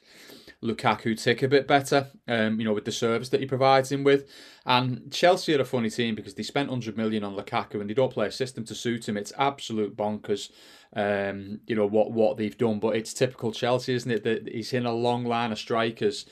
Lukaku 0.63 1.22
tick 1.22 1.43
a 1.43 1.48
bit 1.48 1.67
better, 1.67 2.08
um, 2.28 2.60
you 2.60 2.65
know, 2.65 2.74
with 2.74 2.86
the 2.86 2.91
service 2.91 3.30
that 3.30 3.39
he 3.39 3.46
provides 3.46 3.91
him 3.91 4.04
with. 4.04 4.28
And 4.65 5.12
Chelsea 5.12 5.56
are 5.56 5.62
a 5.62 5.65
funny 5.65 5.89
team 5.89 6.15
because 6.15 6.34
they 6.34 6.43
spent 6.43 6.70
100 6.70 6.98
million 6.98 7.24
on 7.24 7.36
Lukaku 7.36 7.80
and 7.80 7.89
they 7.89 7.93
don't 7.93 8.13
play 8.13 8.28
a 8.28 8.32
system 8.32 8.65
to 8.65 8.76
suit 8.76 9.08
him. 9.08 9.17
It's 9.17 9.34
absolute 9.38 9.96
bonkers, 9.96 10.52
um, 10.96 11.60
you 11.67 11.76
know, 11.76 11.86
what, 11.86 12.12
what 12.12 12.38
they've 12.38 12.58
done. 12.58 12.80
But 12.80 12.96
it's 12.96 13.13
typical 13.13 13.52
Chelsea, 13.52 13.93
isn't 13.93 14.12
it? 14.12 14.24
That 14.24 14.48
he's 14.48 14.74
in 14.74 14.86
a 14.86 14.91
long 14.91 15.26
line 15.26 15.52
of 15.52 15.60
strikers 15.60 16.26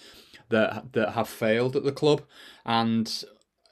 that 0.50 0.94
that 0.94 1.12
have 1.12 1.30
failed 1.30 1.76
at 1.76 1.84
the 1.84 1.92
club. 1.92 2.24
And 2.66 3.12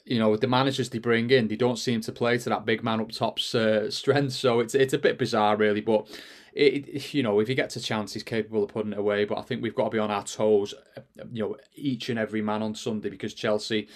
you 0.05 0.19
know, 0.19 0.29
with 0.29 0.41
the 0.41 0.47
managers 0.47 0.89
they 0.89 0.99
bring 0.99 1.29
in, 1.29 1.47
they 1.47 1.55
don't 1.55 1.79
seem 1.79 2.01
to 2.01 2.11
play 2.11 2.37
to 2.37 2.49
that 2.49 2.65
big 2.65 2.83
man 2.83 2.99
up 2.99 3.11
top's 3.11 3.55
uh, 3.55 3.89
strength. 3.89 4.33
So 4.33 4.59
it's 4.59 4.75
it's 4.75 4.93
a 4.93 4.97
bit 4.97 5.17
bizarre, 5.17 5.55
really. 5.55 5.81
But 5.81 6.07
it, 6.55 7.13
you 7.13 7.23
know, 7.23 7.39
if 7.39 7.47
he 7.47 7.55
gets 7.55 7.75
a 7.75 7.81
chance, 7.81 8.13
he's 8.13 8.23
capable 8.23 8.63
of 8.63 8.69
putting 8.69 8.93
it 8.93 8.99
away. 8.99 9.25
But 9.25 9.37
I 9.37 9.41
think 9.41 9.61
we've 9.61 9.75
got 9.75 9.85
to 9.85 9.89
be 9.89 9.99
on 9.99 10.11
our 10.11 10.23
toes, 10.23 10.73
you 11.31 11.43
know, 11.43 11.57
each 11.75 12.09
and 12.09 12.19
every 12.19 12.41
man 12.41 12.61
on 12.61 12.75
Sunday 12.75 13.09
because 13.09 13.33
Chelsea, 13.33 13.87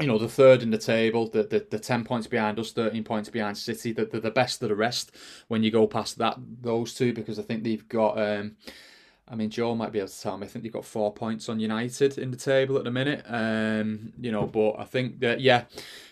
you 0.00 0.06
know, 0.06 0.18
the 0.18 0.28
third 0.28 0.62
in 0.62 0.70
the 0.70 0.78
table, 0.78 1.28
the 1.28 1.42
the, 1.44 1.66
the 1.70 1.78
ten 1.78 2.04
points 2.04 2.26
behind 2.26 2.58
us, 2.58 2.72
thirteen 2.72 3.04
points 3.04 3.28
behind 3.28 3.58
City, 3.58 3.92
the, 3.92 4.06
the 4.06 4.20
the 4.20 4.30
best 4.30 4.62
of 4.62 4.68
the 4.68 4.74
rest 4.74 5.12
when 5.48 5.62
you 5.62 5.70
go 5.70 5.86
past 5.86 6.18
that 6.18 6.36
those 6.60 6.94
two 6.94 7.12
because 7.12 7.38
I 7.38 7.42
think 7.42 7.64
they've 7.64 7.88
got. 7.88 8.18
Um, 8.18 8.56
I 9.26 9.36
mean, 9.36 9.48
Joe 9.48 9.74
might 9.74 9.90
be 9.90 9.98
able 9.98 10.08
to 10.08 10.20
tell 10.20 10.36
me. 10.36 10.46
I 10.46 10.50
think 10.50 10.64
they've 10.64 10.72
got 10.72 10.84
four 10.84 11.12
points 11.12 11.48
on 11.48 11.58
United 11.58 12.18
in 12.18 12.30
the 12.30 12.36
table 12.36 12.76
at 12.76 12.84
the 12.84 12.90
minute. 12.90 13.24
Um, 13.26 14.12
you 14.20 14.30
know, 14.30 14.46
but 14.46 14.76
I 14.78 14.84
think 14.84 15.20
that 15.20 15.40
yeah, 15.40 15.64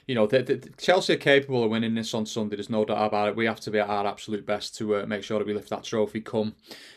you 0.07 0.15
know, 0.15 0.27
the, 0.27 0.43
the, 0.43 0.71
Chelsea 0.79 1.13
are 1.13 1.19
capable 1.19 1.63
of 1.63 1.71
winning 1.71 1.95
this 1.95 2.15
on 2.15 2.25
Sunday. 2.25 2.57
There's 2.57 2.71
no 2.71 2.87
doubt 2.87 3.07
about 3.07 3.29
it. 3.29 3.37
We 3.37 3.45
have 3.45 3.61
to 3.61 3.71
be 3.71 3.79
at 3.79 3.89
our 3.89 4.07
absolute 4.07 4.47
best 4.47 4.75
to 4.77 4.97
uh, 4.97 5.07
make 5.07 5.25
sure 5.25 5.39
that 5.39 5.47
we 5.47 5.53
lift 5.53 5.69
that 5.71 5.85
trophy 5.85 6.23
come, 6.23 6.55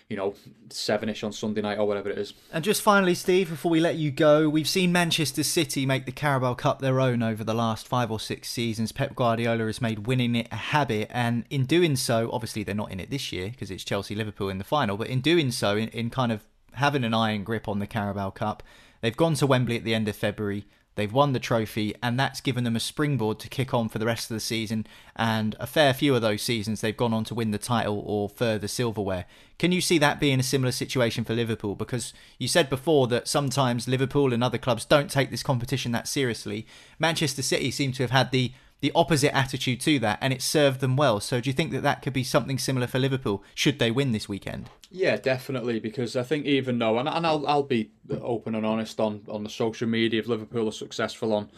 you 0.09 0.15
know, 0.15 0.35
sevenish 0.69 1.23
on 1.23 1.31
Sunday 1.31 1.61
night 1.61 1.79
or 1.79 1.87
whatever 1.87 2.09
it 2.09 2.17
is. 2.17 2.33
And 2.51 2.63
just 2.63 2.81
finally, 2.81 3.15
Steve, 3.15 3.49
before 3.49 3.71
we 3.71 3.79
let 3.79 3.95
you 3.95 4.11
go, 4.11 4.47
we've 4.47 4.67
seen 4.67 4.91
Manchester 4.91 5.41
City 5.41 5.85
make 5.85 6.05
the 6.05 6.11
Carabao 6.11 6.53
Cup 6.53 6.79
their 6.79 6.99
own 6.99 7.23
over 7.23 7.43
the 7.43 7.55
last 7.55 7.87
five 7.87 8.11
or 8.11 8.19
six 8.19 8.49
seasons. 8.49 8.91
Pep 8.91 9.15
Guardiola 9.15 9.65
has 9.65 9.81
made 9.81 10.05
winning 10.05 10.35
it 10.35 10.47
a 10.51 10.55
habit, 10.55 11.09
and 11.11 11.45
in 11.49 11.65
doing 11.65 11.95
so, 11.95 12.29
obviously 12.31 12.63
they're 12.63 12.75
not 12.75 12.91
in 12.91 12.99
it 12.99 13.09
this 13.09 13.31
year 13.31 13.49
because 13.49 13.71
it's 13.71 13.83
Chelsea 13.83 14.13
Liverpool 14.13 14.49
in 14.49 14.59
the 14.59 14.63
final, 14.63 14.95
but 14.95 15.07
in 15.07 15.21
doing 15.21 15.49
so, 15.49 15.75
in, 15.75 15.89
in 15.89 16.11
kind 16.11 16.31
of 16.31 16.45
having 16.73 17.03
an 17.03 17.13
iron 17.13 17.43
grip 17.43 17.67
on 17.67 17.79
the 17.79 17.87
Carabao 17.87 18.29
Cup, 18.29 18.61
they've 19.01 19.17
gone 19.17 19.33
to 19.35 19.47
Wembley 19.47 19.77
at 19.77 19.83
the 19.83 19.95
end 19.95 20.07
of 20.07 20.15
February. 20.15 20.65
They've 20.95 21.12
won 21.12 21.34
the 21.34 21.39
trophy, 21.39 21.93
and 22.01 22.19
that's 22.19 22.41
given 22.41 22.63
them 22.63 22.75
a 22.75 22.79
springboard 22.79 23.39
to 23.39 23.49
kick 23.49 23.73
on 23.73 23.89
for 23.89 23.99
the 23.99 24.05
rest 24.05 24.31
of 24.31 24.36
the 24.36 24.41
season. 24.41 24.88
And 25.15 25.55
a 25.60 25.67
fair 25.67 25.93
few 25.93 26.15
of 26.15 26.21
those 26.21 26.41
seasons, 26.41 26.81
they've 26.81 26.95
gone 26.95 27.13
on 27.13 27.25
to 27.25 27.36
win 27.36 27.51
the 27.51 27.58
title 27.58 28.01
or 28.05 28.29
further 28.29 28.67
silverware. 28.67 29.25
Can 29.60 29.71
you 29.71 29.81
see 29.81 29.97
that 29.97 30.19
being 30.19 30.39
a 30.39 30.43
similar 30.43 30.71
situation 30.71 31.23
for 31.23 31.34
Liverpool? 31.34 31.75
Because 31.75 32.13
you 32.38 32.47
said 32.47 32.69
before 32.69 33.08
that 33.08 33.27
sometimes 33.27 33.88
Liverpool 33.88 34.34
and 34.34 34.43
other 34.43 34.58
clubs 34.58 34.86
don't 34.86 35.12
take 35.12 35.31
this 35.31 35.43
competition 35.43 35.91
that 35.91 36.08
seriously. 36.08 36.65
Manchester 36.97 37.41
City 37.41 37.71
seem 37.71 37.91
to 37.93 38.03
have 38.03 38.12
had 38.12 38.31
the 38.31 38.53
the 38.86 38.91
opposite 38.93 39.36
attitude 39.36 39.82
to 39.82 39.98
that, 39.98 40.19
and 40.21 40.32
it 40.32 40.43
served 40.43 40.80
them 40.80 40.95
well. 40.95 41.19
So, 41.19 41.41
do 41.41 41.50
you 41.50 41.56
think 41.56 41.71
that 41.71 41.82
that 41.82 42.04
could 42.04 42.13
be 42.13 42.24
something 42.24 42.60
similar 42.60 42.86
for 42.86 43.00
Liverpool 43.00 43.43
should 43.56 43.80
they 43.80 43.89
win 43.89 44.12
this 44.12 44.30
weekend? 44.30 44.69
Yeah, 44.91 45.17
definitely. 45.17 45.80
Because 45.80 46.15
I 46.15 46.21
think 46.21 46.45
even 46.45 46.78
though, 46.78 47.00
and, 47.00 47.10
and 47.10 47.26
I'll 47.26 47.48
I'll 47.48 47.63
be 47.63 47.89
open 48.12 48.54
and 48.54 48.63
honest 48.63 49.00
on 49.00 49.24
on 49.28 49.43
the 49.43 49.50
social 49.50 49.88
media 49.88 50.19
if 50.19 50.28
Liverpool 50.28 50.67
are 50.67 50.71
successful 50.71 51.34
on 51.34 51.50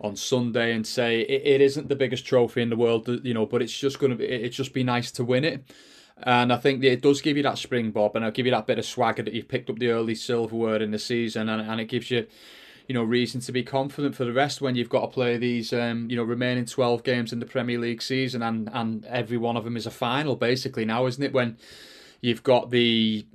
on 0.00 0.14
Sunday 0.14 0.72
and 0.72 0.86
say 0.86 1.22
it, 1.22 1.42
it 1.44 1.60
isn't 1.60 1.88
the 1.88 1.96
biggest 1.96 2.24
trophy 2.24 2.62
in 2.62 2.70
the 2.70 2.76
world, 2.76 3.08
you 3.24 3.34
know, 3.34 3.44
but 3.44 3.60
it's 3.60 3.76
just 3.76 3.98
to 3.98 4.14
be 4.14 4.24
it's 4.24 4.56
just 4.56 4.72
be 4.72 4.84
nice 4.84 5.10
to 5.10 5.24
win 5.24 5.44
it. 5.44 5.68
And 6.22 6.52
I 6.52 6.58
think 6.58 6.84
it 6.84 7.02
does 7.02 7.20
give 7.20 7.36
you 7.36 7.42
that 7.42 7.58
spring 7.58 7.90
bob 7.90 8.14
and 8.14 8.24
it'll 8.24 8.34
give 8.34 8.46
you 8.46 8.52
that 8.52 8.68
bit 8.68 8.78
of 8.78 8.84
swagger 8.84 9.24
that 9.24 9.34
you've 9.34 9.48
picked 9.48 9.68
up 9.68 9.80
the 9.80 9.90
early 9.90 10.14
silverware 10.14 10.80
in 10.80 10.92
the 10.92 10.98
season, 11.00 11.48
and, 11.48 11.68
and 11.68 11.80
it 11.80 11.86
gives 11.86 12.08
you 12.08 12.28
you 12.88 12.94
know 12.94 13.04
reason 13.04 13.40
to 13.42 13.52
be 13.52 13.62
confident 13.62 14.16
for 14.16 14.24
the 14.24 14.32
rest 14.32 14.60
when 14.60 14.74
you've 14.74 14.88
got 14.88 15.02
to 15.02 15.08
play 15.08 15.36
these 15.36 15.72
um, 15.72 16.10
you 16.10 16.16
know 16.16 16.24
remaining 16.24 16.64
12 16.64 17.04
games 17.04 17.32
in 17.32 17.38
the 17.38 17.46
Premier 17.46 17.78
League 17.78 18.02
season 18.02 18.42
and 18.42 18.68
and 18.72 19.04
every 19.04 19.36
one 19.36 19.56
of 19.56 19.64
them 19.64 19.76
is 19.76 19.86
a 19.86 19.90
final 19.90 20.34
basically 20.34 20.84
now 20.84 21.06
isn't 21.06 21.22
it 21.22 21.32
when 21.32 21.56
you've 22.20 22.42
got 22.42 22.70
the 22.70 23.26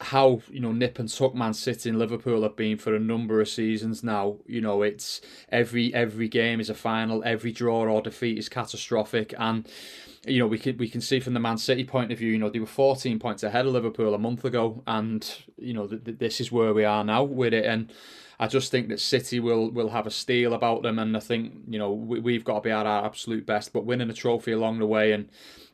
how 0.00 0.40
you 0.50 0.60
know 0.60 0.72
nip 0.72 0.98
and 0.98 1.12
tuck 1.12 1.34
Man 1.34 1.52
City 1.52 1.90
and 1.90 1.98
Liverpool 1.98 2.42
have 2.42 2.56
been 2.56 2.78
for 2.78 2.94
a 2.94 3.00
number 3.00 3.40
of 3.40 3.48
seasons 3.48 4.02
now. 4.02 4.38
You 4.46 4.60
know, 4.60 4.82
it's 4.82 5.20
every 5.50 5.92
every 5.92 6.28
game 6.28 6.58
is 6.58 6.70
a 6.70 6.74
final, 6.74 7.22
every 7.24 7.52
draw 7.52 7.82
or 7.82 8.00
defeat 8.00 8.38
is 8.38 8.48
catastrophic, 8.48 9.34
and 9.38 9.68
you 10.26 10.38
know 10.38 10.46
we 10.46 10.58
can 10.58 10.78
we 10.78 10.88
can 10.88 11.02
see 11.02 11.20
from 11.20 11.34
the 11.34 11.40
Man 11.40 11.58
City 11.58 11.84
point 11.84 12.12
of 12.12 12.18
view. 12.18 12.32
You 12.32 12.38
know, 12.38 12.48
they 12.48 12.60
were 12.60 12.66
14 12.66 13.18
points 13.18 13.42
ahead 13.42 13.66
of 13.66 13.72
Liverpool 13.72 14.14
a 14.14 14.18
month 14.18 14.44
ago, 14.44 14.82
and 14.86 15.30
you 15.58 15.74
know 15.74 15.86
th- 15.86 16.04
th- 16.04 16.18
this 16.18 16.40
is 16.40 16.50
where 16.50 16.72
we 16.72 16.84
are 16.84 17.04
now 17.04 17.22
with 17.22 17.52
it, 17.52 17.66
and 17.66 17.92
I 18.40 18.46
just 18.46 18.70
think 18.70 18.88
that 18.88 19.00
City 19.00 19.38
will 19.38 19.70
will 19.70 19.90
have 19.90 20.06
a 20.06 20.10
steel 20.10 20.54
about 20.54 20.82
them, 20.82 20.98
and 20.98 21.14
I 21.14 21.20
think 21.20 21.52
you 21.68 21.78
know 21.78 21.92
we, 21.92 22.32
have 22.34 22.44
got 22.44 22.54
to 22.54 22.60
be 22.62 22.70
at 22.70 22.86
our 22.86 23.04
absolute 23.04 23.44
best. 23.44 23.74
But 23.74 23.84
winning 23.84 24.08
a 24.08 24.14
trophy 24.14 24.52
along 24.52 24.78
the 24.78 24.86
way 24.86 25.12
and 25.12 25.28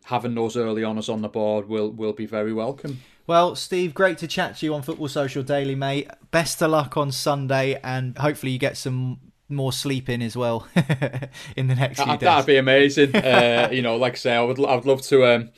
having 0.04 0.34
those 0.34 0.56
early 0.56 0.82
honours 0.82 1.08
on 1.08 1.22
the 1.22 1.28
board 1.28 1.68
will 1.68 1.90
will 1.90 2.12
be 2.12 2.26
very 2.26 2.52
welcome. 2.52 3.00
Well, 3.28 3.54
Steve, 3.54 3.94
great 3.94 4.18
to 4.18 4.26
chat 4.26 4.56
to 4.56 4.66
you 4.66 4.74
on 4.74 4.82
Football 4.82 5.06
Social 5.06 5.44
Daily, 5.44 5.76
mate. 5.76 6.10
Best 6.32 6.60
of 6.60 6.72
luck 6.72 6.96
on 6.96 7.12
Sunday, 7.12 7.78
and 7.84 8.18
hopefully 8.18 8.50
you 8.50 8.58
get 8.58 8.76
some 8.76 9.20
more 9.48 9.72
sleep 9.72 10.08
in 10.08 10.20
as 10.20 10.36
well 10.36 10.66
in 11.56 11.68
the 11.68 11.76
next 11.76 11.98
few 12.02 12.12
days. 12.14 12.20
That'd 12.20 12.46
be 12.46 12.56
amazing. 12.56 13.14
uh, 13.14 13.68
you 13.70 13.82
know, 13.82 13.96
like 13.96 14.14
I 14.14 14.16
say, 14.16 14.34
I 14.34 14.42
would 14.42 14.58
I 14.58 14.74
would 14.74 14.86
love 14.86 15.02
to. 15.02 15.24
Um, 15.24 15.50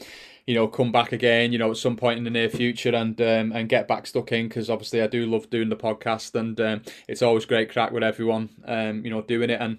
you 0.49 0.55
know, 0.55 0.67
come 0.67 0.91
back 0.91 1.13
again, 1.13 1.53
you 1.53 1.59
know, 1.59 1.71
at 1.71 1.77
some 1.77 1.95
point 1.95 2.17
in 2.17 2.25
the 2.25 2.31
near 2.31 2.49
future 2.49 2.95
and 2.95 3.21
um, 3.21 3.53
and 3.53 3.69
get 3.69 3.87
back 3.87 4.07
stuck 4.07 4.33
in 4.33 4.49
because 4.49 4.71
obviously 4.71 5.03
I 5.03 5.07
do 5.07 5.27
love 5.27 5.51
doing 5.51 5.69
the 5.69 5.77
podcast 5.77 6.35
and 6.35 6.59
um, 6.59 6.81
it's 7.07 7.21
always 7.21 7.45
great 7.45 7.71
crack 7.71 7.93
with 7.93 8.03
everyone, 8.03 8.49
um, 8.65 9.05
you 9.05 9.11
know, 9.11 9.21
doing 9.21 9.51
it. 9.51 9.61
And 9.61 9.77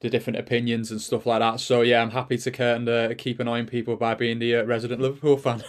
the 0.00 0.08
different 0.08 0.38
opinions 0.38 0.92
and 0.92 1.00
stuff 1.00 1.26
like 1.26 1.40
that. 1.40 1.58
So 1.58 1.82
yeah, 1.82 2.00
I'm 2.00 2.10
happy 2.10 2.38
to 2.38 2.50
kind 2.50 2.88
of 2.88 3.16
keep 3.16 3.40
annoying 3.40 3.66
people 3.66 3.96
by 3.96 4.14
being 4.14 4.38
the 4.38 4.56
uh, 4.56 4.64
resident 4.64 5.00
Liverpool 5.00 5.36
fan. 5.36 5.62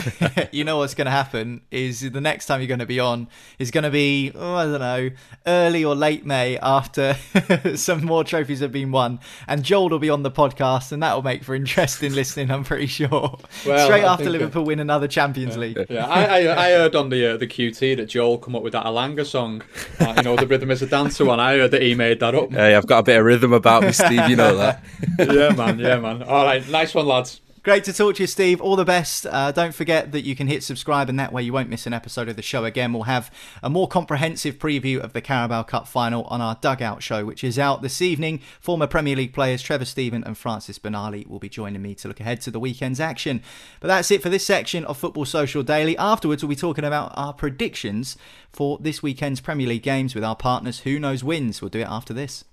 you 0.52 0.64
know 0.64 0.78
what's 0.78 0.94
going 0.94 1.04
to 1.04 1.10
happen 1.10 1.60
is 1.70 2.00
the 2.00 2.20
next 2.20 2.46
time 2.46 2.60
you're 2.60 2.68
going 2.68 2.78
to 2.78 2.86
be 2.86 2.98
on 2.98 3.28
is 3.58 3.70
going 3.70 3.84
to 3.84 3.90
be 3.90 4.32
oh, 4.34 4.54
I 4.54 4.64
don't 4.64 4.80
know 4.80 5.10
early 5.46 5.84
or 5.84 5.94
late 5.94 6.24
May 6.24 6.58
after 6.58 7.14
some 7.74 8.04
more 8.04 8.24
trophies 8.24 8.60
have 8.60 8.72
been 8.72 8.90
won, 8.90 9.20
and 9.46 9.62
Joel 9.62 9.90
will 9.90 9.98
be 9.98 10.10
on 10.10 10.22
the 10.22 10.30
podcast, 10.30 10.92
and 10.92 11.02
that 11.02 11.14
will 11.14 11.22
make 11.22 11.44
for 11.44 11.54
interesting 11.54 12.12
listening. 12.14 12.50
I'm 12.50 12.64
pretty 12.64 12.86
sure. 12.86 13.38
Well, 13.66 13.84
Straight 13.84 14.04
I 14.04 14.12
after 14.12 14.30
Liverpool 14.30 14.62
uh, 14.62 14.66
win 14.66 14.80
another 14.80 15.08
Champions 15.08 15.56
yeah, 15.56 15.60
League. 15.60 15.86
Yeah, 15.90 16.06
I, 16.06 16.24
I, 16.24 16.66
I, 16.66 16.70
heard 16.70 16.94
on 16.96 17.10
the 17.10 17.34
uh, 17.34 17.36
the 17.36 17.46
QT 17.46 17.98
that 17.98 18.06
Joel 18.06 18.38
come 18.38 18.56
up 18.56 18.62
with 18.62 18.72
that 18.72 18.86
Elanga 18.86 19.26
song. 19.26 19.62
Uh, 20.00 20.14
you 20.16 20.22
know, 20.22 20.36
the 20.36 20.46
rhythm 20.46 20.70
is 20.70 20.80
a 20.80 20.86
dancer 20.86 21.24
one. 21.26 21.38
I 21.38 21.56
heard 21.56 21.72
that 21.72 21.82
he 21.82 21.94
made 21.94 22.20
that 22.20 22.34
up. 22.34 22.50
Hey, 22.50 22.74
I've 22.74 22.86
got 22.86 23.00
a 23.00 23.02
bit 23.02 23.18
of 23.18 23.26
rhythm 23.26 23.52
about 23.52 23.73
about 23.78 23.86
me, 23.86 23.92
Steve. 23.92 24.28
You 24.28 24.36
know 24.36 24.56
that. 24.58 24.82
yeah, 25.18 25.50
man. 25.54 25.78
Yeah, 25.78 25.98
man. 25.98 26.22
All 26.22 26.44
right. 26.44 26.66
Nice 26.68 26.94
one, 26.94 27.06
lads. 27.06 27.40
Great 27.64 27.82
to 27.84 27.94
talk 27.94 28.16
to 28.16 28.22
you, 28.22 28.26
Steve. 28.26 28.60
All 28.60 28.76
the 28.76 28.84
best. 28.84 29.24
Uh, 29.24 29.50
don't 29.50 29.74
forget 29.74 30.12
that 30.12 30.20
you 30.20 30.36
can 30.36 30.48
hit 30.48 30.62
subscribe, 30.62 31.08
and 31.08 31.18
that 31.18 31.32
way 31.32 31.42
you 31.42 31.50
won't 31.50 31.70
miss 31.70 31.86
an 31.86 31.94
episode 31.94 32.28
of 32.28 32.36
the 32.36 32.42
show 32.42 32.66
again. 32.66 32.92
We'll 32.92 33.04
have 33.04 33.30
a 33.62 33.70
more 33.70 33.88
comprehensive 33.88 34.58
preview 34.58 35.00
of 35.00 35.14
the 35.14 35.22
Carabao 35.22 35.62
Cup 35.62 35.88
final 35.88 36.24
on 36.24 36.42
our 36.42 36.58
Dugout 36.60 37.02
show, 37.02 37.24
which 37.24 37.42
is 37.42 37.58
out 37.58 37.80
this 37.80 38.02
evening. 38.02 38.42
Former 38.60 38.86
Premier 38.86 39.16
League 39.16 39.32
players 39.32 39.62
Trevor 39.62 39.86
Steven 39.86 40.22
and 40.24 40.36
Francis 40.36 40.78
Benali 40.78 41.26
will 41.26 41.38
be 41.38 41.48
joining 41.48 41.80
me 41.80 41.94
to 41.94 42.08
look 42.08 42.20
ahead 42.20 42.42
to 42.42 42.50
the 42.50 42.60
weekend's 42.60 43.00
action. 43.00 43.42
But 43.80 43.88
that's 43.88 44.10
it 44.10 44.20
for 44.20 44.28
this 44.28 44.44
section 44.44 44.84
of 44.84 44.98
Football 44.98 45.24
Social 45.24 45.62
Daily. 45.62 45.96
Afterwards, 45.96 46.42
we'll 46.42 46.50
be 46.50 46.56
talking 46.56 46.84
about 46.84 47.12
our 47.14 47.32
predictions 47.32 48.18
for 48.52 48.76
this 48.78 49.02
weekend's 49.02 49.40
Premier 49.40 49.68
League 49.68 49.82
games 49.82 50.14
with 50.14 50.22
our 50.22 50.36
partners 50.36 50.80
Who 50.80 50.98
Knows 50.98 51.24
Wins. 51.24 51.62
We'll 51.62 51.70
do 51.70 51.80
it 51.80 51.88
after 51.88 52.12
this. 52.12 52.44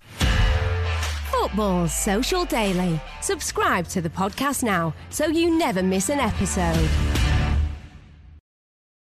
Football 1.42 1.88
Social 1.88 2.46
Daily. 2.46 3.02
Subscribe 3.20 3.88
to 3.88 4.00
the 4.00 4.12
podcast 4.12 4.62
now 4.62 4.94
so 5.10 5.26
you 5.26 5.58
never 5.58 5.82
miss 5.82 6.10
an 6.10 6.20
episode. 6.20 7.31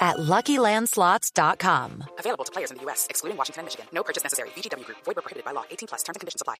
at 0.00 0.18
LuckyLandSlots.com. 0.18 2.04
Available 2.18 2.44
to 2.44 2.52
players 2.52 2.70
in 2.70 2.76
the 2.76 2.82
U.S., 2.84 3.06
excluding 3.10 3.36
Washington 3.36 3.60
and 3.60 3.66
Michigan. 3.66 3.86
No 3.92 4.02
purchase 4.02 4.22
necessary. 4.22 4.50
VGW 4.50 4.84
Group. 4.84 4.98
Void 5.04 5.16
were 5.16 5.22
prohibited 5.22 5.44
by 5.44 5.52
law. 5.52 5.64
18 5.70 5.88
plus. 5.88 6.02
Terms 6.02 6.16
and 6.16 6.20
conditions 6.20 6.42
apply. 6.42 6.56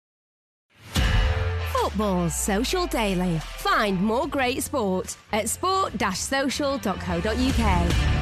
Football 1.73 2.31
Social 2.31 2.87
Daily. 2.87 3.39
Find 3.59 4.03
more 4.03 4.27
great 4.27 4.63
sport 4.63 5.17
at 5.33 5.49
sport-social.co.uk. 5.49 8.16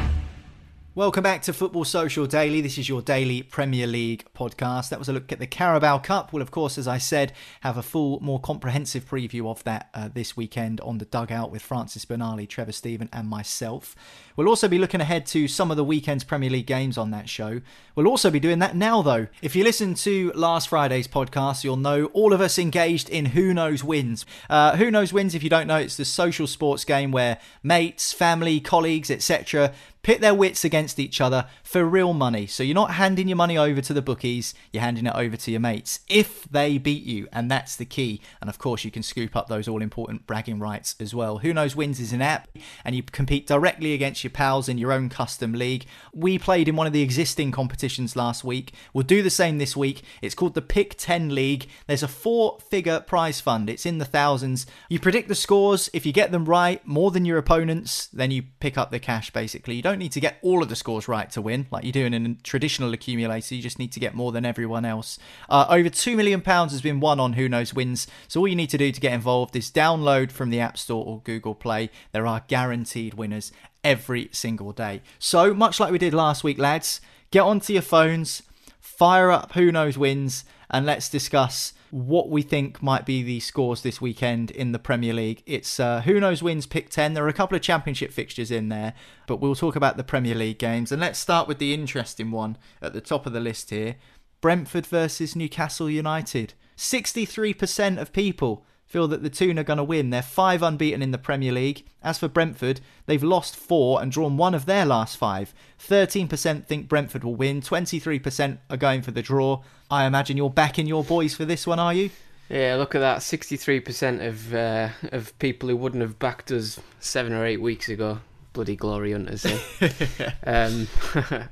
Welcome 0.97 1.25
back 1.25 1.43
to 1.43 1.53
Football 1.53 1.85
Social 1.85 2.25
Daily. 2.25 2.61
This 2.61 2.79
is 2.79 2.89
your 2.89 3.03
daily 3.03 3.43
Premier 3.43 3.85
League 3.85 4.27
podcast. 4.33 4.91
That 4.91 5.01
was 5.01 5.09
a 5.09 5.13
look 5.13 5.33
at 5.33 5.41
the 5.41 5.47
Carabao 5.49 5.99
Cup. 5.99 6.33
We'll, 6.33 6.41
of 6.41 6.53
course, 6.53 6.79
as 6.79 6.87
I 6.87 6.99
said, 6.99 7.33
have 7.63 7.77
a 7.77 7.83
full, 7.83 8.21
more 8.21 8.39
comprehensive 8.39 9.05
preview 9.05 9.51
of 9.51 9.65
that 9.65 9.91
uh, 9.93 10.09
this 10.15 10.37
weekend 10.37 10.81
on 10.83 10.99
the 10.99 11.05
dugout 11.05 11.51
with 11.51 11.63
Francis 11.63 12.05
Benali, 12.05 12.49
Trevor 12.49 12.71
Steven, 12.71 13.09
and 13.13 13.29
myself. 13.29 13.97
We'll 14.37 14.49
also 14.49 14.69
be 14.69 14.79
looking 14.79 15.01
ahead 15.01 15.27
to 15.27 15.49
some 15.49 15.73
of 15.73 15.77
the 15.77 15.83
weekend's 15.83 16.23
Premier 16.23 16.51
League 16.51 16.67
games 16.67 16.97
on 16.97 17.11
that 17.11 17.29
show. 17.29 17.61
We'll 17.97 18.07
also 18.07 18.31
be 18.31 18.39
doing 18.39 18.61
that 18.61 18.77
now, 18.77 19.03
though. 19.03 19.27
If 19.43 19.57
you 19.57 19.65
listen 19.65 19.95
to 19.95 20.31
last 20.37 20.69
Friday's 20.69 21.09
podcast, 21.09 21.65
you'll 21.65 21.77
know 21.77 22.05
all 22.07 22.33
of 22.33 22.41
us 22.41 22.57
engaged 22.57 23.11
in 23.11 23.27
Who 23.27 23.53
Knows 23.53 23.83
Wins. 23.83 24.25
Uh, 24.49 24.77
Who 24.77 24.93
Knows 24.93 25.13
Wins, 25.13 25.35
if 25.35 25.43
you 25.43 25.51
don't 25.51 25.67
know, 25.67 25.79
it's 25.79 25.97
the 25.97 26.05
social 26.05 26.47
sports 26.47 26.85
game 26.85 27.11
where 27.11 27.41
mates, 27.65 28.13
family, 28.13 28.61
colleagues, 28.61 29.11
etc 29.11 29.73
pit 30.05 30.21
their 30.21 30.35
wits 30.35 30.65
against 30.65 31.01
each 31.01 31.21
other 31.21 31.47
for 31.65 31.85
real 31.85 32.13
money. 32.13 32.47
So 32.47 32.63
you're 32.63 32.75
not 32.75 32.93
handing 32.93 33.27
your 33.27 33.37
money 33.37 33.59
over 33.59 33.81
to 33.81 33.93
the 33.93 34.03
bookies, 34.03 34.55
you're 34.73 34.83
handing 34.83 35.07
it 35.07 35.15
over 35.17 35.37
to 35.37 35.51
your 35.51 35.61
mates 35.61 36.01
if 36.09 36.45
they 36.45 36.79
beat 36.79 37.03
you, 37.03 37.27
and 37.33 37.51
that's 37.51 37.75
the 37.75 37.85
key. 37.85 38.21
And 38.41 38.49
of 38.49 38.59
course, 38.59 38.85
you 38.85 38.91
can 38.91 39.03
scoop 39.03 39.35
up 39.35 39.49
those 39.49 39.67
all 39.67 39.83
important 39.83 40.27
bragging 40.27 40.61
rights 40.61 40.95
as 41.01 41.15
well. 41.15 41.39
Who 41.39 41.53
Knows 41.53 41.75
Wins 41.75 41.99
is 41.99 42.13
an 42.13 42.23
app, 42.23 42.49
and 42.85 42.95
you 42.95 43.03
compete 43.03 43.47
directly 43.47 43.95
against 43.95 44.23
your 44.23 44.31
pals 44.31 44.69
in 44.69 44.79
your 44.79 44.93
own 44.93 45.09
custom 45.09 45.53
league. 45.53 45.87
We 46.13 46.39
played 46.39 46.69
in 46.69 46.77
one 46.77 46.87
of 46.87 46.93
the 46.93 47.03
existing 47.03 47.51
competitions 47.51 48.15
last 48.15 48.45
week. 48.45 48.75
We'll 48.93 49.05
do 49.05 49.23
the 49.23 49.31
same 49.31 49.59
this 49.59 49.77
week. 49.77 50.03
It's 50.21 50.35
called 50.35 50.55
the 50.55 50.63
Pick 50.63 50.97
10 50.97 51.35
League. 51.35 51.69
There's 51.87 52.03
a 52.03 52.09
four 52.09 52.59
figure 52.71 53.01
prize 53.01 53.41
fund, 53.41 53.71
it's 53.71 53.87
in 53.87 53.99
the 53.99 54.05
thousands. 54.05 54.67
You 54.89 55.01
predict 55.01 55.29
the 55.29 55.35
scores. 55.35 55.89
If 55.93 56.05
you 56.05 56.13
get 56.13 56.31
them 56.31 56.45
right, 56.45 56.87
more 56.87 57.11
than 57.11 57.25
your 57.25 57.39
opponents, 57.39 58.07
then 58.09 58.31
you 58.31 58.43
pick 58.61 58.77
up 58.77 58.91
the 58.91 58.99
cash 58.99 59.31
basically. 59.31 59.77
You 59.77 59.83
don't 59.83 59.94
need 59.99 60.13
to 60.13 60.21
get 60.21 60.39
all 60.43 60.63
of 60.63 60.69
the 60.69 60.77
scores 60.77 61.09
right 61.09 61.31
to 61.33 61.43
win, 61.43 61.67
like 61.71 61.85
you 61.85 61.93
do 61.93 62.05
in 62.05 62.15
a 62.15 62.35
traditional 62.43 62.93
accumulator. 62.93 63.55
You 63.55 63.63
just 63.63 63.79
need 63.79 63.93
to 63.93 64.01
get 64.01 64.15
more 64.15 64.33
than 64.33 64.45
everyone 64.45 64.85
else. 64.85 65.19
Uh, 65.49 65.67
over 65.69 65.89
£2 65.89 66.17
million 66.17 66.41
has 66.43 66.83
been 66.83 67.01
won 67.01 67.21
on 67.21 67.35
Who 67.35 67.49
Knows 67.49 67.75
Wins. 67.75 68.07
So 68.29 68.41
all 68.41 68.49
you 68.49 68.57
need 68.57 68.71
to 68.71 68.79
do 68.79 68.93
to 68.93 69.01
get 69.01 69.13
involved 69.13 69.57
is 69.57 69.71
download 69.71 70.31
from 70.31 70.51
the 70.51 70.61
App 70.61 70.79
Store 70.79 71.05
or 71.05 71.21
Google 71.25 71.55
Play. 71.55 71.91
There 72.13 72.27
are 72.27 72.45
guaranteed 72.49 73.15
winners 73.15 73.53
every 73.83 74.29
single 74.33 74.73
day. 74.73 75.03
So, 75.19 75.55
much 75.55 75.79
like 75.79 75.93
we 75.93 75.99
did 75.99 76.15
last 76.15 76.43
week, 76.43 76.59
lads, 76.59 77.01
get 77.31 77.41
onto 77.41 77.75
your 77.75 77.83
phones, 77.83 78.43
fire 78.81 79.31
up 79.31 79.53
Who 79.53 79.71
Knows 79.71 79.99
Wins, 79.99 80.45
and 80.71 80.87
let's 80.87 81.09
discuss 81.09 81.75
what 81.95 82.29
we 82.29 82.43
think 82.43 82.83
might 82.83 83.07
be 83.07 83.23
the 83.23 83.39
scores 83.39 83.83
this 83.83 84.01
weekend 84.01 84.51
in 84.51 84.73
the 84.73 84.81
Premier 84.81 85.13
League. 85.13 85.45
It's 85.47 85.79
uh, 85.79 86.01
who 86.01 86.19
knows 86.19 86.43
wins 86.43 86.67
pick 86.67 86.91
10. 86.91 87.15
There 87.15 87.25
are 87.25 87.29
a 87.29 87.33
couple 87.33 87.55
of 87.55 87.63
championship 87.63 88.11
fixtures 88.11 88.51
in 88.51 88.69
there, 88.69 88.95
but 89.29 89.37
we'll 89.37 89.55
talk 89.55 89.77
about 89.77 89.97
the 89.97 90.03
Premier 90.03 90.35
League 90.35 90.59
games. 90.59 90.91
And 90.91 91.01
let's 91.01 91.21
start 91.21 91.47
with 91.47 91.59
the 91.59 91.73
interesting 91.73 92.33
one 92.33 92.57
at 92.83 92.95
the 92.95 93.01
top 93.01 93.27
of 93.27 93.33
the 93.33 93.39
list 93.39 93.71
here 93.71 93.95
Brentford 94.41 94.89
versus 94.89 95.37
Newcastle 95.37 95.89
United. 95.89 96.55
63% 96.77 98.01
of 98.01 98.13
people 98.13 98.67
feel 98.95 99.09
that 99.09 99.25
the 99.25 99.29
Toon 99.29 99.59
are 99.59 99.65
going 99.65 99.79
to 99.79 99.83
win. 99.83 100.11
They're 100.11 100.23
five 100.23 100.63
unbeaten 100.63 101.03
in 101.03 101.11
the 101.11 101.19
Premier 101.19 101.51
League. 101.51 101.85
As 102.01 102.21
for 102.21 102.29
Brentford, 102.29 102.81
they've 103.07 103.25
lost 103.25 103.57
four 103.57 104.01
and 104.01 104.13
drawn 104.13 104.37
one 104.37 104.55
of 104.55 104.67
their 104.67 104.87
last 104.87 105.17
five. 105.17 105.53
13% 105.81 106.65
think 106.65 106.89
Brentford 106.89 107.25
will 107.25 107.35
win, 107.35 107.61
23% 107.61 108.59
are 108.71 108.77
going 108.77 109.03
for 109.03 109.11
the 109.11 109.21
draw. 109.21 109.65
I 109.91 110.05
imagine 110.05 110.37
you're 110.37 110.49
backing 110.49 110.87
your 110.87 111.03
boys 111.03 111.35
for 111.35 111.45
this 111.45 111.67
one, 111.67 111.81
are 111.81 111.93
you? 111.93 112.11
Yeah, 112.49 112.77
look 112.77 112.95
at 112.95 113.01
that. 113.01 113.19
63% 113.19 114.29
of 114.29 114.55
uh, 114.55 114.91
of 115.11 115.37
people 115.41 115.69
who 115.69 115.77
wouldn't 115.77 116.03
have 116.03 116.21
backed 116.21 116.53
us 116.53 116.79
seven 117.01 117.33
or 117.33 117.45
eight 117.45 117.61
weeks 117.61 117.89
ago. 117.89 118.21
Bloody 118.53 118.77
glory 118.77 119.11
hunters, 119.11 119.45
eh? 119.45 120.31
um, 120.47 120.87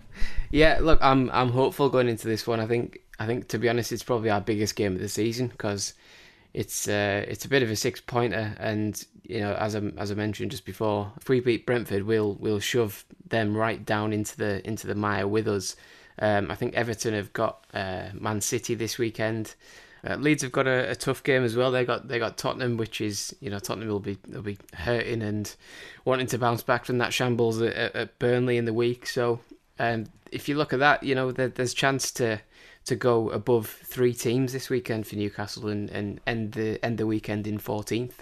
yeah, 0.52 0.78
look, 0.80 1.00
I'm 1.02 1.28
I'm 1.30 1.50
hopeful 1.50 1.88
going 1.88 2.08
into 2.08 2.28
this 2.28 2.46
one. 2.46 2.60
I 2.60 2.66
think 2.66 3.00
I 3.18 3.26
think 3.26 3.48
to 3.48 3.58
be 3.58 3.68
honest, 3.68 3.90
it's 3.90 4.04
probably 4.04 4.30
our 4.30 4.40
biggest 4.40 4.76
game 4.76 4.94
of 4.94 5.00
the 5.00 5.08
season 5.08 5.48
because 5.48 5.94
it's 6.54 6.88
uh, 6.88 7.24
it's 7.26 7.44
a 7.44 7.48
bit 7.48 7.62
of 7.62 7.70
a 7.70 7.76
six 7.76 8.00
pointer, 8.00 8.54
and 8.58 9.04
you 9.24 9.40
know, 9.40 9.54
as 9.54 9.74
I 9.74 9.80
as 9.96 10.10
I 10.10 10.14
mentioned 10.14 10.50
just 10.50 10.64
before, 10.64 11.12
if 11.20 11.28
we 11.28 11.40
beat 11.40 11.66
Brentford, 11.66 12.04
we'll 12.04 12.34
we'll 12.34 12.60
shove 12.60 13.04
them 13.28 13.56
right 13.56 13.84
down 13.84 14.12
into 14.12 14.36
the 14.36 14.66
into 14.66 14.86
the 14.86 14.94
mire 14.94 15.26
with 15.26 15.48
us. 15.48 15.76
Um, 16.18 16.50
I 16.50 16.54
think 16.54 16.74
Everton 16.74 17.14
have 17.14 17.32
got 17.32 17.64
uh, 17.72 18.08
Man 18.12 18.40
City 18.40 18.74
this 18.74 18.98
weekend. 18.98 19.54
Uh, 20.04 20.16
Leeds 20.16 20.42
have 20.42 20.50
got 20.50 20.66
a, 20.66 20.90
a, 20.90 20.96
tough 20.96 21.22
game 21.22 21.44
as 21.44 21.54
well. 21.54 21.70
They 21.70 21.84
got 21.84 22.08
they 22.08 22.18
got 22.18 22.36
Tottenham, 22.36 22.76
which 22.76 23.00
is 23.00 23.34
you 23.40 23.50
know 23.50 23.58
Tottenham 23.58 23.88
will 23.88 24.00
be 24.00 24.18
they'll 24.28 24.42
be 24.42 24.58
hurting 24.74 25.22
and 25.22 25.54
wanting 26.04 26.26
to 26.28 26.38
bounce 26.38 26.62
back 26.62 26.84
from 26.84 26.98
that 26.98 27.14
shambles 27.14 27.62
at, 27.62 27.74
at 27.94 28.18
Burnley 28.18 28.56
in 28.56 28.64
the 28.64 28.74
week. 28.74 29.06
So 29.06 29.40
um, 29.78 30.06
if 30.30 30.48
you 30.48 30.56
look 30.56 30.72
at 30.72 30.80
that, 30.80 31.02
you 31.04 31.14
know 31.14 31.30
there, 31.30 31.48
there's 31.48 31.72
chance 31.72 32.10
to 32.12 32.40
to 32.86 32.96
go 32.96 33.30
above 33.30 33.68
three 33.68 34.12
teams 34.12 34.52
this 34.52 34.68
weekend 34.68 35.06
for 35.06 35.16
Newcastle 35.16 35.68
and, 35.68 35.90
and 35.90 36.20
end 36.26 36.52
the 36.52 36.84
end 36.84 36.98
the 36.98 37.06
weekend 37.06 37.46
in 37.46 37.58
14th. 37.58 38.14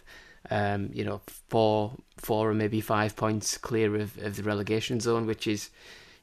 Um, 0.51 0.91
you 0.93 1.05
know, 1.05 1.21
four 1.49 1.97
four 2.17 2.51
or 2.51 2.55
maybe 2.55 2.81
five 2.81 3.17
points 3.17 3.57
clear 3.59 3.95
of, 3.97 4.19
of 4.19 4.37
the 4.37 4.43
relegation 4.43 5.01
zone, 5.01 5.27
which 5.27 5.47
is 5.47 5.71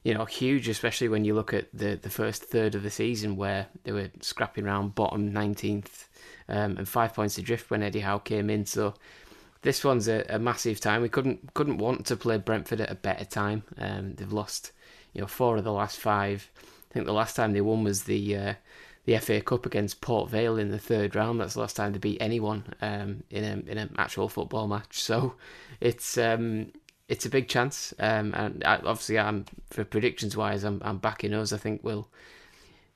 you 0.04 0.14
know 0.14 0.26
huge, 0.26 0.68
especially 0.68 1.08
when 1.08 1.26
you 1.26 1.34
look 1.34 1.54
at 1.54 1.68
the 1.74 1.96
the 1.96 2.10
first 2.10 2.44
third 2.44 2.76
of 2.76 2.84
the 2.84 2.90
season 2.90 3.36
where 3.36 3.68
they 3.84 3.92
were 3.92 4.10
scrapping 4.22 4.66
around 4.66 4.96
bottom 4.96 5.32
19th 5.32 6.06
um, 6.50 6.78
and 6.78 6.88
five 6.88 7.14
points 7.14 7.38
adrift 7.38 7.70
when 7.70 7.84
Eddie 7.84 8.00
Howe 8.00 8.20
came 8.20 8.50
in. 8.50 8.66
So 8.66 8.94
this 9.62 9.84
one's 9.84 10.08
a, 10.08 10.26
a, 10.30 10.40
massive 10.40 10.80
time. 10.80 11.02
We 11.02 11.10
couldn't 11.10 11.54
couldn't 11.54 11.78
want 11.78 12.06
to 12.08 12.16
play 12.16 12.38
Brentford 12.38 12.82
at 12.82 12.92
a 12.92 12.96
better 12.96 13.26
time. 13.26 13.64
Um, 13.78 14.16
they've 14.16 14.32
lost 14.32 14.72
you 15.14 15.22
know 15.22 15.28
four 15.28 15.58
of 15.58 15.64
the 15.64 15.74
last 15.74 16.00
five 16.00 16.50
think 16.98 17.06
the 17.06 17.14
last 17.14 17.36
time 17.36 17.54
they 17.54 17.62
won 17.62 17.84
was 17.84 18.04
the 18.04 18.36
uh, 18.36 18.54
the 19.06 19.18
FA 19.20 19.40
Cup 19.40 19.66
against 19.66 20.02
Port 20.02 20.30
Vale 20.32 20.58
in 20.58 20.72
the 20.72 20.80
third 20.80 21.16
round. 21.16 21.40
That's 21.40 21.54
the 21.54 21.60
last 21.60 21.76
time 21.76 21.94
they 21.94 22.00
beat 22.00 22.20
anyone 22.20 22.74
um, 22.82 23.24
in 23.30 23.44
a 23.44 23.72
in 23.72 23.78
an 23.78 23.96
actual 23.98 24.28
football 24.28 24.68
match. 24.68 25.00
So 25.00 25.36
it's 25.80 26.18
um, 26.18 26.72
it's 27.08 27.26
a 27.26 27.30
big 27.30 27.48
chance. 27.48 27.94
Um, 28.00 28.34
and 28.34 28.64
I, 28.64 28.78
obviously, 28.78 29.20
I'm 29.20 29.46
for 29.70 29.84
predictions 29.84 30.36
wise, 30.36 30.64
I'm 30.64 30.82
I'm 30.84 30.98
backing 30.98 31.34
us. 31.34 31.54
I 31.54 31.58
think 31.58 31.82
we'll 31.84 32.10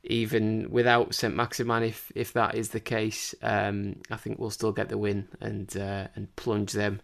even 0.02 0.68
without 0.70 1.14
Saint 1.14 1.36
Maximin, 1.36 1.84
if 1.84 2.10
if 2.16 2.32
that 2.32 2.56
is 2.56 2.70
the 2.70 2.80
case, 2.80 3.36
um, 3.40 3.96
I 4.10 4.16
think 4.16 4.40
we'll 4.40 4.50
still 4.50 4.72
get 4.72 4.88
the 4.88 4.98
win 4.98 5.28
and 5.40 5.74
uh, 5.76 6.08
and 6.16 6.34
plunge 6.34 6.72
them 6.72 7.00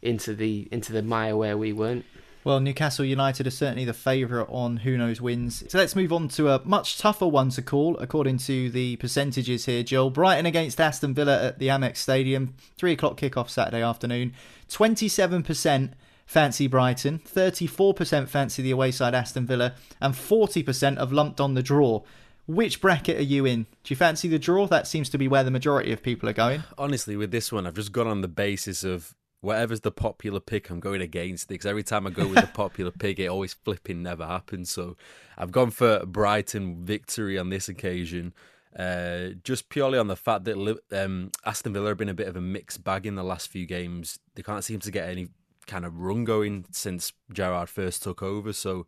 into 0.00 0.34
the 0.34 0.66
into 0.72 0.94
the 0.94 1.02
mire 1.02 1.36
where 1.36 1.58
we 1.58 1.74
weren't. 1.74 2.06
Well, 2.42 2.58
Newcastle 2.58 3.04
United 3.04 3.46
are 3.46 3.50
certainly 3.50 3.84
the 3.84 3.92
favourite 3.92 4.48
on 4.48 4.78
who 4.78 4.96
knows 4.96 5.20
wins. 5.20 5.62
So 5.68 5.76
let's 5.76 5.94
move 5.94 6.10
on 6.10 6.28
to 6.28 6.48
a 6.48 6.62
much 6.64 6.96
tougher 6.96 7.28
one 7.28 7.50
to 7.50 7.62
call, 7.62 7.98
according 7.98 8.38
to 8.38 8.70
the 8.70 8.96
percentages 8.96 9.66
here, 9.66 9.82
Joel. 9.82 10.08
Brighton 10.08 10.46
against 10.46 10.80
Aston 10.80 11.12
Villa 11.12 11.48
at 11.48 11.58
the 11.58 11.68
Amex 11.68 11.98
Stadium, 11.98 12.54
3 12.78 12.92
o'clock 12.92 13.18
kickoff 13.18 13.50
Saturday 13.50 13.82
afternoon. 13.82 14.32
27% 14.70 15.90
fancy 16.24 16.66
Brighton, 16.66 17.18
34% 17.18 18.28
fancy 18.28 18.62
the 18.62 18.70
away 18.70 18.90
side 18.90 19.14
Aston 19.14 19.46
Villa, 19.46 19.74
and 20.00 20.14
40% 20.14 20.96
have 20.96 21.12
lumped 21.12 21.42
on 21.42 21.52
the 21.52 21.62
draw. 21.62 22.02
Which 22.46 22.80
bracket 22.80 23.18
are 23.18 23.22
you 23.22 23.44
in? 23.44 23.64
Do 23.84 23.92
you 23.92 23.96
fancy 23.96 24.28
the 24.28 24.38
draw? 24.38 24.66
That 24.66 24.86
seems 24.86 25.10
to 25.10 25.18
be 25.18 25.28
where 25.28 25.44
the 25.44 25.50
majority 25.50 25.92
of 25.92 26.02
people 26.02 26.28
are 26.28 26.32
going. 26.32 26.64
Honestly, 26.78 27.16
with 27.16 27.32
this 27.32 27.52
one, 27.52 27.66
I've 27.66 27.74
just 27.74 27.92
gone 27.92 28.06
on 28.06 28.22
the 28.22 28.28
basis 28.28 28.82
of 28.82 29.14
whatever's 29.40 29.80
the 29.80 29.90
popular 29.90 30.40
pick, 30.40 30.70
I'm 30.70 30.80
going 30.80 31.00
against 31.00 31.44
it 31.44 31.54
because 31.54 31.66
every 31.66 31.82
time 31.82 32.06
I 32.06 32.10
go 32.10 32.26
with 32.26 32.40
the 32.40 32.46
popular 32.54 32.90
pick, 32.90 33.18
it 33.18 33.26
always 33.26 33.54
flipping 33.54 34.02
never 34.02 34.26
happens. 34.26 34.70
So 34.70 34.96
I've 35.38 35.52
gone 35.52 35.70
for 35.70 36.04
Brighton 36.06 36.84
victory 36.84 37.38
on 37.38 37.50
this 37.50 37.68
occasion. 37.68 38.34
Uh, 38.78 39.30
just 39.42 39.68
purely 39.68 39.98
on 39.98 40.06
the 40.06 40.16
fact 40.16 40.44
that 40.44 40.78
um, 40.92 41.30
Aston 41.44 41.72
Villa 41.72 41.88
have 41.88 41.96
been 41.96 42.08
a 42.08 42.14
bit 42.14 42.28
of 42.28 42.36
a 42.36 42.40
mixed 42.40 42.84
bag 42.84 43.04
in 43.04 43.16
the 43.16 43.24
last 43.24 43.48
few 43.48 43.66
games. 43.66 44.20
They 44.34 44.42
can't 44.42 44.62
seem 44.62 44.78
to 44.80 44.90
get 44.90 45.08
any 45.08 45.28
kind 45.66 45.84
of 45.84 45.98
run 45.98 46.24
going 46.24 46.66
since 46.70 47.12
Gerrard 47.32 47.68
first 47.68 48.02
took 48.02 48.22
over. 48.22 48.52
So 48.52 48.86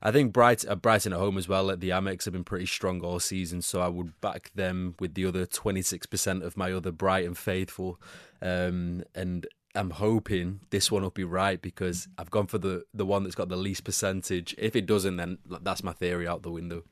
I 0.00 0.12
think 0.12 0.32
Bright, 0.32 0.64
uh, 0.68 0.76
Brighton 0.76 1.12
at 1.12 1.18
home 1.18 1.36
as 1.36 1.48
well 1.48 1.70
at 1.70 1.80
the 1.80 1.90
Amex 1.90 2.24
have 2.24 2.32
been 2.32 2.44
pretty 2.44 2.66
strong 2.66 3.00
all 3.00 3.18
season. 3.18 3.62
So 3.62 3.80
I 3.80 3.88
would 3.88 4.20
back 4.20 4.52
them 4.54 4.94
with 5.00 5.14
the 5.14 5.26
other 5.26 5.46
26% 5.46 6.42
of 6.42 6.56
my 6.56 6.72
other 6.72 6.92
Brighton 6.92 7.34
faithful. 7.34 8.00
Um, 8.40 9.02
and 9.14 9.46
I'm 9.74 9.90
hoping 9.90 10.60
this 10.70 10.90
one 10.90 11.02
will 11.02 11.10
be 11.10 11.24
right 11.24 11.60
because 11.60 12.08
I've 12.16 12.30
gone 12.30 12.46
for 12.46 12.58
the 12.58 12.84
the 12.92 13.06
one 13.06 13.22
that's 13.22 13.34
got 13.34 13.48
the 13.48 13.56
least 13.56 13.84
percentage. 13.84 14.54
If 14.58 14.74
it 14.74 14.86
doesn't, 14.86 15.16
then 15.16 15.38
that's 15.46 15.84
my 15.84 15.92
theory 15.92 16.26
out 16.26 16.42
the 16.42 16.50
window. 16.50 16.84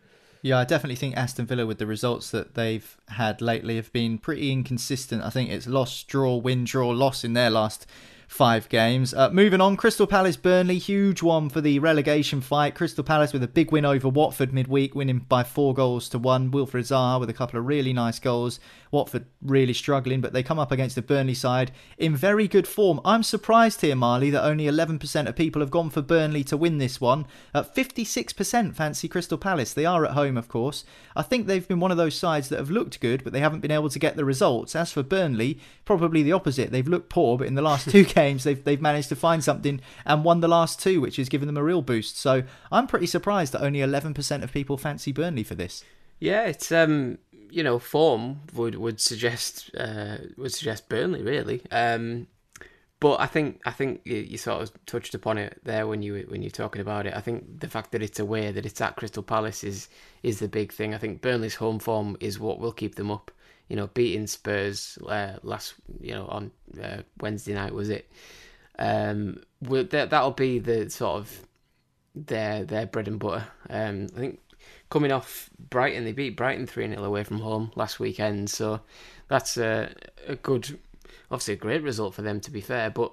Yeah, 0.42 0.58
I 0.58 0.64
definitely 0.64 0.96
think 0.96 1.16
Aston 1.16 1.46
Villa, 1.46 1.66
with 1.66 1.78
the 1.78 1.86
results 1.86 2.30
that 2.30 2.54
they've 2.54 2.96
had 3.08 3.40
lately, 3.42 3.76
have 3.76 3.92
been 3.92 4.18
pretty 4.18 4.52
inconsistent. 4.52 5.24
I 5.24 5.30
think 5.30 5.50
it's 5.50 5.66
loss, 5.66 6.04
draw, 6.04 6.36
win, 6.36 6.64
draw, 6.64 6.90
loss 6.90 7.24
in 7.24 7.32
their 7.32 7.50
last 7.50 7.86
five 8.26 8.68
games. 8.68 9.14
Uh, 9.14 9.30
moving 9.30 9.60
on, 9.60 9.76
Crystal 9.76 10.06
Palace 10.06 10.36
Burnley, 10.36 10.78
huge 10.78 11.22
one 11.22 11.48
for 11.48 11.60
the 11.60 11.78
relegation 11.78 12.40
fight. 12.40 12.74
Crystal 12.74 13.04
Palace 13.04 13.32
with 13.32 13.42
a 13.42 13.48
big 13.48 13.70
win 13.70 13.84
over 13.84 14.08
Watford 14.08 14.52
midweek, 14.52 14.94
winning 14.94 15.20
by 15.20 15.42
four 15.42 15.74
goals 15.74 16.08
to 16.10 16.18
one. 16.18 16.50
Wilfred 16.50 16.84
Zaha 16.84 17.20
with 17.20 17.30
a 17.30 17.34
couple 17.34 17.58
of 17.58 17.66
really 17.66 17.92
nice 17.92 18.18
goals. 18.18 18.60
Watford 18.90 19.26
really 19.42 19.72
struggling, 19.72 20.20
but 20.20 20.32
they 20.32 20.42
come 20.42 20.58
up 20.58 20.72
against 20.72 20.96
the 20.96 21.02
Burnley 21.02 21.34
side 21.34 21.72
in 21.98 22.16
very 22.16 22.48
good 22.48 22.66
form. 22.66 23.00
I'm 23.04 23.22
surprised 23.22 23.80
here, 23.80 23.96
Marley, 23.96 24.30
that 24.30 24.44
only 24.44 24.64
11% 24.64 25.26
of 25.26 25.36
people 25.36 25.60
have 25.60 25.70
gone 25.70 25.90
for 25.90 26.02
Burnley 26.02 26.44
to 26.44 26.56
win 26.56 26.78
this 26.78 27.00
one. 27.00 27.26
At 27.54 27.74
56% 27.74 28.74
fancy 28.74 29.08
Crystal 29.08 29.38
Palace. 29.38 29.72
They 29.72 29.84
are 29.84 30.04
at 30.04 30.12
home, 30.12 30.36
of 30.36 30.48
course. 30.48 30.84
I 31.14 31.22
think 31.22 31.46
they've 31.46 31.66
been 31.66 31.80
one 31.80 31.90
of 31.90 31.96
those 31.96 32.16
sides 32.16 32.48
that 32.48 32.58
have 32.58 32.70
looked 32.70 33.00
good, 33.00 33.24
but 33.24 33.32
they 33.32 33.40
haven't 33.40 33.60
been 33.60 33.70
able 33.70 33.90
to 33.90 33.98
get 33.98 34.16
the 34.16 34.24
results. 34.24 34.74
As 34.74 34.92
for 34.92 35.02
Burnley, 35.02 35.58
probably 35.84 36.22
the 36.22 36.32
opposite. 36.32 36.70
They've 36.70 36.86
looked 36.86 37.10
poor, 37.10 37.38
but 37.38 37.46
in 37.46 37.54
the 37.54 37.62
last 37.62 37.90
two 37.90 38.04
games, 38.16 38.44
they've, 38.44 38.62
they've 38.64 38.80
managed 38.80 39.08
to 39.10 39.16
find 39.16 39.44
something 39.44 39.80
and 40.04 40.24
won 40.24 40.40
the 40.40 40.48
last 40.48 40.80
two, 40.80 41.00
which 41.00 41.16
has 41.16 41.28
given 41.28 41.46
them 41.46 41.56
a 41.56 41.62
real 41.62 41.82
boost. 41.82 42.18
So 42.18 42.42
I'm 42.72 42.86
pretty 42.86 43.06
surprised 43.06 43.52
that 43.52 43.62
only 43.62 43.78
11% 43.78 44.42
of 44.42 44.52
people 44.52 44.76
fancy 44.76 45.12
Burnley 45.12 45.44
for 45.44 45.54
this. 45.54 45.84
Yeah, 46.18 46.44
it's 46.44 46.72
um 46.72 47.18
you 47.50 47.62
know, 47.62 47.78
form 47.78 48.40
would 48.54 48.74
would 48.74 49.00
suggest 49.00 49.70
uh, 49.78 50.16
would 50.36 50.52
suggest 50.52 50.88
Burnley 50.88 51.22
really. 51.22 51.62
Um, 51.70 52.26
but 52.98 53.20
I 53.20 53.26
think 53.26 53.60
I 53.66 53.70
think 53.70 54.00
you, 54.04 54.16
you, 54.16 54.38
sort 54.38 54.62
of 54.62 54.86
touched 54.86 55.14
upon 55.14 55.38
it 55.38 55.60
there 55.64 55.86
when 55.86 56.02
you 56.02 56.26
when 56.28 56.42
you're 56.42 56.50
talking 56.50 56.80
about 56.80 57.06
it. 57.06 57.14
I 57.14 57.20
think 57.20 57.60
the 57.60 57.68
fact 57.68 57.92
that 57.92 58.02
it's 58.02 58.18
away, 58.18 58.50
that 58.50 58.66
it's 58.66 58.80
at 58.80 58.96
Crystal 58.96 59.22
Palace 59.22 59.62
is 59.64 59.88
is 60.22 60.38
the 60.38 60.48
big 60.48 60.72
thing. 60.72 60.94
I 60.94 60.98
think 60.98 61.20
Burnley's 61.20 61.56
home 61.56 61.78
form 61.78 62.16
is 62.20 62.40
what 62.40 62.58
will 62.58 62.72
keep 62.72 62.94
them 62.94 63.10
up. 63.10 63.30
You 63.68 63.76
know, 63.76 63.88
beating 63.88 64.26
Spurs 64.26 64.98
uh, 65.08 65.34
last 65.42 65.74
you 66.00 66.14
know 66.14 66.26
on 66.26 66.50
uh, 66.82 67.02
Wednesday 67.20 67.54
night 67.54 67.74
was 67.74 67.90
it? 67.90 68.10
Um, 68.78 69.42
that 69.62 70.10
that'll 70.10 70.30
be 70.32 70.58
the 70.58 70.88
sort 70.90 71.16
of 71.16 71.46
their 72.14 72.64
their 72.64 72.86
bread 72.86 73.08
and 73.08 73.18
butter. 73.18 73.46
Um, 73.68 74.08
I 74.16 74.18
think 74.18 74.40
coming 74.90 75.12
off 75.12 75.50
Brighton. 75.70 76.04
They 76.04 76.12
beat 76.12 76.36
Brighton 76.36 76.66
3 76.66 76.88
0 76.88 77.02
away 77.02 77.24
from 77.24 77.40
home 77.40 77.72
last 77.74 78.00
weekend. 78.00 78.50
So 78.50 78.80
that's 79.28 79.56
a, 79.56 79.92
a 80.26 80.36
good, 80.36 80.78
obviously 81.30 81.54
a 81.54 81.58
great 81.58 81.82
result 81.82 82.14
for 82.14 82.22
them, 82.22 82.40
to 82.40 82.50
be 82.50 82.60
fair. 82.60 82.90
But 82.90 83.12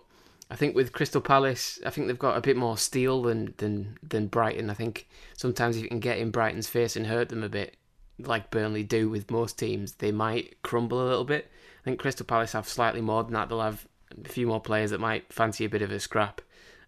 I 0.50 0.56
think 0.56 0.76
with 0.76 0.94
Crystal 0.94 1.22
Palace, 1.22 1.80
I 1.86 1.90
think 1.90 2.08
they've 2.08 2.20
got 2.20 2.38
a 2.38 2.42
bit 2.42 2.58
more 2.58 2.78
steel 2.78 3.24
than, 3.24 3.54
than, 3.58 3.98
than 4.04 4.28
Brighton. 4.28 4.70
I 4.70 4.74
think 4.74 5.08
sometimes 5.38 5.78
if 5.78 5.84
you 5.84 5.90
can 5.90 6.00
get 6.00 6.20
in 6.20 6.32
Brighton's 6.32 6.68
face 6.68 6.96
and 6.96 7.08
hurt 7.08 7.30
them 7.30 7.44
a 7.44 7.50
bit, 7.50 7.78
like 8.20 8.52
Burnley 8.52 8.84
do 8.84 9.10
with 9.10 9.32
most 9.32 9.58
teams, 9.58 9.94
they 9.94 10.12
might 10.12 10.62
crumble 10.62 11.02
a 11.02 11.10
little 11.10 11.26
bit. 11.26 11.50
I 11.82 11.84
think 11.84 12.00
Crystal 12.00 12.26
Palace 12.26 12.54
have 12.54 12.68
slightly 12.68 13.02
more 13.02 13.24
than 13.24 13.34
that. 13.34 13.50
They'll 13.50 13.62
have 13.62 13.88
a 14.24 14.30
few 14.30 14.48
more 14.48 14.62
players 14.62 14.92
that 14.92 15.00
might 15.00 15.32
fancy 15.34 15.66
a 15.66 15.70
bit 15.70 15.82
of 15.82 15.92
a 15.92 16.00
scrap 16.00 16.42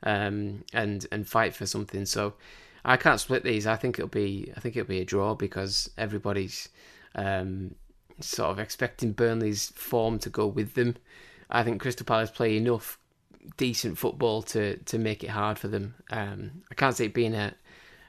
um, 0.04 0.64
and 0.74 1.06
and 1.12 1.28
fight 1.28 1.56
for 1.56 1.66
something. 1.66 2.06
So 2.06 2.34
I 2.84 2.98
can't 2.98 3.20
split 3.20 3.44
these. 3.44 3.68
I 3.68 3.76
think 3.76 3.98
it'll 3.98 4.08
be 4.10 4.52
I 4.56 4.60
think 4.60 4.76
it'll 4.78 4.88
be 4.88 5.02
a 5.02 5.06
draw 5.06 5.34
because 5.36 5.90
everybody's 5.98 6.70
um, 7.16 7.76
sort 8.20 8.52
of 8.52 8.60
expecting 8.60 9.14
Burnley's 9.14 9.70
form 9.70 10.20
to 10.20 10.30
go 10.30 10.48
with 10.48 10.76
them. 10.76 10.96
I 11.50 11.64
think 11.64 11.82
Crystal 11.82 12.06
Palace 12.06 12.32
play 12.32 12.58
enough 12.58 13.00
decent 13.58 13.98
football 13.98 14.42
to 14.42 14.78
to 14.78 14.98
make 14.98 15.24
it 15.24 15.30
hard 15.30 15.60
for 15.60 15.68
them. 15.68 15.96
Um, 16.12 16.64
I 16.72 16.76
can't 16.76 16.96
see 16.96 17.06
it 17.06 17.14
being 17.14 17.36
a 17.36 17.54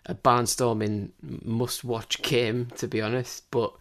a 0.06 0.14
barnstorming 0.14 1.10
must 1.22 1.84
watch 1.84 2.22
game 2.22 2.66
to 2.76 2.88
be 2.88 3.02
honest, 3.02 3.50
but 3.50 3.74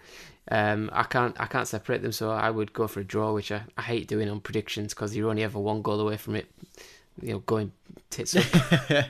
um, 0.51 0.89
I 0.93 1.03
can't 1.03 1.39
I 1.39 1.45
can't 1.45 1.67
separate 1.67 2.01
them. 2.01 2.11
So 2.11 2.31
I 2.31 2.49
would 2.49 2.73
go 2.73 2.87
for 2.87 2.99
a 2.99 3.03
draw, 3.03 3.33
which 3.33 3.51
I, 3.51 3.63
I 3.77 3.81
hate 3.81 4.07
doing 4.07 4.29
on 4.29 4.39
predictions 4.41 4.93
because 4.93 5.15
you're 5.15 5.29
only 5.29 5.43
ever 5.43 5.59
one 5.59 5.81
goal 5.81 5.99
away 5.99 6.17
from 6.17 6.35
it. 6.35 6.51
You 7.21 7.33
know, 7.33 7.39
going 7.39 7.71
tits 8.09 8.35
up. 8.35 8.43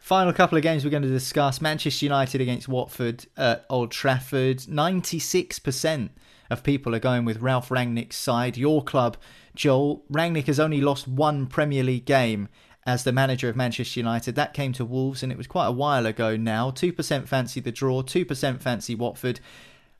Final 0.00 0.32
couple 0.32 0.58
of 0.58 0.62
games 0.62 0.84
we're 0.84 0.90
going 0.90 1.04
to 1.04 1.08
discuss 1.08 1.60
Manchester 1.60 2.04
United 2.04 2.40
against 2.40 2.68
Watford 2.68 3.26
at 3.36 3.64
Old 3.70 3.92
Trafford. 3.92 4.58
96% 4.58 6.10
of 6.50 6.64
people 6.64 6.96
are 6.96 6.98
going 6.98 7.24
with 7.24 7.40
Ralph 7.40 7.68
Rangnick's 7.68 8.16
side. 8.16 8.56
Your 8.56 8.82
club, 8.82 9.16
Joel. 9.54 10.02
Rangnick 10.12 10.46
has 10.46 10.58
only 10.58 10.80
lost 10.80 11.06
one 11.06 11.46
Premier 11.46 11.84
League 11.84 12.06
game 12.06 12.48
as 12.86 13.04
the 13.04 13.12
manager 13.12 13.48
of 13.48 13.56
Manchester 13.56 14.00
United. 14.00 14.34
That 14.34 14.54
came 14.54 14.72
to 14.74 14.84
Wolves, 14.84 15.22
and 15.22 15.30
it 15.30 15.38
was 15.38 15.46
quite 15.46 15.66
a 15.66 15.72
while 15.72 16.06
ago 16.06 16.36
now. 16.36 16.70
2% 16.70 17.28
fancy 17.28 17.60
the 17.60 17.72
draw, 17.72 18.02
2% 18.02 18.60
fancy 18.60 18.94
Watford. 18.94 19.40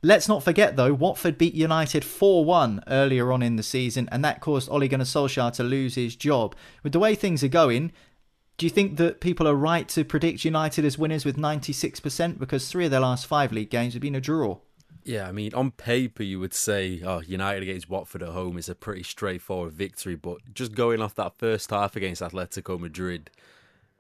Let's 0.03 0.28
not 0.28 0.43
forget, 0.43 0.76
though, 0.76 0.95
Watford 0.95 1.37
beat 1.37 1.55
United 1.55 2.05
4 2.05 2.45
1 2.45 2.85
earlier 2.87 3.33
on 3.33 3.43
in 3.43 3.57
the 3.57 3.62
season, 3.62 4.09
and 4.11 4.24
that 4.24 4.41
caused 4.41 4.70
Ole 4.70 4.89
Gunnar 4.89 5.05
Solskjaer 5.05 5.53
to 5.55 5.62
lose 5.62 5.95
his 5.95 6.16
job. 6.16 6.55
With 6.83 6.93
the 6.93 6.99
way 6.99 7.14
things 7.14 7.45
are 7.45 7.49
going, 7.49 7.93
do 8.57 8.64
you 8.64 8.70
think 8.70 8.97
that 8.97 9.20
people 9.20 9.47
are 9.47 9.55
right 9.55 9.89
to 9.89 10.05
predict 10.05 10.45
United 10.45 10.85
as 10.85 10.99
winners 10.99 11.24
with 11.24 11.37
96%? 11.37 12.39
Because 12.39 12.68
three 12.68 12.87
of 12.87 12.91
their 12.91 13.01
last 13.01 13.26
five 13.26 13.53
league 13.53 13.70
games 13.70 13.93
have 13.93 14.03
been 14.03 14.14
a 14.14 14.20
draw. 14.20 14.59
Yeah, 15.05 15.26
I 15.26 15.32
mean, 15.32 15.55
on 15.55 15.70
paper, 15.70 16.22
you 16.22 16.38
would 16.40 16.53
say, 16.53 17.01
oh, 17.05 17.20
United 17.20 17.62
against 17.62 17.88
Watford 17.88 18.22
at 18.22 18.30
home 18.30 18.59
is 18.59 18.68
a 18.68 18.74
pretty 18.74 19.03
straightforward 19.03 19.72
victory. 19.72 20.14
But 20.14 20.53
just 20.53 20.74
going 20.74 21.01
off 21.01 21.14
that 21.14 21.38
first 21.38 21.70
half 21.70 21.96
against 21.96 22.22
Atletico 22.22 22.78
Madrid 22.78 23.30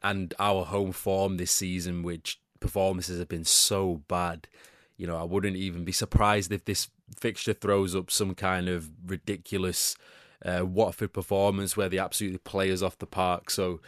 and 0.02 0.34
our 0.38 0.64
home 0.64 0.92
form 0.92 1.36
this 1.36 1.52
season, 1.52 2.02
which 2.02 2.38
performances 2.60 3.18
have 3.18 3.28
been 3.28 3.44
so 3.44 4.02
bad, 4.08 4.46
you 4.96 5.06
know, 5.06 5.16
I 5.16 5.24
wouldn't 5.24 5.56
even 5.56 5.84
be 5.84 5.92
surprised 5.92 6.52
if 6.52 6.66
this 6.66 6.88
fixture 7.18 7.54
throws 7.54 7.96
up 7.96 8.10
some 8.10 8.34
kind 8.34 8.68
of 8.68 8.90
ridiculous 9.06 9.96
uh, 10.44 10.64
Watford 10.66 11.12
performance 11.12 11.76
where 11.76 11.88
they 11.88 11.98
absolutely 11.98 12.38
play 12.38 12.70
us 12.70 12.82
off 12.82 12.98
the 12.98 13.06
park. 13.06 13.50
So, 13.50 13.80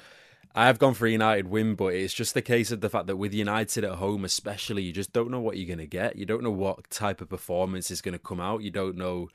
I 0.54 0.66
have 0.66 0.78
gone 0.78 0.94
for 0.94 1.06
United 1.06 1.48
win, 1.48 1.74
but 1.74 1.94
it's 1.94 2.12
just 2.12 2.34
the 2.34 2.42
case 2.42 2.70
of 2.70 2.82
the 2.82 2.90
fact 2.90 3.06
that 3.06 3.16
with 3.16 3.32
United 3.32 3.84
at 3.84 3.92
home, 3.92 4.24
especially, 4.24 4.82
you 4.82 4.92
just 4.92 5.12
don't 5.12 5.30
know 5.30 5.40
what 5.40 5.56
you're 5.56 5.66
going 5.66 5.78
to 5.78 5.86
get. 5.86 6.16
You 6.16 6.26
don't 6.26 6.42
know 6.42 6.50
what 6.50 6.90
type 6.90 7.22
of 7.22 7.30
performance 7.30 7.90
is 7.90 8.02
going 8.02 8.12
to 8.12 8.18
come 8.18 8.40
out. 8.40 8.62
You 8.62 8.70
don't 8.70 8.96
know 8.96 9.28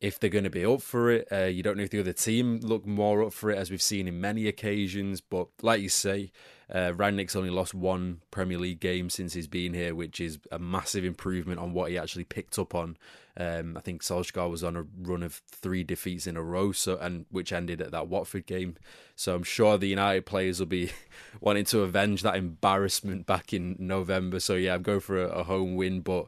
if 0.00 0.18
they're 0.18 0.30
going 0.30 0.44
to 0.44 0.50
be 0.50 0.64
up 0.64 0.80
for 0.80 1.10
it. 1.10 1.28
Uh, 1.30 1.44
you 1.44 1.62
don't 1.62 1.76
know 1.76 1.82
if 1.82 1.90
the 1.90 2.00
other 2.00 2.14
team 2.14 2.60
look 2.62 2.86
more 2.86 3.22
up 3.22 3.34
for 3.34 3.50
it, 3.50 3.58
as 3.58 3.70
we've 3.70 3.82
seen 3.82 4.08
in 4.08 4.18
many 4.18 4.48
occasions. 4.48 5.20
But 5.20 5.48
like 5.60 5.82
you 5.82 5.90
say, 5.90 6.32
uh, 6.72 6.92
only 6.98 7.50
lost 7.50 7.74
one 7.74 8.20
Premier 8.30 8.58
League 8.58 8.80
game 8.80 9.08
since 9.08 9.34
he's 9.34 9.46
been 9.46 9.72
here, 9.72 9.94
which 9.94 10.20
is 10.20 10.38
a 10.50 10.58
massive 10.58 11.04
improvement 11.04 11.60
on 11.60 11.72
what 11.72 11.90
he 11.90 11.98
actually 11.98 12.24
picked 12.24 12.58
up 12.58 12.74
on. 12.74 12.96
Um, 13.38 13.76
I 13.76 13.80
think 13.80 14.02
Solskjaer 14.02 14.50
was 14.50 14.64
on 14.64 14.76
a 14.76 14.86
run 15.02 15.22
of 15.22 15.42
three 15.48 15.84
defeats 15.84 16.26
in 16.26 16.36
a 16.36 16.42
row, 16.42 16.72
so 16.72 16.96
and 16.96 17.26
which 17.30 17.52
ended 17.52 17.80
at 17.80 17.92
that 17.92 18.08
Watford 18.08 18.46
game. 18.46 18.76
So 19.14 19.34
I'm 19.34 19.42
sure 19.42 19.76
the 19.76 19.88
United 19.88 20.26
players 20.26 20.58
will 20.58 20.66
be 20.66 20.90
wanting 21.40 21.66
to 21.66 21.80
avenge 21.80 22.22
that 22.22 22.36
embarrassment 22.36 23.26
back 23.26 23.52
in 23.52 23.76
November. 23.78 24.40
So 24.40 24.54
yeah, 24.54 24.74
I'm 24.74 24.82
going 24.82 25.00
for 25.00 25.22
a, 25.22 25.28
a 25.28 25.42
home 25.44 25.76
win, 25.76 26.00
but 26.00 26.26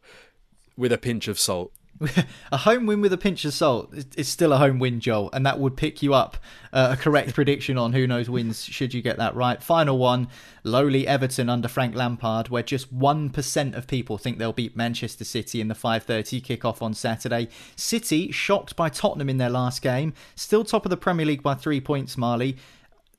with 0.76 0.92
a 0.92 0.98
pinch 0.98 1.26
of 1.28 1.38
salt. 1.38 1.72
a 2.52 2.56
home 2.58 2.86
win 2.86 3.00
with 3.00 3.12
a 3.12 3.18
pinch 3.18 3.44
of 3.44 3.52
salt 3.52 3.92
is 4.16 4.28
still 4.28 4.52
a 4.52 4.58
home 4.58 4.78
win, 4.78 5.00
Joel, 5.00 5.30
and 5.32 5.44
that 5.44 5.58
would 5.58 5.76
pick 5.76 6.02
you 6.02 6.14
up 6.14 6.36
uh, 6.72 6.90
a 6.92 6.96
correct 6.96 7.34
prediction 7.34 7.76
on 7.76 7.92
who 7.92 8.06
knows 8.06 8.30
wins 8.30 8.64
should 8.64 8.94
you 8.94 9.02
get 9.02 9.16
that 9.16 9.34
right. 9.34 9.62
Final 9.62 9.98
one 9.98 10.28
lowly 10.62 11.06
Everton 11.06 11.48
under 11.48 11.66
Frank 11.66 11.94
Lampard, 11.94 12.48
where 12.48 12.62
just 12.62 12.96
1% 12.96 13.76
of 13.76 13.86
people 13.86 14.18
think 14.18 14.38
they'll 14.38 14.52
beat 14.52 14.76
Manchester 14.76 15.24
City 15.24 15.60
in 15.60 15.68
the 15.68 15.74
5.30 15.74 16.42
kickoff 16.42 16.82
on 16.82 16.94
Saturday. 16.94 17.48
City, 17.74 18.30
shocked 18.30 18.76
by 18.76 18.88
Tottenham 18.88 19.28
in 19.28 19.38
their 19.38 19.50
last 19.50 19.82
game, 19.82 20.12
still 20.34 20.64
top 20.64 20.84
of 20.86 20.90
the 20.90 20.96
Premier 20.96 21.26
League 21.26 21.42
by 21.42 21.54
three 21.54 21.80
points, 21.80 22.16
Marley. 22.16 22.56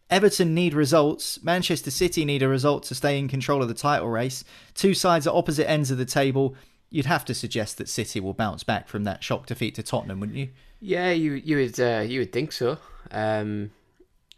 Everton 0.10 0.56
need 0.56 0.74
results. 0.74 1.42
Manchester 1.44 1.92
City 1.92 2.26
need 2.26 2.42
a 2.42 2.48
result 2.48 2.84
to 2.84 2.96
stay 2.96 3.20
in 3.20 3.28
control 3.28 3.62
of 3.62 3.68
the 3.68 3.76
title 3.76 4.08
race. 4.08 4.44
Two 4.74 4.96
sides 4.96 5.28
at 5.28 5.34
opposite 5.34 5.70
ends 5.70 5.92
of 5.92 6.00
the 6.00 6.06
table 6.06 6.56
you'd 6.90 7.06
have 7.06 7.26
to 7.26 7.34
suggest 7.34 7.78
that 7.78 7.90
City 7.90 8.20
will 8.20 8.34
bounce 8.34 8.64
back 8.64 8.88
from 8.88 9.04
that 9.04 9.24
shock 9.24 9.46
defeat 9.46 9.76
to 9.76 9.84
Tottenham, 9.84 10.20
wouldn't 10.20 10.38
you? 10.38 10.50
Yeah, 10.80 11.12
you 11.12 11.34
you 11.34 11.58
would 11.58 11.80
uh, 11.80 12.04
you 12.08 12.20
would 12.20 12.32
think 12.32 12.52
so. 12.52 12.78
Um, 13.12 13.72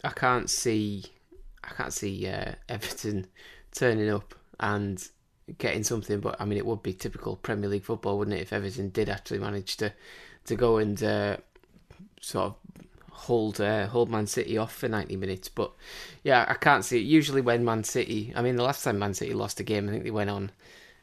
I 0.04 0.10
can't 0.10 0.50
see 0.50 1.06
I 1.64 1.70
can't 1.70 1.94
see 1.94 2.28
uh, 2.28 2.54
Everton 2.70 3.28
turning 3.72 4.10
up 4.10 4.36
and 4.60 5.08
getting 5.58 5.84
something, 5.84 6.20
but 6.20 6.40
I 6.40 6.46
mean 6.46 6.58
it 6.58 6.66
would 6.66 6.84
be 6.84 6.94
typical 6.94 7.36
Premier 7.36 7.70
League 7.70 7.84
football, 7.84 8.18
wouldn't 8.18 8.38
it, 8.38 8.42
if 8.42 8.54
Everton 8.54 8.90
did 8.90 9.10
actually 9.10 9.40
manage 9.40 9.78
to 9.78 9.94
to 10.46 10.56
go 10.56 10.78
and 10.78 11.02
uh, 11.04 11.38
sort 12.20 12.46
of 12.46 12.56
hold 13.12 13.62
uh, 13.62 13.88
hold 13.88 14.10
Man 14.10 14.26
City 14.28 14.58
off 14.58 14.74
for 14.74 14.88
90 14.88 15.16
minutes. 15.16 15.48
But 15.48 15.72
yeah, 16.24 16.46
I 16.48 16.56
can't 16.56 16.84
see 16.84 16.98
it. 16.98 17.06
Usually 17.06 17.42
when 17.42 17.64
Man 17.64 17.84
City, 17.84 18.34
I 18.36 18.42
mean 18.42 18.56
the 18.56 18.64
last 18.64 18.84
time 18.84 18.98
Man 18.98 19.14
City 19.14 19.34
lost 19.34 19.60
a 19.60 19.64
game, 19.64 19.88
I 19.88 19.92
think 19.92 20.04
they 20.04 20.12
went 20.12 20.30
on 20.32 20.52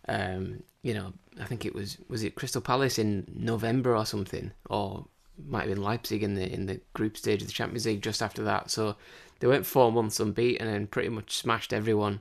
um, 0.08 0.62
you 0.82 0.94
know, 0.94 1.12
I 1.40 1.44
think 1.44 1.64
it 1.64 1.74
was 1.74 1.98
was 2.08 2.22
it 2.22 2.34
Crystal 2.34 2.60
Palace 2.60 2.98
in 2.98 3.26
November 3.34 3.96
or 3.96 4.06
something, 4.06 4.52
or 4.68 5.06
might 5.46 5.60
have 5.66 5.74
been 5.74 5.82
Leipzig 5.82 6.22
in 6.22 6.34
the 6.34 6.52
in 6.52 6.66
the 6.66 6.80
group 6.94 7.16
stage 7.16 7.42
of 7.42 7.48
the 7.48 7.52
Champions 7.52 7.86
League 7.86 8.02
just 8.02 8.22
after 8.22 8.42
that. 8.44 8.70
So 8.70 8.96
they 9.40 9.46
went 9.46 9.66
four 9.66 9.92
months 9.92 10.20
unbeaten 10.20 10.66
and 10.66 10.90
pretty 10.90 11.08
much 11.08 11.36
smashed 11.36 11.72
everyone, 11.72 12.20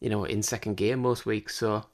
you 0.00 0.08
know, 0.08 0.24
in 0.24 0.42
second 0.42 0.76
gear 0.76 0.96
most 0.96 1.26
weeks. 1.26 1.56
So 1.56 1.84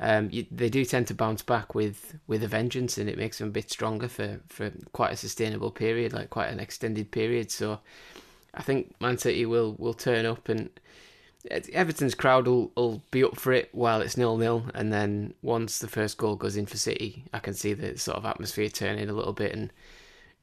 um, 0.00 0.28
you, 0.30 0.46
they 0.50 0.68
do 0.68 0.84
tend 0.84 1.06
to 1.08 1.14
bounce 1.14 1.42
back 1.42 1.74
with 1.74 2.18
with 2.26 2.42
a 2.42 2.48
vengeance, 2.48 2.98
and 2.98 3.08
it 3.08 3.18
makes 3.18 3.38
them 3.38 3.48
a 3.48 3.52
bit 3.52 3.70
stronger 3.70 4.08
for 4.08 4.40
for 4.48 4.70
quite 4.92 5.12
a 5.12 5.16
sustainable 5.16 5.70
period, 5.70 6.12
like 6.12 6.30
quite 6.30 6.48
an 6.48 6.60
extended 6.60 7.10
period. 7.10 7.50
So 7.50 7.80
I 8.54 8.62
think 8.62 8.94
Man 9.00 9.18
City 9.18 9.46
will 9.46 9.74
will 9.78 9.94
turn 9.94 10.26
up 10.26 10.48
and 10.48 10.70
Everton's 11.50 12.14
crowd 12.14 12.46
will, 12.46 12.72
will 12.76 13.02
be 13.10 13.24
up 13.24 13.38
for 13.38 13.52
it 13.52 13.68
while 13.72 14.00
it's 14.00 14.16
nil 14.16 14.36
nil, 14.36 14.64
and 14.74 14.92
then 14.92 15.34
once 15.42 15.78
the 15.78 15.88
first 15.88 16.18
goal 16.18 16.36
goes 16.36 16.56
in 16.56 16.66
for 16.66 16.76
City, 16.76 17.24
I 17.32 17.38
can 17.38 17.54
see 17.54 17.72
the 17.72 17.98
sort 17.98 18.16
of 18.16 18.24
atmosphere 18.24 18.68
turning 18.68 19.08
a 19.08 19.12
little 19.12 19.32
bit, 19.32 19.52
and 19.52 19.72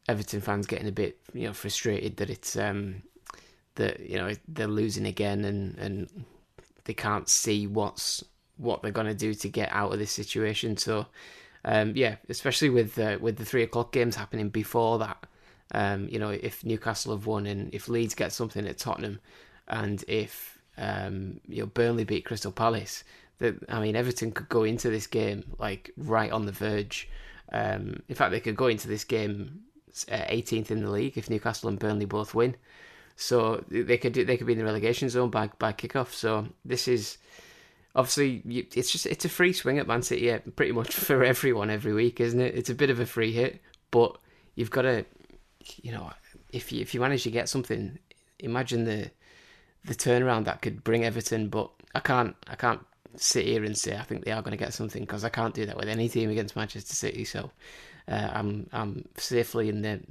Everton 0.08 0.41
fans 0.41 0.68
getting 0.68 0.88
a 0.88 0.91
bit 0.91 1.18
you 1.34 1.47
know 1.47 1.54
frustrated 1.54 2.18
that 2.18 2.30
it's 2.30 2.56
um 2.56 3.04
that 3.76 3.99
you 4.01 4.18
know 4.18 4.34
they're 4.47 4.68
losing 4.68 5.06
again, 5.06 5.45
and 5.45 5.78
and 5.78 6.26
they 6.86 6.93
can't 6.93 7.30
see 7.30 7.68
what's 7.68 8.24
what 8.58 8.82
they're 8.82 8.91
gonna 8.91 9.14
do 9.14 9.34
to 9.34 9.49
get 9.49 9.70
out 9.72 9.93
of 9.93 9.99
this 9.99 10.12
situation. 10.12 10.78
So 10.78 11.08
um 11.66 11.93
yeah, 11.95 12.16
especially 12.30 12.70
with 12.70 12.97
uh, 12.99 13.18
with 13.20 13.38
the 13.38 13.45
three 13.45 13.64
o'clock 13.64 13.91
games 13.91 14.16
happening 14.16 14.49
before 14.49 14.99
that. 14.99 15.26
Um, 15.76 16.08
you 16.08 16.20
know, 16.20 16.30
if 16.30 16.64
Newcastle 16.64 17.16
have 17.16 17.26
won 17.26 17.47
and 17.47 17.74
if 17.74 17.89
Leeds 17.89 18.14
get 18.14 18.32
something 18.32 18.68
at 18.68 18.78
Tottenham, 18.78 19.20
and 19.68 20.04
if 20.08 20.53
um, 20.78 21.39
you 21.47 21.61
know, 21.61 21.67
Burnley 21.67 22.03
beat 22.03 22.26
Crystal 22.26 22.51
Palace. 22.51 23.03
That 23.39 23.55
I 23.69 23.80
mean, 23.80 23.95
Everton 23.95 24.32
could 24.32 24.49
go 24.49 24.63
into 24.63 24.89
this 24.89 25.07
game 25.07 25.43
like 25.59 25.91
right 25.97 26.32
on 26.32 26.45
the 26.45 26.51
verge. 26.51 27.09
Um, 27.51 28.01
in 28.07 28.15
fact, 28.15 28.32
they 28.32 28.39
could 28.39 28.55
go 28.55 28.67
into 28.67 28.88
this 28.88 29.03
game 29.03 29.61
18th 29.93 30.71
in 30.71 30.84
the 30.84 30.89
league 30.89 31.17
if 31.17 31.30
Newcastle 31.30 31.69
and 31.69 31.80
Burnley 31.80 32.05
both 32.05 32.34
win. 32.34 32.55
So 33.15 33.63
they 33.69 33.97
could 33.97 34.13
they 34.13 34.38
could 34.38 34.47
be 34.47 34.53
in 34.53 34.59
the 34.59 34.65
relegation 34.65 35.09
zone 35.09 35.30
by 35.30 35.49
by 35.59 35.74
kickoff. 35.74 36.13
So 36.13 36.47
this 36.65 36.88
is 36.88 37.17
obviously 37.95 38.41
it's 38.76 38.91
just 38.91 39.05
it's 39.05 39.26
a 39.26 39.30
free 39.30 39.53
swing 39.53 39.78
at 39.78 39.88
Man 39.88 40.01
City 40.01 40.26
yeah, 40.26 40.39
pretty 40.55 40.71
much 40.71 40.95
for 40.95 41.24
everyone 41.24 41.69
every 41.69 41.93
week, 41.93 42.19
isn't 42.19 42.39
it? 42.39 42.55
It's 42.55 42.69
a 42.69 42.76
bit 42.76 42.89
of 42.89 42.99
a 42.99 43.05
free 43.05 43.32
hit, 43.32 43.61
but 43.91 44.17
you've 44.55 44.71
got 44.71 44.84
to, 44.84 45.05
you 45.82 45.91
know, 45.91 46.11
if 46.51 46.71
you 46.71 46.82
if 46.82 46.93
you 46.93 46.99
manage 46.99 47.24
to 47.24 47.32
get 47.32 47.49
something, 47.49 47.99
imagine 48.39 48.86
the 48.86 49.11
the 49.86 49.95
turnaround 49.95 50.45
that 50.45 50.61
could 50.61 50.84
bring 50.84 51.03
Everton. 51.03 51.49
But 51.49 51.69
I 51.95 51.99
can't 51.99 52.36
I 52.47 52.55
can't 52.55 52.81
sit 53.15 53.45
here 53.45 53.63
and 53.63 53.77
say 53.77 53.95
I 53.95 54.03
think 54.03 54.25
they 54.25 54.31
are 54.31 54.41
going 54.41 54.57
to 54.57 54.63
get 54.63 54.73
something 54.73 55.03
because 55.03 55.23
I 55.23 55.29
can't 55.29 55.53
do 55.53 55.65
that 55.65 55.77
with 55.77 55.88
any 55.88 56.09
team 56.09 56.29
against 56.29 56.55
Manchester 56.55 56.93
City. 56.93 57.25
So 57.25 57.51
uh, 58.07 58.29
I'm 58.34 58.69
I'm 58.71 59.07
safely 59.17 59.69
in 59.69 59.81
the 59.81 60.01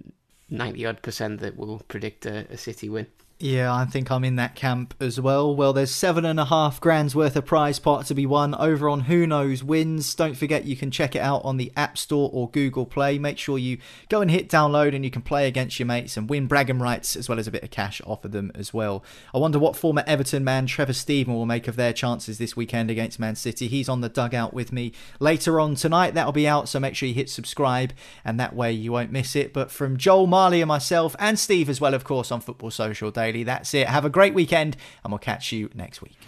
ninety 0.51 0.87
odd 0.87 1.03
percent 1.03 1.41
that 1.41 1.57
will 1.57 1.81
predict 1.89 2.27
a, 2.27 2.47
a 2.51 2.57
City 2.57 2.89
win. 2.89 3.07
Yeah, 3.43 3.75
I 3.75 3.87
think 3.87 4.13
I'm 4.13 4.23
in 4.23 4.37
that 4.37 4.55
camp 4.55 4.95
as 5.01 5.21
well. 5.21 5.53
Well, 5.53 5.73
there's 5.73 5.93
seven 5.93 6.25
and 6.25 6.39
a 6.39 6.45
half 6.45 6.81
grand's 6.81 7.17
worth 7.17 7.35
of 7.35 7.45
prize 7.45 7.81
pot 7.81 8.07
to 8.07 8.15
be 8.15 8.25
won 8.25 8.55
over 8.55 8.89
on 8.89 9.01
Who 9.01 9.27
Knows 9.27 9.65
Wins. 9.65 10.15
Don't 10.15 10.37
forget 10.37 10.65
you 10.65 10.77
can 10.77 10.93
check 10.93 11.17
it 11.17 11.19
out 11.19 11.45
on 11.45 11.57
the 11.57 11.73
App 11.77 11.99
Store 11.99 12.31
or 12.33 12.49
Google 12.49 12.87
Play. 12.87 13.19
Make 13.19 13.39
sure 13.39 13.59
you 13.59 13.79
go 14.09 14.21
and 14.21 14.31
hit 14.31 14.49
download 14.49 14.95
and 14.95 15.05
you 15.05 15.11
can 15.11 15.23
play 15.23 15.49
against 15.49 15.81
your 15.81 15.89
mates 15.89 16.17
and 16.17 16.31
win 16.31 16.47
bragging 16.47 16.79
rights 16.79 17.17
as 17.17 17.29
well 17.29 17.41
as 17.41 17.49
a 17.49 17.51
bit 17.51 17.65
of 17.65 17.73
cash 17.73 18.01
off 18.07 18.25
of 18.25 18.31
them 18.31 18.53
as 18.55 18.73
well. 18.73 19.03
I 19.35 19.39
wonder 19.39 19.59
what 19.59 19.75
former 19.75 20.05
Everton 20.07 20.45
man 20.45 20.67
Trevor 20.67 20.93
Steven 20.93 21.35
will 21.35 21.45
make 21.45 21.67
of 21.67 21.75
their 21.75 21.93
chances 21.93 22.39
this 22.39 22.55
weekend 22.55 22.93
against 22.93 23.19
Man 23.19 23.35
City. 23.35 23.67
He's 23.67 23.89
on 23.89 24.03
the 24.03 24.09
dugout 24.09 24.55
with 24.55 24.71
me 24.71 24.93
later 25.19 25.59
on 25.59 25.75
tonight. 25.75 26.15
That'll 26.15 26.31
be 26.31 26.47
out, 26.47 26.69
so 26.69 26.79
make 26.79 26.95
sure 26.95 27.09
you 27.09 27.15
hit 27.17 27.29
subscribe 27.29 27.93
and 28.25 28.39
that 28.39 28.55
way 28.55 28.71
you 28.71 28.93
won't 28.93 29.11
miss 29.11 29.35
it. 29.35 29.53
But 29.53 29.73
from 29.73 29.97
Joel 29.97 30.29
Marley 30.29 30.61
and 30.61 30.69
myself 30.69 31.17
and 31.19 31.37
Steve 31.37 31.69
as 31.69 31.81
well, 31.81 31.95
of 31.95 32.05
course, 32.05 32.31
on 32.31 32.41
Football 32.41 32.71
Social 32.71 33.11
Daily. 33.11 33.32
That's 33.43 33.75
it. 33.75 33.89
Have 33.89 34.05
a 34.05 34.11
great 34.11 34.35
weekend, 34.35 34.77
and 35.03 35.13
we'll 35.13 35.19
catch 35.19 35.53
you 35.53 35.71
next 35.75 36.03
week. 36.03 36.19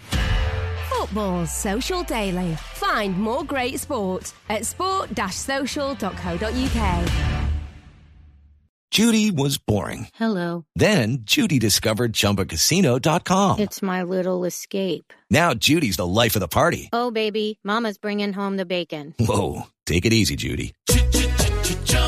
Football's 0.89 1.55
Social 1.55 2.03
Daily. 2.03 2.55
Find 2.73 3.17
more 3.17 3.43
great 3.43 3.79
sport 3.79 4.33
at 4.49 4.65
sport-social.co.uk. 4.65 7.09
Judy 8.91 9.29
was 9.29 9.57
boring. 9.57 10.07
Hello. 10.15 10.65
Then 10.75 11.19
Judy 11.23 11.59
discovered 11.59 12.13
ChumbaCasino.com. 12.13 13.59
It's 13.59 13.81
my 13.81 14.03
little 14.03 14.45
escape. 14.45 15.11
Now 15.29 15.53
Judy's 15.53 15.97
the 15.97 16.07
life 16.07 16.37
of 16.37 16.39
the 16.39 16.47
party. 16.47 16.89
Oh, 16.93 17.11
baby, 17.11 17.59
Mama's 17.61 17.97
bringing 17.97 18.31
home 18.31 18.55
the 18.55 18.65
bacon. 18.65 19.13
Whoa, 19.19 19.63
take 19.85 20.05
it 20.05 20.13
easy, 20.13 20.37
Judy. 20.37 20.73